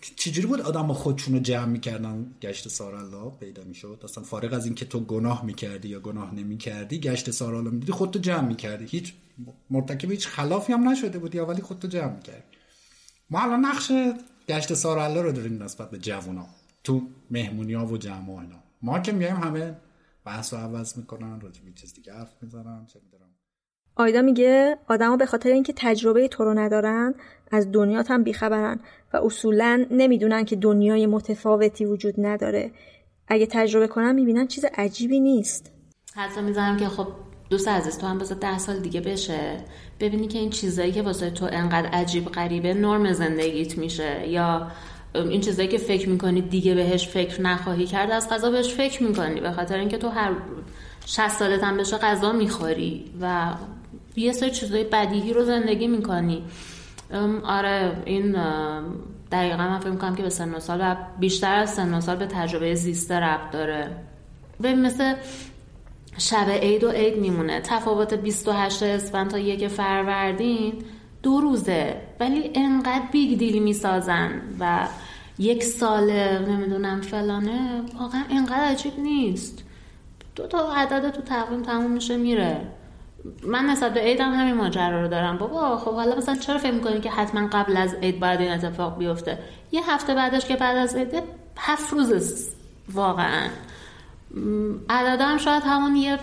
چجوری 0.00 0.46
بود 0.46 0.60
آدم 0.60 0.92
خودشون 0.92 1.34
رو 1.34 1.40
جمع 1.40 1.64
می‌کردن؟ 1.64 2.34
گشت 2.42 2.68
سارالله 2.68 3.30
پیدا 3.40 3.64
می‌شد. 3.64 4.00
اصلا 4.04 4.24
فارغ 4.24 4.52
از 4.52 4.66
اینکه 4.66 4.84
تو 4.84 5.00
گناه 5.00 5.44
می‌کردی 5.44 5.88
یا 5.88 6.00
گناه 6.00 6.34
نمی‌کردی 6.34 7.00
گشت 7.00 7.30
سارالله 7.30 7.70
می‌دیدی 7.70 7.92
خودتو 7.92 8.18
جمع 8.18 8.48
می‌کردی. 8.48 8.84
هیچ 8.84 9.14
مرتکب 9.70 10.10
هیچ 10.10 10.28
خلافی 10.28 10.72
هم 10.72 10.88
نشده 10.88 11.18
بودی 11.18 11.38
ولی 11.38 11.62
خودتو 11.62 11.88
جمع 11.88 12.14
می‌کردی. 12.14 12.42
ما 13.30 13.40
الان 13.40 13.64
نقش 13.64 13.92
گشت 14.48 14.74
سارالله 14.74 15.22
رو 15.22 15.32
داریم 15.32 15.62
نسبت 15.62 15.90
به 15.90 15.98
جوونا 15.98 16.46
تو 16.84 17.02
مهمونی 17.30 17.74
ها 17.74 17.86
و 17.86 17.98
جمع 17.98 18.30
اینا. 18.30 18.62
ما 18.82 18.98
که 18.98 19.12
میایم 19.12 19.36
همه 19.36 19.76
بحث 20.24 20.54
رو 20.54 20.60
عوض 20.60 20.98
می‌کنن 20.98 21.40
راجع 21.40 21.62
به 21.62 21.72
چیز 21.72 21.94
دیگه 21.94 22.12
حرف 22.12 22.32
می‌زنن 22.42 22.86
چه 22.86 23.00
می‌دونم. 23.04 23.24
آیدا 23.96 24.22
میگه 24.22 24.78
آدما 24.88 25.16
به 25.16 25.26
خاطر 25.26 25.50
اینکه 25.50 25.72
تجربه 25.76 26.28
تو 26.28 26.44
رو 26.44 26.58
ندارن 26.58 27.14
از 27.50 27.72
دنیات 27.72 28.10
هم 28.10 28.22
بیخبرن 28.22 28.80
و 29.12 29.16
اصولا 29.16 29.86
نمی‌دونن 29.90 30.44
که 30.44 30.56
دنیای 30.56 31.06
متفاوتی 31.06 31.84
وجود 31.84 32.14
نداره. 32.18 32.70
اگه 33.28 33.46
تجربه 33.46 33.86
کنن 33.86 34.14
می‌بینن 34.14 34.46
چیز 34.46 34.64
عجیبی 34.74 35.20
نیست. 35.20 35.72
حتی 36.14 36.40
می‌زنم 36.40 36.76
که 36.76 36.88
خب 36.88 37.06
دوست 37.50 37.68
عزیز 37.68 37.98
تو 37.98 38.06
هم 38.06 38.18
بذار 38.18 38.38
ده 38.38 38.58
سال 38.58 38.78
دیگه 38.78 39.00
بشه. 39.00 39.56
ببینی 40.00 40.28
که 40.28 40.38
این 40.38 40.50
چیزایی 40.50 40.92
که 40.92 41.02
واسه 41.02 41.30
تو 41.30 41.48
انقدر 41.52 41.88
عجیب 41.88 42.24
غریبه 42.24 42.74
نرم 42.74 43.12
زندگیت 43.12 43.78
میشه. 43.78 44.28
یا 44.28 44.66
این 45.14 45.40
چیزایی 45.40 45.68
که 45.68 45.78
فکر 45.78 46.08
می‌کنی 46.08 46.40
دیگه 46.40 46.74
بهش 46.74 47.08
فکر 47.08 47.42
نخواهی 47.42 47.86
کرد 47.86 48.10
از 48.10 48.28
غذا 48.30 48.50
بهش 48.50 48.74
فکر 48.74 49.02
می‌کنی. 49.02 49.40
به 49.40 49.52
خاطر 49.52 49.78
اینکه 49.78 49.98
تو 49.98 50.08
هر 50.08 50.32
60 51.06 51.28
سالت 51.28 51.64
هم 51.64 51.76
بشه 51.76 51.98
غذا 51.98 52.32
می‌خوری 52.32 53.04
و 53.20 53.54
یه 54.16 54.32
سری 54.32 54.50
چیزای 54.50 54.84
بدیهی 54.84 55.32
رو 55.32 55.44
زندگی 55.44 55.86
می‌کنی. 55.86 56.44
آره 57.44 58.02
این 58.04 58.36
دقیقا 59.32 59.56
من 59.56 59.78
فکر 59.78 59.90
می‌کنم 59.90 60.14
که 60.14 60.22
به 60.22 60.30
سن 60.30 60.58
سال 60.58 60.80
و 60.80 60.96
بیشتر 61.18 61.54
از 61.54 61.74
سن 61.74 61.94
و 61.94 62.00
سال 62.00 62.16
به 62.16 62.26
تجربه 62.26 62.74
زیسته 62.74 63.14
ربط 63.14 63.50
داره. 63.50 63.96
به 64.60 64.74
مثل 64.74 65.14
شب 66.18 66.50
عید 66.50 66.84
و 66.84 66.90
عید 66.90 67.18
میمونه. 67.18 67.60
تفاوت 67.60 68.14
28 68.14 68.82
اسفند 68.82 69.30
تا 69.30 69.38
یک 69.38 69.68
فروردین 69.68 70.72
دو 71.22 71.40
روزه. 71.40 71.94
ولی 72.20 72.50
انقدر 72.54 73.02
بیگ 73.12 73.38
دیل 73.38 73.62
می‌سازن 73.62 74.42
و 74.60 74.88
یک 75.38 75.64
سال 75.64 76.10
نمی‌دونم 76.40 77.00
فلانه 77.00 77.82
واقعا 78.00 78.24
انقدر 78.30 78.64
عجیب 78.64 78.98
نیست. 78.98 79.64
دو 80.36 80.46
تا 80.46 80.72
عدد 80.72 81.10
تو 81.10 81.22
تقویم 81.22 81.62
تموم 81.62 81.90
میشه 81.90 82.16
میره. 82.16 82.60
من 83.42 83.64
نسبت 83.64 83.94
به 83.94 84.00
عیدم 84.00 84.32
همین 84.32 84.54
ماجرا 84.54 85.02
رو 85.02 85.08
دارم. 85.08 85.38
بابا 85.38 85.76
خب 85.76 85.94
حالا 85.94 86.16
مثلا 86.16 86.34
چرا 86.34 86.58
فکر 86.58 86.72
می‌کنی 86.72 87.00
که 87.00 87.10
حتما 87.10 87.48
قبل 87.52 87.76
از 87.76 87.94
عید 87.94 88.20
باید 88.20 88.40
این 88.40 88.52
اتفاق 88.52 88.98
بیفته؟ 88.98 89.38
یه 89.72 89.90
هفته 89.90 90.14
بعدش 90.14 90.44
که 90.46 90.56
بعد 90.56 90.76
از 90.76 90.96
عید 90.96 91.22
هفت 91.56 91.92
روز 91.92 92.48
واقعا. 92.92 93.48
عدد 94.90 95.20
هم 95.20 95.38
شاید 95.38 95.62
همون 95.66 95.96
یه 95.96 96.18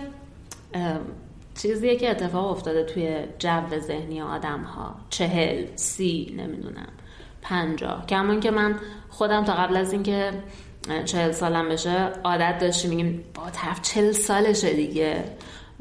چیزیه 1.62 1.96
که 1.96 2.10
اتفاق 2.10 2.50
افتاده 2.50 2.84
توی 2.84 3.18
جو 3.38 3.78
ذهنی 3.78 4.22
آدم 4.22 4.62
ها 4.62 4.94
چهل 5.10 5.66
سی 5.76 6.34
نمی‌دونم 6.38 6.88
پنجاه. 7.42 8.06
کمان 8.06 8.40
که 8.40 8.50
من 8.50 8.74
خودم 9.10 9.44
تا 9.44 9.52
قبل 9.54 9.76
از 9.76 9.92
اینکه 9.92 10.32
چهل 11.04 11.32
سالم 11.32 11.68
بشه 11.68 12.10
عادت 12.24 12.58
داشتی 12.58 12.88
میگیم 12.88 13.24
با 13.34 13.50
طرف 13.50 13.82
چهل 13.82 14.12
سالشه 14.12 14.72
دیگه. 14.72 15.24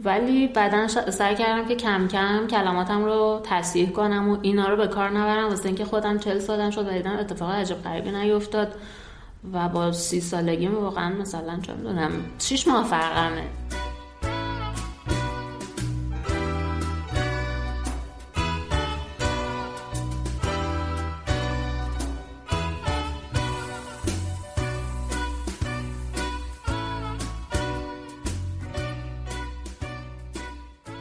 ولی 0.03 0.47
بعدا 0.47 0.87
سعی 0.87 1.35
کردم 1.35 1.67
که 1.67 1.75
کم 1.75 2.07
کم 2.07 2.47
کلماتم 2.47 3.05
رو 3.05 3.41
تصحیح 3.43 3.89
کنم 3.89 4.29
و 4.29 4.37
اینا 4.41 4.69
رو 4.69 4.77
به 4.77 4.87
کار 4.87 5.09
نبرم. 5.09 5.49
واسه 5.49 5.65
اینکه 5.65 5.85
خودم 5.85 6.19
چهل 6.19 6.39
سالم 6.39 6.69
شد 6.69 6.87
و 6.87 6.91
دیدم 6.91 7.17
اتفاق 7.19 7.51
عجب 7.51 7.83
غریبی 7.83 8.11
نیفتاد 8.11 8.75
و 9.53 9.69
با 9.69 9.91
سی 9.91 10.21
سالگیم 10.21 10.75
واقعا 10.75 11.09
مثلا 11.09 11.59
چه 11.61 11.73
می‌دونم 11.73 12.11
شیش 12.39 12.67
ماه 12.67 12.83
فرقمه 12.83 13.43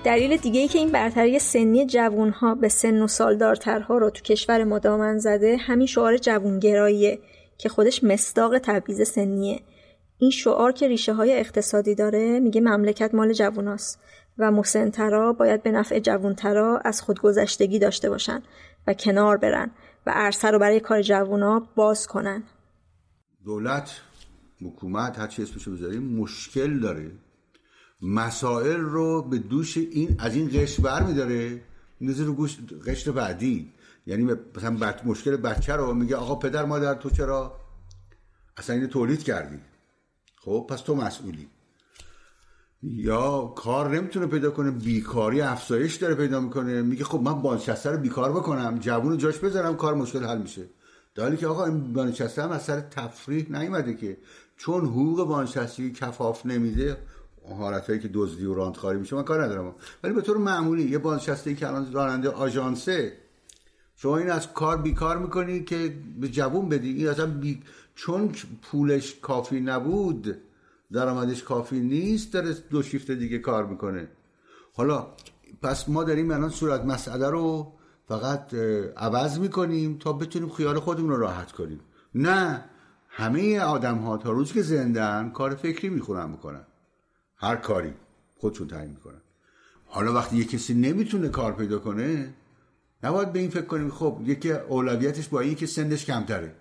دلیل 0.04 0.36
دیگه 0.36 0.60
ای 0.60 0.68
که 0.68 0.78
این 0.78 0.92
برتری 0.92 1.38
سنی 1.38 1.86
جوانها 1.86 2.54
به 2.54 2.68
سن 2.68 3.02
و 3.02 3.06
سالدارترها 3.06 3.98
رو 3.98 4.10
تو 4.10 4.22
کشور 4.22 4.64
ما 4.64 4.78
دامن 4.78 5.18
زده 5.18 5.56
همین 5.56 5.86
شعار 5.86 6.16
جوونگراییه 6.16 7.18
که 7.58 7.68
خودش 7.68 8.04
مصداق 8.04 8.58
تبعیض 8.58 9.08
سنیه. 9.08 9.60
این 10.18 10.30
شعار 10.30 10.72
که 10.72 10.88
ریشه 10.88 11.12
های 11.12 11.38
اقتصادی 11.38 11.94
داره 11.94 12.40
میگه 12.40 12.60
مملکت 12.60 13.14
مال 13.14 13.32
جووناست 13.32 14.00
و 14.38 14.50
مسنترا 14.50 15.32
باید 15.32 15.62
به 15.62 15.70
نفع 15.70 15.98
جوونترا 15.98 16.80
از 16.84 17.02
خودگذشتگی 17.02 17.78
داشته 17.78 18.10
باشن 18.10 18.42
و 18.86 18.94
کنار 18.94 19.36
برن 19.36 19.70
و 20.06 20.12
عرصه 20.14 20.50
رو 20.50 20.58
برای 20.58 20.80
کار 20.80 21.02
جوونا 21.02 21.68
باز 21.76 22.06
کنن. 22.06 22.42
دولت 23.44 24.00
حکومت 24.62 25.18
هر 25.18 25.26
چی 25.26 25.42
اسمشو 25.42 25.72
بذاریم 25.72 26.02
مشکل 26.02 26.80
داره. 26.80 27.10
مسائل 28.02 28.80
رو 28.80 29.22
به 29.22 29.38
دوش 29.38 29.76
این 29.76 30.16
از 30.18 30.34
این 30.34 30.50
قشر 30.52 30.82
برمیداره. 30.82 31.60
می‌ذاره 32.00 32.26
رو 32.26 32.34
گوش 32.34 32.58
قشر 32.86 33.10
بعدی. 33.10 33.72
یعنی 34.06 34.36
مثلا 34.56 34.94
مشکل 35.04 35.36
بچه 35.36 35.72
رو 35.72 35.94
میگه 35.94 36.16
آقا 36.16 36.34
پدر 36.34 36.64
مادر 36.64 36.94
تو 36.94 37.10
چرا 37.10 37.56
اصلا 38.56 38.76
اینو 38.76 38.88
تولید 38.88 39.22
کردی؟ 39.22 39.58
خب 40.40 40.66
پس 40.70 40.80
تو 40.80 40.94
مسئولی. 40.94 41.48
یا 42.82 43.52
کار 43.56 43.96
نمی‌تونه 43.96 44.26
پیدا 44.26 44.50
کنه 44.50 44.70
بیکاری 44.70 45.40
افزایش 45.40 45.96
داره 45.96 46.14
پیدا 46.14 46.40
می‌کنه. 46.40 46.82
میگه 46.82 47.04
خب 47.04 47.20
من 47.20 47.42
بانشسته 47.42 47.90
رو 47.90 47.98
بیکار 47.98 48.32
بکنم 48.32 48.78
جوون 48.78 49.18
جاش 49.18 49.38
بذارم 49.38 49.76
کار 49.76 49.94
مشکل 49.94 50.24
حل 50.24 50.38
میشه. 50.38 50.62
در 51.14 51.36
که 51.36 51.46
آقا 51.46 51.64
این 51.64 51.92
بانشسته 51.92 52.42
هم 52.42 52.50
از 52.50 52.62
سر 52.62 52.80
تفریح 52.80 53.46
نیومده 53.50 53.94
که. 53.94 54.16
چون 54.56 54.84
حقوق 54.84 55.28
بانشستگی 55.28 55.90
کفاف 55.90 56.46
نمیده 56.46 56.96
حالت 57.48 58.00
که 58.00 58.10
دزدی 58.14 58.44
و 58.44 58.54
راندخاری 58.54 58.98
میشه 58.98 59.16
من 59.16 59.22
کار 59.22 59.44
ندارم. 59.44 59.74
ولی 60.02 60.12
به 60.12 60.22
طور 60.22 60.36
معمولی 60.36 60.82
یه 60.82 60.98
بازنشسته 60.98 61.54
که 61.54 61.68
الان 61.68 61.92
راننده 61.92 62.28
آژانسه 62.28 63.12
شما 63.96 64.18
این 64.18 64.30
از 64.30 64.52
کار 64.52 64.76
بیکار 64.76 65.18
می‌کنی 65.18 65.64
که 65.64 65.94
به 66.20 66.28
جوون 66.28 66.68
بدی. 66.68 66.92
این 66.92 67.08
اصلا 67.08 67.26
بی... 67.26 67.62
چون 67.94 68.32
پولش 68.62 69.16
کافی 69.22 69.60
نبود 69.60 70.36
درآمدش 70.92 71.42
کافی 71.42 71.80
نیست 71.80 72.32
داره 72.32 72.54
دو 72.70 72.82
شیفت 72.82 73.10
دیگه 73.10 73.38
کار 73.38 73.66
می‌کنه. 73.66 74.08
حالا 74.74 75.06
پس 75.62 75.88
ما 75.88 76.04
داریم 76.04 76.30
الان 76.30 76.50
صورت 76.50 76.84
مسئله 76.84 77.30
رو 77.30 77.72
فقط 78.08 78.54
عوض 78.96 79.38
می‌کنیم 79.38 79.98
تا 79.98 80.12
بتونیم 80.12 80.48
خیال 80.48 80.80
خودمون 80.80 81.10
رو 81.10 81.16
راحت 81.16 81.52
کنیم. 81.52 81.80
نه 82.14 82.64
همه 83.08 83.60
آدم 83.60 83.98
ها 83.98 84.16
تا 84.16 84.30
روز 84.30 84.52
که 84.52 84.62
زندن 84.62 85.30
کار 85.30 85.54
فکری 85.54 85.88
می‌خورن 85.88 86.30
می‌کنن. 86.30 86.64
هر 87.44 87.56
کاری 87.56 87.92
خودشون 88.36 88.68
تعیین 88.68 88.90
می‌کنن. 88.90 89.20
حالا 89.86 90.14
وقتی 90.14 90.36
یه 90.36 90.44
کسی 90.44 90.74
نمی‌تونه 90.74 91.28
کار 91.28 91.52
پیدا 91.52 91.78
کنه 91.78 92.34
نباید 93.02 93.32
به 93.32 93.38
این 93.38 93.50
فکر 93.50 93.64
کنیم 93.64 93.90
خب 93.90 94.20
یکی 94.24 94.52
اولویتش 94.52 95.28
با 95.28 95.40
این 95.40 95.54
که 95.54 95.66
سندش 95.66 96.04
کمتره. 96.04 96.54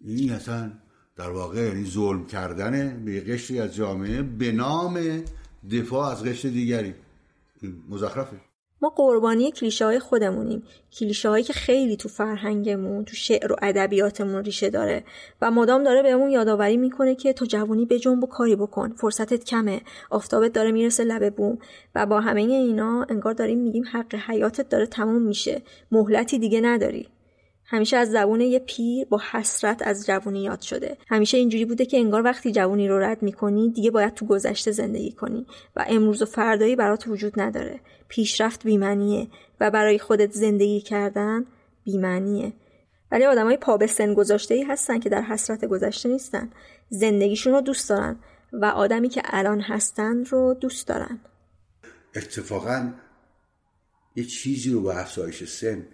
این 0.00 0.32
اصلا 0.32 0.72
در 1.16 1.30
واقع 1.30 1.60
یعنی 1.60 1.84
ظلم 1.84 2.26
کردن 2.26 3.04
به 3.04 3.20
قشری 3.20 3.60
از 3.60 3.74
جامعه 3.74 4.22
به 4.22 4.52
نام 4.52 5.22
دفاع 5.70 6.10
از 6.10 6.24
قشر 6.24 6.48
دیگری. 6.48 6.94
مزخرفه. 7.88 8.49
ما 8.82 8.88
قربانی 8.88 9.52
کلیشه 9.52 9.84
های 9.84 9.98
خودمونیم. 9.98 10.62
کلیشه 10.92 11.28
هایی 11.28 11.44
که 11.44 11.52
خیلی 11.52 11.96
تو 11.96 12.08
فرهنگمون 12.08 13.04
تو 13.04 13.14
شعر 13.14 13.52
و 13.52 13.56
ادبیاتمون 13.62 14.44
ریشه 14.44 14.70
داره 14.70 15.04
و 15.42 15.50
مدام 15.50 15.84
داره 15.84 16.02
بهمون 16.02 16.30
یادآوری 16.30 16.76
می‌کنه 16.76 17.14
که 17.14 17.32
تو 17.32 17.44
جوونی 17.44 17.86
به 17.86 17.98
جنب 17.98 18.24
و 18.24 18.26
کاری 18.26 18.56
بکن. 18.56 18.90
فرصتت 18.90 19.44
کمه. 19.44 19.80
آفتابت 20.10 20.52
داره 20.52 20.72
می‌رسه 20.72 21.04
لب 21.04 21.34
بوم. 21.36 21.58
و 21.94 22.06
با 22.06 22.20
همه 22.20 22.40
اینا 22.40 23.06
انگار 23.08 23.32
داریم 23.32 23.58
میگیم 23.58 23.84
حق 23.92 24.14
حیاتت 24.14 24.68
داره 24.68 24.86
تموم 24.86 25.22
میشه. 25.22 25.62
مهلتی 25.92 26.38
دیگه 26.38 26.60
نداری. 26.60 27.08
همیشه 27.72 27.96
از 27.96 28.10
زبون 28.10 28.40
یه 28.40 28.58
پیر 28.58 29.06
با 29.06 29.20
حسرت 29.32 29.82
از 29.82 30.06
جوونی 30.06 30.42
یاد 30.42 30.60
شده. 30.60 30.96
همیشه 31.08 31.36
اینجوری 31.36 31.64
بوده 31.64 31.86
که 31.86 31.98
انگار 31.98 32.22
وقتی 32.24 32.52
جوونی 32.52 32.88
رو 32.88 32.98
رد 32.98 33.22
می‌کنی 33.22 33.70
دیگه 33.70 33.90
باید 33.90 34.14
تو 34.14 34.26
گذشته 34.26 34.70
زندگی 34.70 35.12
کنی 35.12 35.46
و 35.76 35.84
امروز 35.88 36.22
و 36.22 36.24
فردایی 36.26 36.76
برات 36.76 37.08
وجود 37.08 37.40
نداره. 37.40 37.80
پیشرفت 38.08 38.64
بیمنیه 38.64 39.28
و 39.60 39.70
برای 39.70 39.98
خودت 39.98 40.32
زندگی 40.32 40.80
کردن 40.80 41.46
بیمنیه 41.84 42.52
ولی 43.12 43.24
آدمای 43.24 43.56
پا 43.56 43.76
به 43.76 43.86
سن 43.86 44.14
گذاشته 44.14 44.54
ای 44.54 44.62
هستن 44.62 44.98
که 44.98 45.08
در 45.08 45.22
حسرت 45.22 45.64
گذشته 45.64 46.08
نیستن. 46.08 46.50
زندگیشون 46.88 47.52
رو 47.52 47.60
دوست 47.60 47.88
دارن 47.88 48.16
و 48.52 48.64
آدمی 48.64 49.08
که 49.08 49.22
الان 49.24 49.60
هستن 49.60 50.24
رو 50.24 50.54
دوست 50.54 50.88
دارن. 50.88 51.20
اتفاقا 52.16 52.92
یه 54.16 54.24
چیزی 54.24 54.70
رو 54.70 54.80
با 54.80 54.92
افزایش 54.92 55.44
سن 55.44 55.86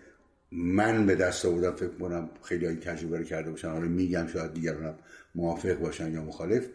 من 0.53 1.07
به 1.07 1.14
دست 1.14 1.44
آوردم 1.44 1.76
فکر 1.76 1.99
کنم 1.99 2.30
خیلی 2.42 2.66
این 2.66 2.80
تجربه 2.80 3.18
رو 3.18 3.24
کرده 3.24 3.51
باشن. 3.51 3.70
حالا 3.70 3.88
میگم 3.88 4.26
شاید 4.26 4.55
دیگران 4.55 4.99
موافق 5.34 5.74
باشن 5.74 6.12
یا 6.12 6.22
مخالف. 6.22 6.66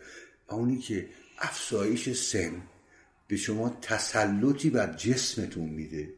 اونی 0.50 0.78
که 0.78 1.10
افزایش 1.38 2.10
سن 2.10 2.52
به 3.28 3.38
شما 3.38 3.78
تسلطی 3.82 4.70
بر 4.70 4.94
جسمتون 4.94 5.70
میده 5.70 6.14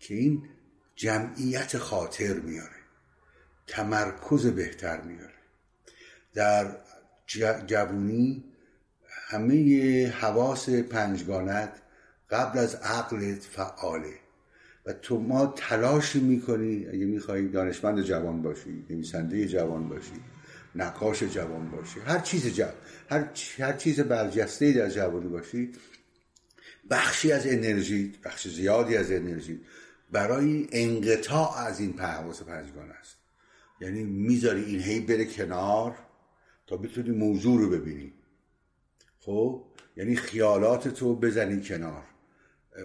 که 0.00 0.14
این 0.14 0.42
جمعیت 0.96 1.78
خاطر 1.78 2.34
میاره 2.34 2.76
تمرکز 3.66 4.46
بهتر 4.46 5.00
میاره. 5.00 5.34
در 6.34 6.76
جوونی 7.66 8.44
همه 9.08 10.08
حواس 10.08 10.68
پنجگانت 10.68 11.72
قبل 12.30 12.58
از 12.58 12.74
عقلت 12.74 13.42
فعاله. 13.42 14.14
و 14.88 14.92
تو 14.92 15.20
ما 15.20 15.46
تلاش 15.56 16.16
می‌کنی 16.16 16.86
اگه 16.86 17.04
میخوایی 17.04 17.48
دانشمند 17.48 18.02
جوان 18.02 18.42
باشی 18.42 18.84
نویسنده 18.90 19.48
جوان 19.48 19.88
باشی 19.88 20.20
نقاش 20.74 21.22
جوان 21.22 21.70
باشی 21.70 22.00
هر 22.00 22.18
چیز 22.18 22.46
جوان 22.54 22.72
هر, 23.10 23.28
هر 23.58 23.72
چیز 23.72 24.00
برجسته 24.00 24.72
در 24.72 24.90
جوانی 24.90 25.28
باشی 25.28 25.72
بخشی 26.90 27.32
از 27.32 27.46
انرژی 27.46 28.12
بخش 28.24 28.48
زیادی 28.48 28.96
از 28.96 29.10
انرژی 29.12 29.60
برای 30.12 30.68
انقطاع 30.72 31.58
از 31.58 31.80
این 31.80 31.98
حواس 31.98 32.42
پنجگانه 32.42 32.92
است. 32.92 33.16
یعنی 33.80 34.04
می‌ذاری 34.04 34.64
این 34.64 34.80
هی 34.80 35.00
بره 35.00 35.24
کنار 35.24 35.94
تا 36.66 36.76
بتونی 36.76 37.10
موضوع 37.10 37.60
رو 37.60 37.70
ببینی. 37.70 38.12
خب؟ 39.18 39.64
یعنی 39.96 40.16
خیالات 40.16 40.88
تو 40.88 41.16
بزنی 41.16 41.62
کنار. 41.62 42.07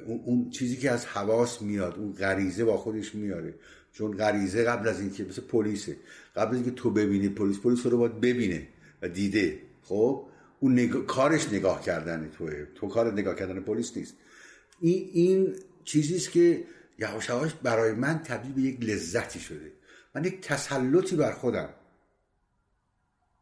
اون, 0.05 0.21
اون 0.25 0.49
چیزی 0.49 0.77
که 0.77 0.91
از 0.91 1.05
حواس 1.05 1.61
میاد 1.61 1.97
اون 1.97 2.13
غریزه 2.13 2.65
با 2.65 2.77
خودش 2.77 3.15
میاره. 3.15 3.53
چون 3.93 4.17
غریزه 4.17 4.63
قبل 4.63 4.87
از 4.87 4.99
اینکه 4.99 5.23
مثل 5.23 5.41
پلیسه. 5.41 5.97
قبل 6.35 6.49
از 6.49 6.55
اینکه 6.55 6.71
تو 6.71 6.91
ببینی 6.91 7.29
پلیس 7.29 7.59
پلیس 7.59 7.85
رو 7.85 7.97
باید 7.97 8.21
ببینه 8.21 8.67
و 9.01 9.09
دیده. 9.09 9.59
خب؟ 9.81 10.27
اون 10.59 10.73
نگاه، 10.73 11.05
کارش 11.05 11.53
نگاه 11.53 11.81
کردن 11.81 12.29
توه. 12.29 12.65
تو 12.75 12.87
کار 12.87 13.13
نگاه 13.13 13.35
کردن 13.35 13.59
پلیس 13.59 13.97
نیست. 13.97 14.15
این 14.79 15.09
این 15.13 15.55
چیزیست 15.83 16.31
که 16.31 16.63
یواش 16.99 17.29
یواش 17.29 17.53
برای 17.53 17.91
من 17.91 18.19
تبدیل 18.19 18.53
به 18.53 18.61
یک 18.61 18.81
لذتی 18.81 19.39
شده. 19.39 19.71
من 20.15 20.25
یک 20.25 20.41
تسلطی 20.41 21.15
بر 21.15 21.31
خودم. 21.31 21.69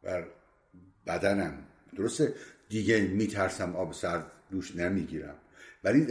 بر 0.02 0.26
بدنم. 1.06 1.58
درسته؟ 1.96 2.34
دیگه 2.68 3.00
میترسم 3.00 3.76
آب 3.76 3.92
سرد 3.92 4.32
دوش 4.50 4.76
نمی‌گیرم. 4.76 5.34
ولی 5.84 6.06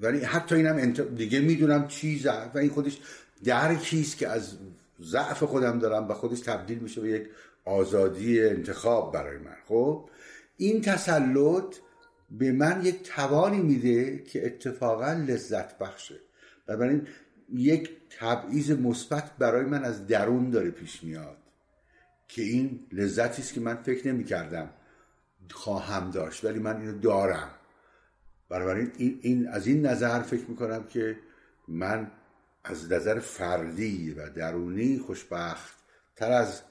ولی 0.00 0.20
حتی 0.20 0.54
اینم. 0.54 0.92
دیگه 0.92 1.40
می‌دونم 1.40 1.88
چی 1.88 2.18
ضعف 2.18 2.54
و 2.54 2.58
این 2.58 2.70
خودش 2.70 2.98
درکی 3.44 4.00
است 4.00 4.16
که 4.16 4.28
از 4.28 4.58
ضعف 5.02 5.42
خودم 5.42 5.78
دارم 5.78 6.08
و 6.08 6.14
خودش 6.14 6.40
تبدیل 6.40 6.78
میشه 6.78 7.00
به 7.00 7.08
یک 7.08 7.28
آزادی 7.64 8.44
انتخاب 8.44 9.12
برای 9.12 9.38
من. 9.38 9.56
خب؟ 9.68 10.08
این 10.56 10.80
تسلط 10.80 11.76
به 12.30 12.52
من 12.52 12.80
یک 12.84 13.02
توانی 13.02 13.58
میده 13.58 14.18
که 14.18 14.46
اتفاقا 14.46 15.12
لذت 15.12 15.78
بخشه. 15.78 16.14
و 16.68 16.76
بنابراین 16.76 17.06
یک 17.54 17.90
تبعیض 18.18 18.70
مثبت 18.70 19.30
برای 19.38 19.64
من 19.64 19.84
از 19.84 20.06
درون 20.06 20.50
داره 20.50 20.70
پیش 20.70 21.02
میاد 21.02 21.36
که 22.28 22.42
این 22.42 22.86
لذتی 22.92 23.42
است 23.42 23.54
که 23.54 23.60
من 23.60 23.74
فکر 23.74 24.08
نمی 24.08 24.24
کردم 24.24 24.70
خواهم 25.50 26.10
داشت 26.10 26.44
ولی 26.44 26.58
من 26.58 26.80
اینو 26.80 26.98
دارم. 26.98 27.50
بنابراین 28.48 28.92
این, 28.96 29.18
این 29.22 29.48
از 29.48 29.66
این 29.66 29.86
نظر 29.86 30.22
فکر 30.22 30.44
می‌کنم 30.50 30.84
که 30.84 31.16
من 31.68 32.10
از 32.64 32.92
نظر 32.92 33.18
فردی 33.18 34.10
و 34.10 34.30
درونی 34.30 34.98
خوشبخت 34.98 35.76
تر 36.16 36.32
از 36.32 36.62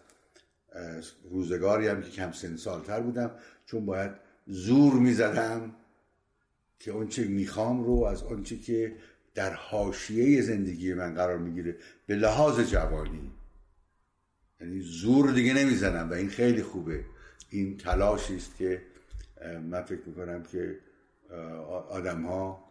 روزگاری 1.30 1.88
هم 1.88 2.01
که 2.01 2.09
کم 2.09 2.32
سن 2.32 2.55
سالتر 2.55 2.99
بودم 3.01 3.32
چون 3.65 3.86
باید 3.86 4.11
زور 4.47 4.93
می‌زدم 4.93 5.76
که 6.80 6.91
اونچه 6.91 7.23
می‌خوام 7.23 7.84
رو 7.84 8.03
از 8.03 8.23
آنچه 8.23 8.57
که 8.57 8.95
در 9.34 9.53
حاشیه 9.53 10.41
زندگی 10.41 10.93
من 10.93 11.13
قرار 11.13 11.38
می‌گیره 11.38 11.78
به 12.05 12.15
لحاظ 12.15 12.59
جوانی. 12.59 13.32
یعنی 14.61 14.82
زور 14.82 15.32
دیگه 15.32 15.53
نمی‌زنم 15.53 16.09
و 16.09 16.13
این 16.13 16.30
خیلی 16.30 16.63
خوبه. 16.63 17.05
این 17.49 17.78
تلاشی 17.78 18.36
است 18.36 18.57
که 18.57 18.82
من 19.63 19.82
فکر 19.82 20.01
می‌کنم 20.05 20.43
که 20.43 20.80
آدم 21.89 22.21
ها 22.21 22.65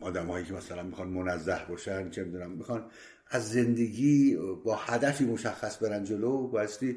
آدم 0.00 0.26
هایی 0.26 0.44
که 0.44 0.52
مثلا 0.52 0.82
می‌خوان 0.82 1.08
منزه 1.08 1.60
باشن 1.68 2.10
چه 2.10 2.24
می‌دونم 2.24 2.50
می‌خوان 2.50 2.84
از 3.28 3.52
زندگی 3.52 4.38
با 4.64 4.76
هدفی 4.76 5.24
مشخص 5.24 5.82
برن 5.82 6.04
جلو 6.04 6.48
بایستی 6.48 6.96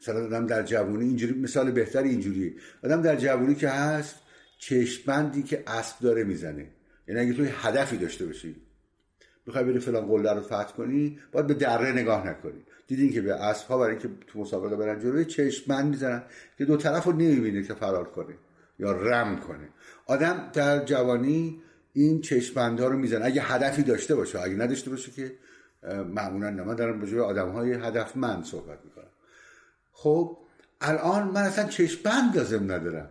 مثلا 0.00 0.24
آدم 0.24 0.46
در 0.46 0.62
جوانی 0.62 1.04
اینجوری 1.04 1.40
مثال 1.40 1.70
بهتری 1.70 2.08
اینجوری 2.08 2.56
آدم 2.84 3.02
در 3.02 3.16
جوانی 3.16 3.54
که 3.54 3.68
هست 3.68 4.16
چشمندی 4.58 5.42
که 5.42 5.62
اسب 5.66 6.00
داره 6.00 6.24
می‌زنه. 6.24 6.68
یعنی 7.08 7.20
اگه 7.20 7.32
توی 7.32 7.48
هدفی 7.52 7.96
داشته 7.96 8.26
باشی 8.26 8.56
می‌خوای 9.46 9.64
بری 9.64 9.78
فلان 9.78 10.06
قله 10.06 10.32
رو 10.32 10.40
فتح 10.40 10.72
کنی 10.76 11.18
باید 11.32 11.46
به 11.46 11.54
دره 11.54 11.92
نگاه 11.92 12.28
نکنی. 12.28 12.62
دیدین 12.86 13.12
که 13.12 13.20
به 13.20 13.34
اسب 13.34 13.68
ها 13.68 13.78
برای 13.78 13.90
اینکه 13.90 14.08
تو 14.26 14.38
مسابقه 14.38 14.76
برن 14.76 15.00
جلوی 15.00 15.24
چشمند 15.24 15.90
می‌زنن 15.90 16.22
که 16.58 16.64
دو 16.64 16.76
طرف 16.76 17.04
رو 17.04 17.12
نمی‌بینه 17.12 17.62
که 17.62 17.74
فرار 17.74 18.10
کنه. 18.10 18.34
یا 18.78 18.92
رم 18.92 19.40
کنه. 19.40 19.68
آدم 20.06 20.50
در 20.52 20.84
جوانی 20.84 21.62
این 21.92 22.20
چشمندها 22.20 22.86
رو 22.86 22.98
می‌زنه. 22.98 23.24
اگه 23.24 23.42
هدفی 23.42 23.82
داشته 23.82 24.14
باشه 24.14 24.40
اگه 24.40 24.54
نداشته 24.54 24.90
باشه 24.90 25.12
که 25.12 25.36
معمولا 26.08 26.50
نه 26.50 26.62
من 26.62 26.74
دارم 26.74 27.00
به 27.00 27.22
آدم 27.22 27.50
های 27.50 27.72
هدفمند 27.72 28.44
صحبت 28.44 28.78
می‌کنم. 28.84 29.10
خب 29.92 30.38
الان 30.80 31.28
من 31.28 31.42
اصلا 31.42 31.64
چشمند 31.68 32.36
لازم 32.36 32.72
ندارم؟ 32.72 33.10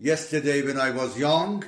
Yesterday 0.00 0.62
when 0.66 0.76
I 0.76 0.90
was 1.00 1.18
young 1.18 1.64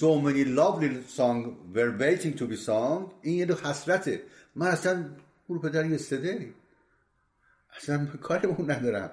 so 0.00 0.20
many 0.26 0.44
lovely 0.44 0.90
songs 1.18 1.44
were 1.74 1.92
waiting 1.98 2.34
to 2.38 2.46
be 2.46 2.56
sung. 2.56 3.12
این 3.22 3.38
یه 3.38 3.44
دو 3.44 3.54
حسرته. 3.54 4.22
من 4.54 4.66
اصلا 4.66 5.04
گروه 5.48 5.62
پدر 5.62 5.86
یستدی 5.86 6.54
اصلا 7.76 8.06
کاری 8.06 8.46
اون 8.46 8.70
ندارم. 8.70 9.10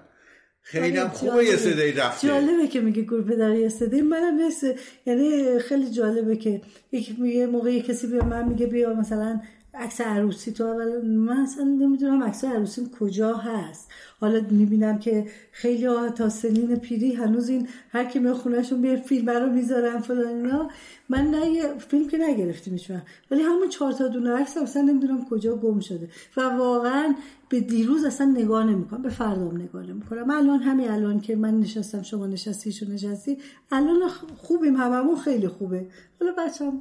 خیلی 0.68 0.98
هم 0.98 1.10
خوبه 1.10 1.46
یه 1.46 1.58
صدایی 1.58 1.92
رفته. 1.92 2.28
جالبه 2.28 2.68
که 2.68 2.82
میگه 2.82 3.02
گروه 3.02 3.26
پدر 3.26 3.56
یستدی 3.56 4.02
منم 4.02 4.48
مثل 4.48 4.74
یعنی 5.06 5.60
خیلی 5.60 5.90
جالبه 5.90 6.36
که 6.36 6.62
یک 6.92 7.20
یه 7.20 7.48
موقعی 7.48 7.82
کسی 7.82 8.08
بیا 8.08 8.24
من 8.24 8.48
میگه 8.48 8.66
بیا 8.66 8.94
مثلا 8.94 9.42
عکس 9.78 10.02
عروسی 10.02 10.52
تو 10.52 10.64
اول 10.64 11.08
من 11.08 11.38
اصلا 11.38 11.64
نمی‌دونم 11.64 12.24
عکس 12.24 12.44
عروسیم 12.44 12.92
کجا 13.00 13.34
هست. 13.34 13.92
حالا 14.20 14.42
می‌بینم 14.50 15.00
که 15.00 15.26
خیلی 15.52 15.86
ها 15.86 16.10
تا 16.10 16.30
سنین 16.30 16.76
پیری 16.76 17.14
هنوز 17.14 17.50
این 17.50 17.68
هر 17.90 18.06
کی 18.06 18.34
خونهشون 18.34 18.82
بیار 18.82 18.96
فیلم 18.96 19.30
رو 19.30 19.50
می‌ذارن 19.52 20.00
فلان 20.00 20.28
اینا. 20.28 20.70
من 21.10 21.28
نه 21.28 21.78
فیلم 21.78 22.08
که 22.08 22.18
نگرفتیمش 22.18 22.92
ولی 23.32 23.42
همون 23.42 23.70
چهار 23.70 23.92
تا 23.92 24.08
دونه 24.08 24.32
عکس 24.32 24.58
اصلا 24.58 24.82
نمی‌دونم 24.82 25.26
کجا 25.26 25.56
گم 25.56 25.80
شده. 25.80 26.10
و 26.38 26.42
واقعا 26.42 27.16
به 27.50 27.60
دیروز 27.60 28.06
اصلا 28.06 28.28
نگاه 28.28 28.66
نمی‌کنم 28.66 29.02
به 29.02 29.10
فردام 29.10 29.62
نگاه 29.62 29.84
نمی‌کنم. 29.84 30.30
الان 30.30 30.60
همین 30.60 30.90
الان 30.90 31.20
که 31.20 31.36
من 31.36 31.60
نشستم 31.60 32.02
شما 32.02 32.28
نشستی 32.28 32.72
شو 32.72 32.86
نشستی 32.92 33.38
الان 33.72 34.10
خوبیم 34.38 34.76
هممون 34.76 35.16
خیلی 35.16 35.48
خوبه. 35.48 35.88
حالا 36.20 36.32
بچم 36.38 36.80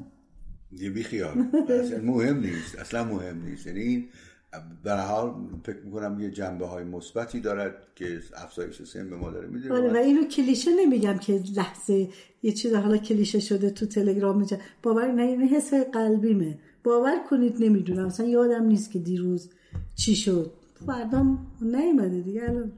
یه 0.80 0.90
بیخیال. 0.90 1.44
اصلا 1.68 2.00
مهم 2.02 2.40
نیست. 2.40 2.78
اصلا 2.78 3.04
مهم 3.04 3.44
نیست. 3.44 3.66
یعنی 3.66 3.80
این 3.80 4.08
در 4.84 5.06
حال 5.06 5.34
فکر 5.64 5.80
می‌کنم 5.84 6.20
یه 6.20 6.30
جنبه 6.30 6.66
های 6.66 6.84
مثبتی 6.84 7.40
دارد 7.40 7.74
که 7.96 8.20
افزایش 8.36 8.82
سن 8.82 9.10
به 9.10 9.16
ما 9.16 9.30
داره. 9.30 9.48
میده 9.48 9.72
آره 9.72 9.92
و 9.92 9.96
اینو 9.96 10.24
کلیشه 10.24 10.70
نمیگم 10.80 11.18
که 11.18 11.42
لحظه 11.56 12.08
یه 12.42 12.52
چیز 12.52 12.74
حالا 12.74 12.96
کلیشه 12.96 13.40
شده 13.40 13.70
تو 13.70 13.86
تلگرام 13.86 14.38
میجا 14.38 14.58
باور 14.82 15.12
نه 15.12 15.22
این 15.22 15.40
حس 15.40 15.74
قلبیمه. 15.74 16.58
باور 16.84 17.16
کنید 17.30 17.56
نمی‌دونم. 17.64 18.06
مثلا 18.06 18.26
یادم 18.26 18.66
نیست 18.66 18.90
که 18.90 18.98
دیروز 18.98 19.50
چی 19.94 20.16
شد. 20.16 20.52
فردام 20.86 21.46
نیومده 21.60 22.20
دیگه. 22.20 22.42
الان 22.42 22.72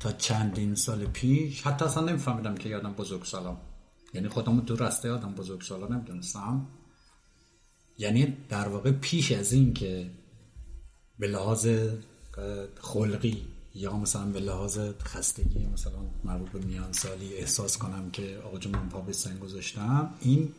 تا 0.00 0.12
چندین 0.12 0.74
سال 0.74 1.04
پیش 1.04 1.62
حتی 1.62 1.84
اصلا 1.84 2.04
نمیفهمیدم 2.04 2.54
که 2.54 2.68
یادم 2.68 2.92
بزرگ 2.92 3.24
سلام 3.24 3.56
یعنی 4.14 4.28
خودم 4.28 4.60
تو 4.60 4.76
رسته 4.76 5.10
آدم 5.10 5.34
بزرگ 5.34 5.62
سالا 5.62 5.86
نمی‌دونستم. 5.86 6.66
یعنی 7.98 8.36
در 8.48 8.68
واقع 8.68 8.90
پیش 8.90 9.32
از 9.32 9.52
این 9.52 9.74
که 9.74 10.10
به 11.18 11.26
لحاظ 11.26 11.68
خلقی 12.80 13.46
یا 13.74 13.96
مثلا 13.96 14.24
به 14.24 14.40
لحاظ 14.40 14.78
خستگی 15.04 15.66
مثلا 15.66 15.92
مربوط 16.24 16.50
به 16.50 16.58
میان 16.58 16.92
سالی 16.92 17.34
احساس 17.34 17.78
کنم 17.78 18.10
که 18.10 18.38
آقا 18.44 18.58
جون 18.58 18.76
من 18.76 18.88
پا 18.88 19.00
به 19.00 19.12
سن 19.12 19.38
گذاشتم 19.38 20.14
این 20.20 20.52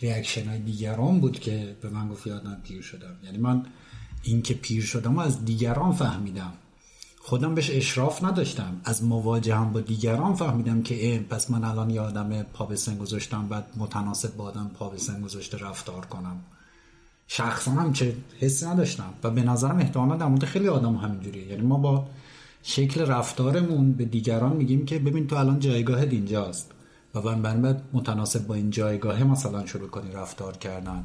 reaction 0.00 0.48
های 0.48 0.58
دیگران 0.58 1.20
بود 1.20 1.40
که 1.40 1.76
به 1.80 1.88
من 1.88 2.08
گفت 2.08 2.26
یه 2.26 2.40
آدم 2.40 2.60
پیر 2.64 2.82
شدم. 2.82 3.16
یعنی 3.24 3.38
من 3.38 3.66
این 4.22 4.42
که 4.42 4.54
پیر 4.54 4.84
شدم 4.84 5.18
از 5.18 5.44
دیگران 5.44 5.92
فهمیدم. 5.92 6.52
خودم 7.28 7.54
بهش 7.54 7.70
اشراف 7.70 8.24
نداشتم. 8.24 8.80
از 8.84 9.04
مواجهم 9.04 9.72
با 9.72 9.80
دیگران 9.80 10.34
فهمیدم 10.34 10.82
که 10.82 10.94
ای 10.94 11.18
پس 11.18 11.50
من 11.50 11.64
الان 11.64 11.90
یه 11.90 12.00
آدم 12.00 12.42
پا 12.42 12.66
به 12.66 12.76
سن 12.76 12.98
گذاشتم 12.98 13.48
بعد 13.48 13.66
متناسب 13.76 14.36
با 14.36 14.44
آدم 14.44 14.70
پا 14.74 14.88
به 14.88 14.98
سن 14.98 15.20
گذاشته 15.20 15.58
رفتار 15.58 16.06
کنم. 16.06 16.36
شخصا 17.26 17.70
هم 17.70 17.92
چه 17.92 18.16
حسی 18.38 18.66
نداشتم. 18.66 19.14
و 19.24 19.30
به 19.30 19.42
نظرم 19.42 19.78
احتمالا 19.78 20.16
در 20.16 20.26
مورد 20.26 20.44
خیلی 20.44 20.68
آدم 20.68 20.96
همینجوریه. 20.96 21.46
یعنی 21.46 21.62
ما 21.62 21.78
با 21.78 22.06
شکل 22.62 23.00
رفتارمون 23.00 23.92
به 23.92 24.04
دیگران 24.04 24.56
میگیم 24.56 24.86
که 24.86 24.98
ببین 24.98 25.26
تو 25.26 25.36
الان 25.36 25.60
جایگاهت 25.60 26.12
اینجاست. 26.12 26.70
و 27.14 27.20
بعد 27.20 27.84
متناسب 27.92 28.46
با 28.46 28.54
این 28.54 28.70
جایگاه 28.70 29.24
مثلا 29.24 29.66
شروع 29.66 29.88
کنی 29.88 30.12
رفتار 30.12 30.56
کردن. 30.56 31.04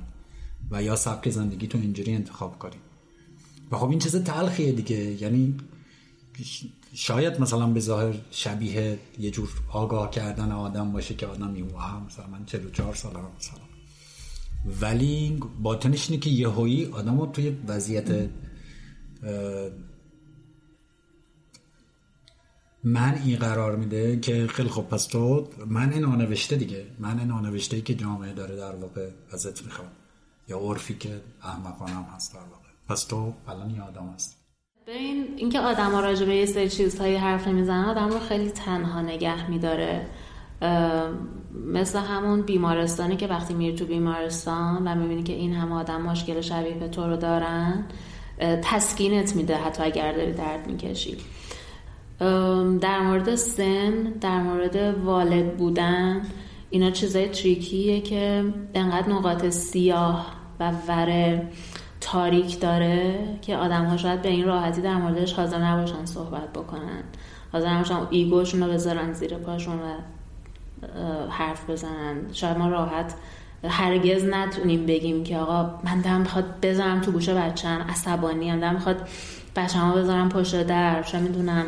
و 0.72 0.84
یا 0.84 0.95
سبک 0.95 1.30
زندگی 1.30 1.67
تو 1.67 1.78
اینجوری 1.78 2.13
انتخاب 2.13 2.59
کنی. 2.59 2.78
و 3.72 3.78
خب 3.78 3.89
این 3.89 3.99
چیز 3.99 4.15
تلخیه 4.15 4.72
دیگه. 4.72 5.22
یعنی 5.22 5.57
شاید 6.94 7.42
مثلا 7.42 7.68
به 7.68 7.80
ظاهر 7.80 8.14
شبیه 8.32 9.00
یه 9.20 9.32
جور 9.32 9.50
آگاه 9.72 10.12
کردن 10.12 10.52
آدم 10.52 10.92
باشه 10.92 11.16
که 11.16 11.28
آدم 11.28 11.50
میوه 11.50 12.04
مثلا 12.06 12.28
من 12.28 12.46
44 12.46 12.96
سال 12.96 13.16
هم 13.16 13.32
مثلا. 13.38 13.60
ولی 14.82 15.40
باطنش 15.62 16.10
اینه 16.10 16.22
که 16.22 16.30
یهویی 16.30 16.86
آدم 16.86 17.20
رو 17.20 17.26
توی 17.26 17.58
وضعیت 17.68 18.30
من 22.84 23.22
این 23.26 23.40
قرار 23.40 23.76
میده 23.76 24.20
که 24.20 24.48
خیلی 24.48 24.70
خوب 24.70 24.90
پس 24.90 25.06
تو 25.06 25.50
من 25.68 25.94
این 25.94 26.06
آنوشته 26.06 26.56
دیگه. 26.56 26.86
من 27.00 27.20
این 27.20 27.32
آنوشته 27.32 27.82
که 27.82 27.96
جامعه 27.96 28.34
داره 28.34 28.56
در 28.56 28.76
واقع 28.76 29.10
ازت 29.32 29.66
می‌خوام 29.66 29.88
یا 30.48 30.60
عرفی 30.60 30.94
که 30.94 31.22
احمقانه 31.42 31.92
هم 31.92 32.04
هست 32.04 32.34
در 32.34 32.40
واقع. 32.40 32.68
پس 32.88 33.04
تو 33.04 33.34
الان 33.48 33.70
یه 33.70 33.82
آدم 33.82 34.14
هست 34.16 34.41
این 34.88 35.26
اینکه 35.38 35.60
آدم 35.60 35.92
ها 35.92 36.00
راجع 36.00 36.26
به 36.26 36.36
یه 36.36 36.46
سری 36.46 36.70
چیزهایی 36.70 37.16
حرف 37.16 37.48
نمی‌زنن 37.48 37.86
آدم 37.86 38.10
رو 38.10 38.20
خیلی 38.20 38.50
تنها 38.50 39.02
نگه 39.02 39.50
میداره. 39.50 40.06
مثل 41.66 42.00
همون 42.00 42.42
بیمارستانی 42.42 43.16
که 43.16 43.28
وقتی 43.28 43.54
میری 43.54 43.76
تو 43.76 43.86
بیمارستان 43.86 44.88
و 44.88 44.96
می‌بینی 44.96 45.24
که 45.24 45.34
این 45.34 45.54
همه 45.54 45.76
آدم 45.76 46.02
مشکل 46.02 46.42
شبیه 46.42 46.74
به 46.74 46.88
تو 46.88 47.08
رو 47.08 47.18
دارن 47.18 47.86
تسکینت 48.62 49.36
میده 49.36 49.56
حتی 49.56 49.84
اگر 49.84 50.12
داری 50.12 50.34
درد 50.34 50.68
می‌کشی. 50.68 51.18
در 52.82 53.02
مورد 53.02 53.36
سن 53.36 54.04
در 54.22 54.42
مورد 54.42 54.76
والد 55.06 55.58
بودن 55.58 56.22
اینا 56.70 56.92
چیزای 56.92 57.28
تریکیه 57.28 58.02
که 58.02 58.54
انقدر 58.74 59.10
نقاط 59.10 59.50
سیاه 59.50 60.28
و 60.60 60.72
وره. 60.88 61.48
تاریک 62.02 62.60
داره 62.60 63.20
که 63.41 63.58
آدم 63.58 63.86
ها 63.86 63.97
شاید 63.97 64.22
به 64.22 64.30
این 64.30 64.45
راحتی 64.45 64.82
در 64.82 64.95
موردش 64.95 65.34
حاضر 65.34 65.58
نباشن 65.58 66.06
صحبت 66.06 66.54
بکنن. 66.54 67.04
حاضر 67.54 67.74
نباشن 67.74 67.99
ایگوشون 68.10 68.64
رو 68.64 68.72
بذارن 68.72 69.14
زیر 69.14 69.34
پاشون 69.36 69.76
و 69.76 69.93
حرف 71.30 71.70
بزنن. 71.70 72.34
شاید 72.34 72.58
ما 72.58 72.68
راحت 72.70 73.14
هرگز 73.64 74.26
نتونیم 74.26 74.86
بگیم 74.86 75.24
که 75.24 75.38
آقا 75.38 75.80
من 75.84 76.02
دارم 76.02 76.22
می‌خواد 76.22 76.45
بذارم 76.62 77.02
تو 77.02 77.12
گوشه 77.12 77.34
بچم 77.34 77.86
عصبانی 77.89 78.49
هم 78.49 78.60
دارم 78.60 78.74
می‌خواد 78.74 79.08
بچم 79.56 79.91
بذارم 79.91 80.30
پشت 80.30 80.64
در 80.64 81.04
چه 81.04 81.20
می‌دونم. 81.20 81.66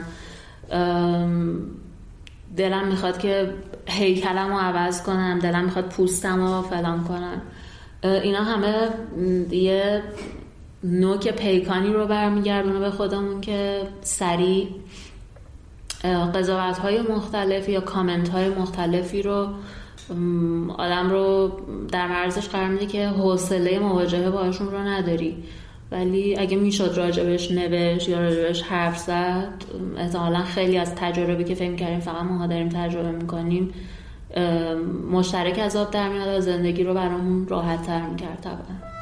دلم 2.58 2.88
می‌خواد 2.88 3.18
که 3.18 3.54
هیکلم 3.88 4.50
رو 4.50 4.58
عوض 4.58 5.04
کنم 5.04 5.40
دلم 5.40 5.64
می‌خواد 5.64 5.86
پوستم 5.86 6.42
رو 6.42 6.62
فلان 6.62 7.04
کنم. 7.04 7.42
اینا 8.04 8.44
همه 8.44 8.90
یه 9.52 10.04
نوک 10.84 11.28
پیکانی 11.28 11.94
رو 11.94 12.08
برمیگردونه 12.08 12.80
به 12.80 12.90
خودمون 12.92 13.42
که 13.42 13.82
سریع 14.02 14.68
قضاوت 16.36 16.78
های 16.78 17.02
مختلف 17.02 17.70
یا 17.70 17.82
کامنت 17.82 18.30
های 18.30 18.50
مختلفی 18.50 19.22
رو 19.22 19.48
آدم 20.78 21.10
رو 21.10 21.52
در 21.92 22.08
مرزش 22.08 22.48
قرار 22.48 22.68
میده 22.68 22.86
که 22.86 23.08
حوصله 23.08 23.80
مواجهه 23.80 24.30
باشون 24.30 24.72
رو 24.72 24.78
نداری. 24.78 25.44
ولی 25.92 26.36
اگه 26.38 26.58
می‌شد 26.58 26.94
راجبش 26.96 27.52
نوشت 27.52 28.10
یا 28.10 28.20
راجبش 28.20 28.62
حرف 28.62 28.98
زد 28.98 29.64
احتمالا 29.98 30.44
خیلی 30.44 30.78
از 30.78 30.96
تجربه 30.96 31.44
که 31.44 31.56
فکر 31.56 31.76
کردیم 31.76 32.00
فقط 32.00 32.24
ما 32.24 32.48
داریم 32.48 32.70
تجربه 32.70 33.12
می‌کنیم 33.12 33.74
مشترک 35.12 35.60
از 35.60 35.76
آب 35.76 35.92
در 35.92 36.10
میاد 36.10 36.38
و 36.38 36.42
زندگی 36.42 36.84
رو 36.84 36.94
برامون 36.94 37.48
راحت 37.48 37.84
تر 37.84 38.02
می‌کرد 38.02 38.40
طبعا. 38.42 38.93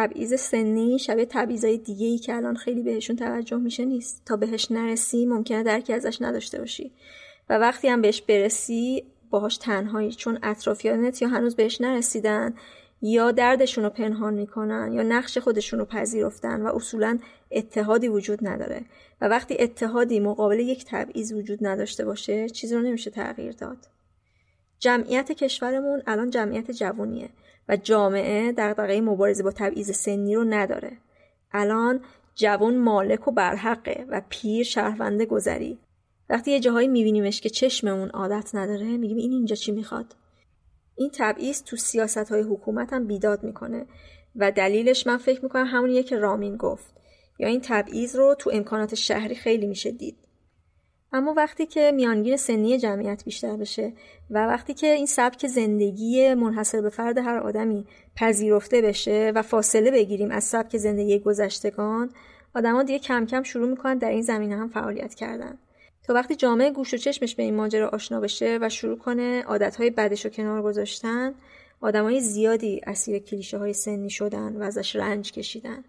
تبعیض 0.00 0.34
سنی 0.34 0.98
شبیه 0.98 1.26
تبعیضای 1.26 1.78
دیگه 1.78 2.06
ای 2.06 2.18
که 2.18 2.36
الان 2.36 2.56
خیلی 2.56 2.82
بهشون 2.82 3.16
توجه 3.16 3.56
میشه 3.56 3.84
نیست. 3.84 4.22
تا 4.26 4.36
بهش 4.36 4.70
نرسی 4.70 5.26
ممکنه 5.26 5.62
درکی 5.62 5.92
ازش 5.92 6.22
نداشته 6.22 6.58
باشی. 6.58 6.92
و 7.48 7.58
وقتی 7.58 7.88
هم 7.88 8.00
بهش 8.00 8.22
برسی 8.22 9.04
باهاش 9.30 9.56
تنهایی. 9.56 10.12
چون 10.12 10.38
اطرافیانت 10.42 11.22
یا 11.22 11.28
هنوز 11.28 11.56
بهش 11.56 11.80
نرسیدن 11.80 12.54
یا 13.02 13.30
دردشون 13.30 13.84
رو 13.84 13.90
پنهان 13.90 14.34
می‌کنن 14.34 14.92
یا 14.92 15.02
نقش 15.02 15.38
خودشون 15.38 15.78
رو 15.78 15.84
پذیرفتن 15.84 16.62
و 16.62 16.74
اصولا 16.74 17.18
اتحادی 17.50 18.08
وجود 18.08 18.48
نداره. 18.48 18.84
و 19.20 19.28
وقتی 19.28 19.56
اتحادی 19.58 20.20
مقابل 20.20 20.60
یک 20.60 20.84
تبعیض 20.88 21.32
وجود 21.32 21.66
نداشته 21.66 22.04
باشه 22.04 22.48
چیزی 22.48 22.74
رو 22.74 22.82
نمیشه 22.82 23.10
تغییر 23.10 23.52
داد. 23.52 23.78
جمعیت 24.78 25.32
کشورمون 25.32 26.02
الان 26.06 26.30
جمعیت 26.30 26.70
جوونیه. 26.70 27.28
و 27.70 27.76
جامعه 27.76 28.52
دغدغه 28.52 29.00
مبارزه 29.00 29.42
با 29.42 29.50
تبعیض 29.50 29.90
سنی 29.90 30.34
رو 30.34 30.44
نداره. 30.44 30.92
الان 31.52 32.00
جوان 32.34 32.76
مالک 32.76 33.28
و 33.28 33.30
برحقه 33.30 34.04
و 34.08 34.22
پیر 34.28 34.64
شهرونده 34.64 35.26
گذری. 35.26 35.78
وقتی 36.28 36.50
یه 36.50 36.60
جاهایی 36.60 36.88
میبینیمش 36.88 37.40
که 37.40 37.50
چشممون 37.50 38.08
عادت 38.08 38.54
نداره 38.54 38.96
میگیم 38.96 39.16
این 39.16 39.32
اینجا 39.32 39.56
چی 39.56 39.72
می‌خواد؟ 39.72 40.16
این 40.96 41.10
تبعیض 41.14 41.62
تو 41.62 41.76
سیاست 41.76 42.30
های 42.30 42.42
حکومت 42.42 42.92
هم 42.92 43.06
بیداد 43.06 43.42
می‌کنه 43.42 43.86
و 44.36 44.52
دلیلش 44.52 45.06
من 45.06 45.16
فکر 45.16 45.42
می‌کنم 45.42 45.66
همونیه 45.66 46.02
که 46.02 46.16
رامین 46.16 46.56
گفت. 46.56 46.94
یا 47.38 47.48
این 47.48 47.60
تبعیض 47.64 48.16
رو 48.16 48.34
تو 48.38 48.50
امکانات 48.52 48.94
شهری 48.94 49.34
خیلی 49.34 49.66
میشه 49.66 49.90
دید. 49.90 50.16
اما 51.12 51.34
وقتی 51.36 51.66
که 51.66 51.92
میانگین 51.92 52.36
سنی 52.36 52.78
جمعیت 52.78 53.24
بیشتر 53.24 53.56
بشه 53.56 53.92
و 54.30 54.46
وقتی 54.46 54.74
که 54.74 54.86
این 54.86 55.06
سبک 55.06 55.46
زندگی 55.46 56.34
منحصر 56.34 56.80
به 56.80 56.90
فرد 56.90 57.18
هر 57.18 57.38
آدمی 57.38 57.86
پذیرفته 58.16 58.82
بشه 58.82 59.32
و 59.34 59.42
فاصله 59.42 59.90
بگیریم 59.90 60.30
از 60.30 60.44
سبک 60.44 60.76
زندگی 60.76 61.18
گذشتگان 61.18 62.10
آدما 62.54 62.82
دیگه 62.82 62.98
کم 62.98 63.26
کم 63.26 63.42
شروع 63.42 63.68
می‌کنن 63.68 63.98
در 63.98 64.10
این 64.10 64.22
زمینه 64.22 64.56
هم 64.56 64.68
فعالیت 64.68 65.14
کردن. 65.14 65.58
تا 66.02 66.14
وقتی 66.14 66.36
جامعه 66.36 66.70
گوش 66.70 66.94
و 66.94 66.96
چشمش 66.96 67.34
به 67.34 67.42
این 67.42 67.56
ماجرا 67.56 67.88
آشنا 67.88 68.20
بشه 68.20 68.58
و 68.62 68.68
شروع 68.68 68.98
کنه 68.98 69.42
عادتهای 69.42 69.90
بدش 69.90 70.24
رو 70.24 70.30
کنار 70.30 70.62
گذاشتن 70.62 71.34
آدمای 71.80 72.20
زیادی 72.20 72.80
اسیر 72.86 73.18
کلیشه 73.18 73.58
های 73.58 73.72
سنی 73.72 74.10
شدن 74.10 74.56
و 74.56 74.62
ازش 74.62 74.96
رنج 74.96 75.32
کشیدن. 75.32 75.84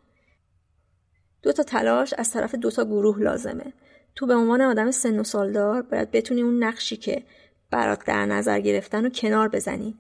دو 1.42 1.52
تا 1.52 1.64
تلاش 1.64 2.14
از 2.14 2.32
طرف 2.32 2.56
دو 2.56 2.72
تا 2.72 2.86
گروه 2.86 3.20
لازمه. 3.20 3.74
تو 4.22 4.28
به 4.28 4.36
عنوان 4.36 4.62
آدم 4.62 4.92
سن 4.92 5.20
و 5.20 5.24
سالدار 5.24 5.82
باید 5.82 6.12
بتونی 6.12 6.42
اون 6.42 6.64
نقشی 6.64 6.98
که 6.98 7.24
برات 7.72 8.06
در 8.06 8.26
نظر 8.26 8.60
گرفتن 8.60 9.04
رو 9.04 9.10
کنار 9.10 9.48
بزنی 9.48 9.96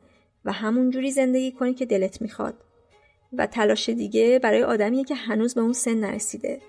و 0.45 0.51
همون 0.51 0.89
جوری 0.89 1.11
زندگی 1.11 1.51
کنی 1.51 1.74
که 1.74 1.86
دلت 1.86 2.22
می‌خواد. 2.22 2.53
و 3.34 3.47
تلاش 3.47 3.89
دیگه 3.89 4.39
برای 4.39 4.63
آدمی 4.63 5.03
که 5.03 5.15
هنوز 5.15 5.53
به 5.53 5.61
اون 5.61 5.74
سن 5.74 5.93
نرسیده 5.93 6.61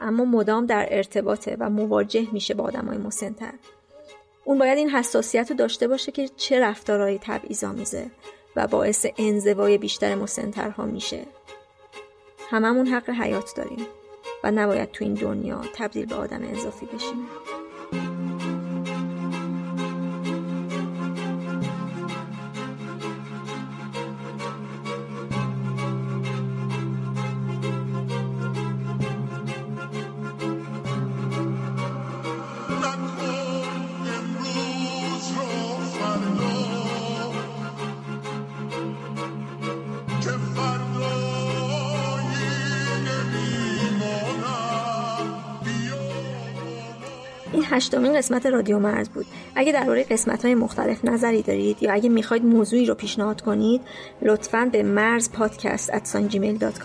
اما 0.00 0.24
مدام 0.24 0.66
در 0.66 0.88
ارتباطه 0.90 1.56
و 1.60 1.70
مواجه 1.70 2.28
میشه 2.32 2.54
با 2.54 2.64
آدمای 2.64 2.98
مسنتر. 2.98 3.52
اون 4.44 4.58
باید 4.58 4.78
این 4.78 4.90
حساسیت 4.90 5.50
رو 5.50 5.56
داشته 5.56 5.88
باشه 5.88 6.12
که 6.12 6.28
چه 6.28 6.60
رفتارهایی 6.60 7.18
تبعیض‌آمیزه 7.22 8.06
و 8.56 8.66
باعث 8.66 9.06
انزوای 9.18 9.78
بیشتر 9.78 10.14
مسنترها 10.14 10.86
میشه. 10.86 11.20
هممون 12.50 12.86
حق 12.86 13.10
حیات 13.10 13.52
داریم. 13.56 13.86
و 14.44 14.50
نباید 14.50 14.92
تو 14.92 15.04
این 15.04 15.14
دنیا 15.14 15.60
تبدیل 15.74 16.06
به 16.06 16.14
آدم 16.14 16.40
اضافی 16.42 16.86
بشیم. 16.86 17.28
هشتمین 47.70 48.16
قسمت 48.16 48.46
رادیو 48.46 48.78
مرز 48.78 49.08
بود. 49.08 49.26
اگه 49.54 49.72
درباره 49.72 50.04
قسمت 50.04 50.44
های 50.44 50.54
مختلف 50.54 51.04
نظری 51.04 51.42
دارید 51.42 51.82
یا 51.82 51.92
اگه 51.92 52.08
می‌خواید 52.08 52.44
موضوعی 52.44 52.86
رو 52.86 52.94
پیشنهاد 52.94 53.40
کنید 53.40 53.80
لطفا 54.22 54.68
به 54.72 54.82
مرز 54.82 55.32
پادکست 55.32 55.90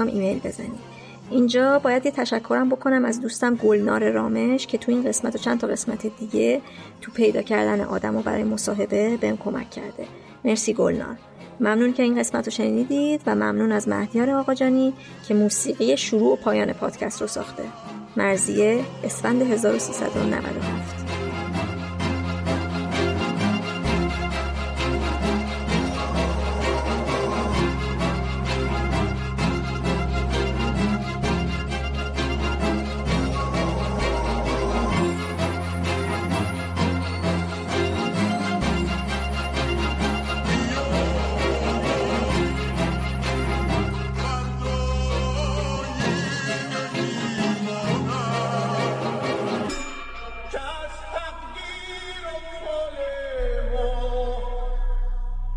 ایمیل 0.07 0.39
بزنید. 0.39 0.93
اینجا 1.31 1.79
باید 1.79 2.05
یه 2.05 2.11
تشکرم 2.11 2.69
بکنم 2.69 3.05
از 3.05 3.21
دوستم 3.21 3.55
گلنار 3.55 4.09
رامش 4.09 4.67
که 4.67 4.77
تو 4.77 4.91
این 4.91 5.03
قسمت 5.03 5.35
و 5.35 5.37
چند 5.37 5.59
تا 5.59 5.67
قسمت 5.67 6.07
دیگه 6.19 6.61
تو 7.01 7.11
پیدا 7.11 7.41
کردن 7.41 7.81
آدم 7.81 8.15
و 8.15 8.21
برای 8.21 8.43
مصاحبه 8.43 9.17
بهم 9.17 9.37
کمک 9.37 9.69
کرده. 9.69 10.05
مرسی 10.45 10.73
گلنار. 10.73 11.17
ممنون 11.63 11.93
که 11.93 12.03
این 12.03 12.19
قسمت 12.19 12.45
رو 12.45 12.51
شنیدید 12.51 13.21
و 13.25 13.35
ممنون 13.35 13.71
از 13.71 13.87
مهدیار 13.87 14.29
آقاجانی 14.29 14.93
که 15.27 15.33
موسیقی 15.33 15.97
شروع 15.97 16.33
و 16.33 16.35
پایان 16.35 16.73
پادکست 16.73 17.21
رو 17.21 17.27
ساخته. 17.27 17.63
مرزیه 18.17 18.79
اسفند 19.03 19.41
1397 19.41 21.02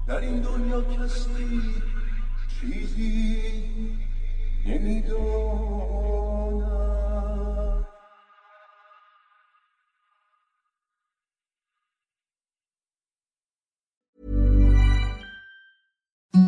در 0.07 0.21
این 0.21 0.41
دنیا 0.41 0.83
کسی 0.83 1.63
چیزی 2.61 3.43
نمیداند 4.67 6.27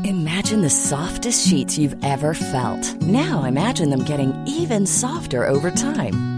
Imagine 0.05 0.63
the 0.63 0.71
softest 0.71 1.49
sheets 1.49 1.77
you've 1.79 1.97
ever 2.03 2.33
felt. 2.33 2.95
Now 3.03 3.45
imagine 3.45 3.91
them 3.91 4.05
getting 4.05 4.33
even 4.47 4.87
softer 4.87 5.45
over 5.45 5.71
time. 5.71 6.38